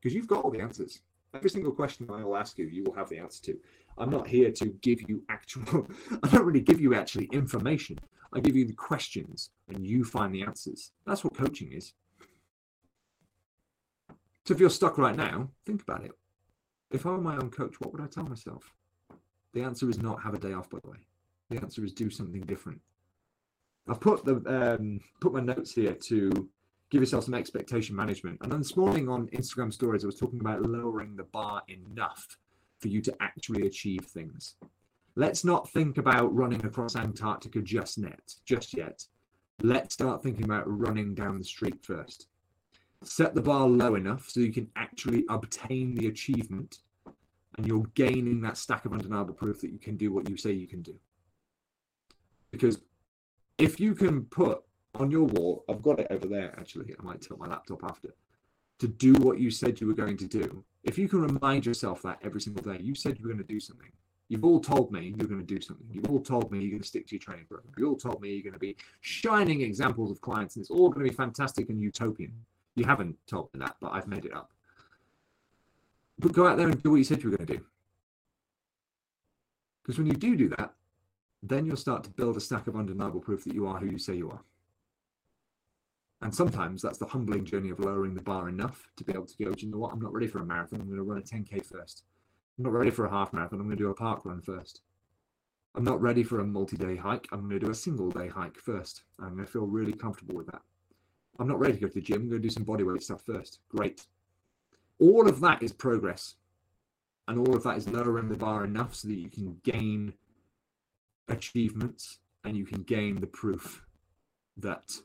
Because 0.00 0.14
you've 0.14 0.26
got 0.26 0.42
all 0.42 0.50
the 0.50 0.60
answers. 0.60 1.00
Every 1.34 1.50
single 1.50 1.72
question 1.72 2.08
I 2.10 2.24
will 2.24 2.36
ask 2.36 2.56
you, 2.56 2.64
you 2.64 2.84
will 2.84 2.94
have 2.94 3.10
the 3.10 3.18
answer 3.18 3.42
to. 3.44 3.58
I'm 3.98 4.08
not 4.08 4.26
here 4.26 4.50
to 4.52 4.66
give 4.80 5.06
you 5.06 5.22
actual, 5.28 5.86
I 6.22 6.28
don't 6.28 6.46
really 6.46 6.62
give 6.62 6.80
you 6.80 6.94
actually 6.94 7.28
information. 7.30 7.98
I 8.32 8.40
give 8.40 8.56
you 8.56 8.66
the 8.66 8.74
questions 8.74 9.50
and 9.68 9.86
you 9.86 10.04
find 10.04 10.34
the 10.34 10.42
answers. 10.42 10.92
That's 11.06 11.24
what 11.24 11.36
coaching 11.36 11.72
is. 11.72 11.94
So 14.46 14.54
if 14.54 14.60
you're 14.60 14.70
stuck 14.70 14.98
right 14.98 15.16
now, 15.16 15.50
think 15.66 15.82
about 15.82 16.04
it. 16.04 16.12
If 16.90 17.04
I 17.04 17.10
were 17.10 17.20
my 17.20 17.36
own 17.36 17.50
coach, 17.50 17.80
what 17.80 17.92
would 17.92 18.02
I 18.02 18.06
tell 18.06 18.24
myself? 18.24 18.72
The 19.52 19.62
answer 19.62 19.88
is 19.90 19.98
not 19.98 20.22
have 20.22 20.34
a 20.34 20.38
day 20.38 20.52
off, 20.52 20.70
by 20.70 20.78
the 20.82 20.90
way. 20.90 20.98
The 21.50 21.58
answer 21.58 21.84
is 21.84 21.92
do 21.92 22.10
something 22.10 22.42
different. 22.42 22.80
I've 23.88 24.00
put 24.00 24.24
the 24.24 24.36
um, 24.46 25.00
put 25.20 25.32
my 25.32 25.40
notes 25.40 25.72
here 25.72 25.94
to 25.94 26.48
give 26.90 27.02
yourself 27.02 27.24
some 27.24 27.34
expectation 27.34 27.96
management. 27.96 28.38
And 28.42 28.52
then 28.52 28.60
this 28.60 28.76
morning 28.76 29.08
on 29.08 29.28
Instagram 29.28 29.72
stories, 29.72 30.04
I 30.04 30.06
was 30.06 30.18
talking 30.18 30.40
about 30.40 30.62
lowering 30.62 31.16
the 31.16 31.24
bar 31.24 31.62
enough 31.68 32.38
for 32.80 32.88
you 32.88 33.00
to 33.02 33.14
actually 33.20 33.66
achieve 33.66 34.04
things. 34.06 34.54
Let's 35.18 35.44
not 35.44 35.68
think 35.70 35.98
about 35.98 36.32
running 36.32 36.64
across 36.64 36.94
Antarctica 36.94 37.60
just 37.60 37.98
yet, 37.98 38.36
just 38.44 38.72
yet. 38.76 39.04
Let's 39.60 39.94
start 39.94 40.22
thinking 40.22 40.44
about 40.44 40.62
running 40.68 41.12
down 41.16 41.38
the 41.38 41.44
street 41.44 41.84
first. 41.84 42.28
Set 43.02 43.34
the 43.34 43.42
bar 43.42 43.66
low 43.66 43.96
enough 43.96 44.30
so 44.30 44.38
you 44.38 44.52
can 44.52 44.70
actually 44.76 45.24
obtain 45.28 45.96
the 45.96 46.06
achievement 46.06 46.78
and 47.56 47.66
you're 47.66 47.90
gaining 47.94 48.40
that 48.42 48.58
stack 48.58 48.84
of 48.84 48.92
undeniable 48.92 49.34
proof 49.34 49.60
that 49.62 49.72
you 49.72 49.80
can 49.80 49.96
do 49.96 50.12
what 50.12 50.30
you 50.30 50.36
say 50.36 50.52
you 50.52 50.68
can 50.68 50.82
do. 50.82 50.94
Because 52.52 52.78
if 53.58 53.80
you 53.80 53.96
can 53.96 54.22
put 54.26 54.62
on 54.94 55.10
your 55.10 55.24
wall, 55.24 55.64
I've 55.68 55.82
got 55.82 55.98
it 55.98 56.06
over 56.10 56.28
there 56.28 56.54
actually, 56.60 56.94
I 56.96 57.02
might 57.02 57.22
tilt 57.22 57.40
my 57.40 57.48
laptop 57.48 57.82
after, 57.82 58.14
to 58.78 58.86
do 58.86 59.14
what 59.14 59.40
you 59.40 59.50
said 59.50 59.80
you 59.80 59.88
were 59.88 59.94
going 59.94 60.16
to 60.18 60.28
do. 60.28 60.62
If 60.84 60.96
you 60.96 61.08
can 61.08 61.22
remind 61.22 61.66
yourself 61.66 62.02
that 62.02 62.20
every 62.22 62.40
single 62.40 62.62
day, 62.62 62.80
you 62.80 62.94
said 62.94 63.18
you 63.18 63.24
were 63.24 63.34
going 63.34 63.44
to 63.44 63.52
do 63.52 63.58
something. 63.58 63.90
You've 64.28 64.44
all 64.44 64.60
told 64.60 64.92
me 64.92 65.14
you're 65.16 65.26
going 65.26 65.40
to 65.40 65.54
do 65.54 65.60
something. 65.60 65.86
You've 65.90 66.10
all 66.10 66.20
told 66.20 66.52
me 66.52 66.58
you're 66.60 66.70
going 66.70 66.82
to 66.82 66.88
stick 66.88 67.06
to 67.08 67.14
your 67.14 67.20
training 67.20 67.46
program. 67.46 67.72
You 67.78 67.88
all 67.88 67.96
told 67.96 68.20
me 68.20 68.30
you're 68.30 68.42
going 68.42 68.52
to 68.52 68.58
be 68.58 68.76
shining 69.00 69.62
examples 69.62 70.10
of 70.10 70.20
clients, 70.20 70.56
and 70.56 70.62
it's 70.62 70.70
all 70.70 70.90
going 70.90 71.04
to 71.04 71.10
be 71.10 71.16
fantastic 71.16 71.70
and 71.70 71.80
utopian. 71.80 72.32
You 72.74 72.84
haven't 72.84 73.16
told 73.26 73.48
me 73.54 73.60
that, 73.60 73.76
but 73.80 73.92
I've 73.92 74.06
made 74.06 74.26
it 74.26 74.34
up. 74.34 74.52
But 76.18 76.32
go 76.32 76.46
out 76.46 76.58
there 76.58 76.68
and 76.68 76.82
do 76.82 76.90
what 76.90 76.96
you 76.96 77.04
said 77.04 77.22
you 77.22 77.30
were 77.30 77.36
going 77.36 77.46
to 77.46 77.56
do. 77.56 77.64
Because 79.82 79.98
when 79.98 80.08
you 80.08 80.12
do 80.12 80.36
do 80.36 80.50
that, 80.50 80.74
then 81.42 81.64
you'll 81.64 81.76
start 81.76 82.04
to 82.04 82.10
build 82.10 82.36
a 82.36 82.40
stack 82.40 82.66
of 82.66 82.76
undeniable 82.76 83.20
proof 83.20 83.44
that 83.44 83.54
you 83.54 83.66
are 83.66 83.78
who 83.78 83.86
you 83.86 83.98
say 83.98 84.14
you 84.14 84.30
are. 84.30 84.40
And 86.20 86.34
sometimes 86.34 86.82
that's 86.82 86.98
the 86.98 87.06
humbling 87.06 87.44
journey 87.44 87.70
of 87.70 87.78
lowering 87.78 88.14
the 88.14 88.20
bar 88.20 88.48
enough 88.48 88.88
to 88.96 89.04
be 89.04 89.12
able 89.12 89.26
to 89.26 89.44
go, 89.44 89.52
do 89.52 89.64
you 89.64 89.72
know 89.72 89.78
what? 89.78 89.92
I'm 89.92 90.00
not 90.00 90.12
ready 90.12 90.26
for 90.26 90.40
a 90.40 90.44
marathon. 90.44 90.80
I'm 90.80 90.88
going 90.88 90.98
to 90.98 91.04
run 91.04 91.18
a 91.18 91.22
10K 91.22 91.64
first. 91.64 92.02
I'm 92.58 92.64
not 92.64 92.72
ready 92.72 92.90
for 92.90 93.06
a 93.06 93.10
half 93.10 93.32
marathon. 93.32 93.60
I'm 93.60 93.66
going 93.66 93.78
to 93.78 93.84
do 93.84 93.90
a 93.90 93.94
park 93.94 94.24
run 94.24 94.42
first. 94.42 94.80
I'm 95.76 95.84
not 95.84 96.02
ready 96.02 96.24
for 96.24 96.40
a 96.40 96.44
multi 96.44 96.76
day 96.76 96.96
hike. 96.96 97.28
I'm 97.30 97.48
going 97.48 97.60
to 97.60 97.66
do 97.66 97.70
a 97.70 97.74
single 97.74 98.10
day 98.10 98.26
hike 98.26 98.58
first. 98.58 99.02
I'm 99.20 99.34
going 99.34 99.46
to 99.46 99.50
feel 99.50 99.66
really 99.66 99.92
comfortable 99.92 100.34
with 100.34 100.46
that. 100.48 100.62
I'm 101.38 101.46
not 101.46 101.60
ready 101.60 101.74
to 101.74 101.80
go 101.80 101.86
to 101.86 101.94
the 101.94 102.00
gym. 102.00 102.22
I'm 102.22 102.28
going 102.30 102.42
to 102.42 102.48
do 102.48 102.52
some 102.52 102.64
bodyweight 102.64 103.02
stuff 103.02 103.22
first. 103.24 103.60
Great. 103.68 104.06
All 104.98 105.28
of 105.28 105.38
that 105.40 105.62
is 105.62 105.72
progress. 105.72 106.34
And 107.28 107.38
all 107.38 107.54
of 107.54 107.62
that 107.62 107.76
is 107.76 107.88
lowering 107.88 108.28
the 108.28 108.36
bar 108.36 108.64
enough 108.64 108.96
so 108.96 109.06
that 109.06 109.14
you 109.14 109.28
can 109.28 109.60
gain 109.62 110.14
achievements 111.28 112.18
and 112.42 112.56
you 112.56 112.64
can 112.64 112.82
gain 112.82 113.20
the 113.20 113.26
proof 113.26 113.84
that 114.56 114.96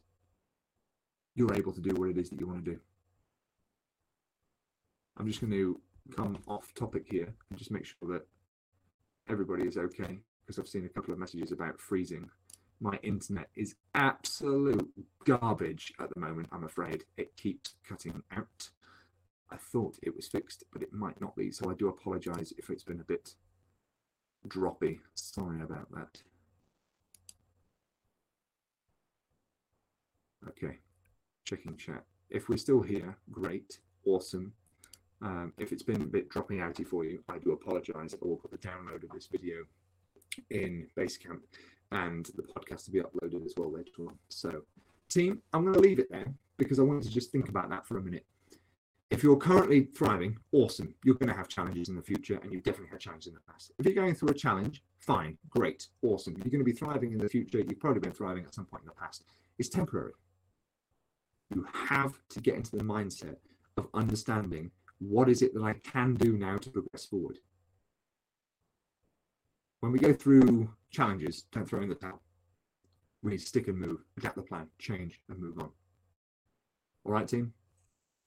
you're 1.35 1.53
able 1.53 1.73
to 1.73 1.81
do 1.81 1.93
what 1.93 2.09
it 2.09 2.17
is 2.17 2.29
that 2.29 2.39
you 2.39 2.47
want 2.47 2.65
to 2.65 2.71
do. 2.71 2.79
I'm 5.17 5.27
just 5.27 5.41
going 5.41 5.51
to 5.51 5.79
come 6.15 6.37
off 6.47 6.73
topic 6.73 7.05
here 7.09 7.33
and 7.49 7.57
just 7.57 7.71
make 7.71 7.85
sure 7.85 8.09
that 8.11 8.27
everybody 9.29 9.63
is 9.63 9.77
okay 9.77 10.19
because 10.41 10.59
I've 10.59 10.67
seen 10.67 10.85
a 10.85 10.89
couple 10.89 11.13
of 11.13 11.19
messages 11.19 11.51
about 11.51 11.79
freezing. 11.79 12.29
My 12.81 12.99
internet 13.01 13.49
is 13.55 13.75
absolute 13.95 14.89
garbage 15.25 15.93
at 15.99 16.13
the 16.13 16.19
moment, 16.19 16.49
I'm 16.51 16.65
afraid. 16.65 17.05
It 17.17 17.35
keeps 17.37 17.75
cutting 17.87 18.21
out. 18.35 18.69
I 19.49 19.55
thought 19.57 19.97
it 20.01 20.15
was 20.15 20.27
fixed, 20.27 20.63
but 20.73 20.81
it 20.81 20.91
might 20.91 21.21
not 21.21 21.35
be. 21.35 21.51
So 21.51 21.69
I 21.69 21.75
do 21.75 21.87
apologize 21.87 22.53
if 22.57 22.69
it's 22.69 22.83
been 22.83 22.99
a 22.99 23.05
bit 23.05 23.35
droppy. 24.47 24.99
Sorry 25.13 25.61
about 25.61 25.91
that. 25.91 26.21
Okay, 30.49 30.79
checking 31.45 31.77
chat. 31.77 32.03
If 32.29 32.49
we're 32.49 32.57
still 32.57 32.81
here, 32.81 33.17
great, 33.31 33.77
awesome. 34.05 34.53
Um, 35.23 35.53
if 35.57 35.71
it's 35.71 35.83
been 35.83 36.01
a 36.01 36.05
bit 36.05 36.29
dropping 36.29 36.57
outy 36.57 36.85
for 36.85 37.05
you, 37.05 37.23
I 37.29 37.37
do 37.37 37.53
apologize. 37.53 38.13
I 38.13 38.27
will 38.27 38.35
put 38.35 38.51
the 38.51 38.57
download 38.57 39.03
of 39.03 39.09
this 39.13 39.27
video 39.27 39.63
in 40.49 40.87
Basecamp 40.97 41.39
and 41.93 42.25
the 42.35 42.43
podcast 42.43 42.85
to 42.85 42.91
be 42.91 42.99
uploaded 42.99 43.45
as 43.45 43.53
well 43.55 43.71
later 43.71 43.91
on. 44.01 44.15
So, 44.27 44.63
team, 45.07 45.41
I'm 45.53 45.61
going 45.63 45.75
to 45.75 45.79
leave 45.79 45.99
it 45.99 46.11
there 46.11 46.33
because 46.57 46.77
I 46.77 46.83
wanted 46.83 47.03
to 47.03 47.09
just 47.09 47.31
think 47.31 47.47
about 47.47 47.69
that 47.69 47.87
for 47.87 47.97
a 47.97 48.01
minute. 48.01 48.25
If 49.11 49.23
you're 49.23 49.37
currently 49.37 49.87
thriving, 49.95 50.37
awesome. 50.51 50.93
You're 51.05 51.15
going 51.15 51.29
to 51.29 51.35
have 51.35 51.47
challenges 51.47 51.87
in 51.87 51.95
the 51.95 52.01
future, 52.01 52.39
and 52.41 52.51
you've 52.51 52.63
definitely 52.63 52.89
had 52.89 52.99
challenges 52.99 53.27
in 53.27 53.35
the 53.35 53.51
past. 53.51 53.71
If 53.77 53.85
you're 53.85 53.95
going 53.95 54.15
through 54.15 54.29
a 54.29 54.33
challenge, 54.33 54.83
fine, 54.99 55.37
great, 55.49 55.87
awesome. 56.01 56.33
You're 56.37 56.51
going 56.51 56.59
to 56.59 56.65
be 56.65 56.71
thriving 56.73 57.13
in 57.13 57.19
the 57.19 57.29
future. 57.29 57.59
You've 57.59 57.79
probably 57.79 58.01
been 58.01 58.11
thriving 58.11 58.43
at 58.43 58.53
some 58.55 58.65
point 58.65 58.83
in 58.83 58.87
the 58.87 58.95
past. 58.95 59.23
It's 59.57 59.69
temporary. 59.69 60.13
You 61.53 61.65
have 61.71 62.13
to 62.29 62.41
get 62.41 62.55
into 62.55 62.75
the 62.75 62.83
mindset 62.83 63.35
of 63.77 63.87
understanding 63.93 64.71
what 64.99 65.29
is 65.29 65.41
it 65.41 65.53
that 65.53 65.63
I 65.63 65.73
can 65.73 66.15
do 66.15 66.37
now 66.37 66.57
to 66.57 66.69
progress 66.69 67.05
forward. 67.05 67.39
When 69.79 69.91
we 69.91 69.99
go 69.99 70.13
through 70.13 70.69
challenges, 70.91 71.43
don't 71.51 71.67
throw 71.67 71.81
in 71.81 71.89
the 71.89 71.95
towel. 71.95 72.21
We 73.21 73.31
need 73.31 73.39
to 73.39 73.45
stick 73.45 73.67
and 73.67 73.77
move, 73.77 73.99
adapt 74.17 74.35
the 74.35 74.41
plan, 74.43 74.67
change, 74.79 75.19
and 75.29 75.39
move 75.39 75.59
on. 75.59 75.69
All 77.05 77.11
right, 77.11 77.27
team? 77.27 77.53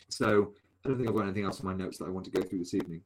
So 0.09 0.53
I 0.85 0.89
don't 0.89 0.99
think 0.99 1.09
I've 1.09 1.15
got 1.15 1.25
anything 1.25 1.45
else 1.45 1.61
in 1.61 1.67
my 1.67 1.75
notes 1.75 1.99
that 1.99 2.07
I 2.07 2.11
want 2.11 2.27
to 2.27 2.31
go 2.31 2.43
through 2.43 2.59
this 2.59 2.75
evening, 2.75 3.01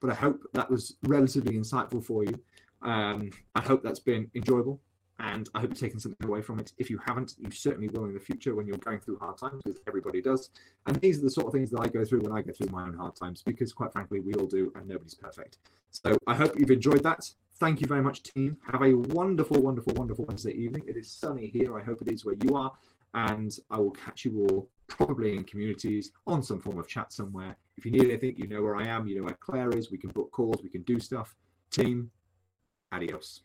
but 0.00 0.10
I 0.10 0.14
hope 0.14 0.40
that 0.54 0.70
was 0.70 0.96
relatively 1.02 1.56
insightful 1.56 2.04
for 2.04 2.24
you. 2.24 2.38
Um, 2.82 3.30
I 3.54 3.60
hope 3.60 3.82
that's 3.82 4.00
been 4.00 4.30
enjoyable 4.34 4.80
and 5.18 5.48
I 5.54 5.60
hope 5.60 5.70
you've 5.70 5.80
taken 5.80 5.98
something 5.98 6.26
away 6.26 6.42
from 6.42 6.58
it. 6.58 6.72
If 6.78 6.90
you 6.90 6.98
haven't, 7.06 7.34
you 7.38 7.50
certainly 7.50 7.88
will 7.88 8.04
in 8.04 8.14
the 8.14 8.20
future 8.20 8.54
when 8.54 8.66
you're 8.66 8.76
going 8.78 9.00
through 9.00 9.18
hard 9.18 9.38
times, 9.38 9.62
because 9.64 9.80
everybody 9.86 10.20
does. 10.20 10.50
And 10.86 10.96
these 10.96 11.18
are 11.18 11.22
the 11.22 11.30
sort 11.30 11.46
of 11.46 11.52
things 11.52 11.70
that 11.70 11.80
I 11.80 11.88
go 11.88 12.04
through 12.04 12.20
when 12.20 12.32
I 12.32 12.42
go 12.42 12.52
through 12.52 12.68
my 12.70 12.82
own 12.82 12.94
hard 12.94 13.16
times, 13.16 13.42
because 13.42 13.72
quite 13.72 13.92
frankly, 13.92 14.20
we 14.20 14.34
all 14.34 14.46
do, 14.46 14.72
and 14.74 14.86
nobody's 14.86 15.14
perfect. 15.14 15.58
So 15.90 16.18
I 16.26 16.34
hope 16.34 16.58
you've 16.58 16.70
enjoyed 16.70 17.02
that. 17.04 17.30
Thank 17.58 17.80
you 17.80 17.86
very 17.86 18.02
much, 18.02 18.22
team. 18.22 18.58
Have 18.70 18.82
a 18.82 18.92
wonderful, 18.92 19.62
wonderful, 19.62 19.94
wonderful 19.94 20.26
Wednesday 20.26 20.52
evening. 20.52 20.82
It 20.86 20.98
is 20.98 21.10
sunny 21.10 21.46
here. 21.46 21.78
I 21.78 21.82
hope 21.82 22.02
it 22.02 22.12
is 22.12 22.24
where 22.24 22.36
you 22.42 22.54
are. 22.54 22.72
And 23.14 23.58
I 23.70 23.78
will 23.78 23.92
catch 23.92 24.26
you 24.26 24.46
all 24.50 24.68
probably 24.88 25.34
in 25.34 25.44
communities 25.44 26.12
on 26.26 26.42
some 26.42 26.60
form 26.60 26.78
of 26.78 26.86
chat 26.86 27.14
somewhere. 27.14 27.56
If 27.78 27.86
you 27.86 27.92
need 27.92 28.04
anything, 28.04 28.34
you 28.36 28.46
know 28.46 28.62
where 28.62 28.76
I 28.76 28.86
am. 28.86 29.06
You 29.06 29.16
know 29.18 29.24
where 29.24 29.38
Claire 29.40 29.70
is. 29.70 29.90
We 29.90 29.96
can 29.96 30.10
book 30.10 30.30
calls. 30.32 30.62
We 30.62 30.68
can 30.68 30.82
do 30.82 31.00
stuff. 31.00 31.34
Team, 31.70 32.10
adios. 32.92 33.40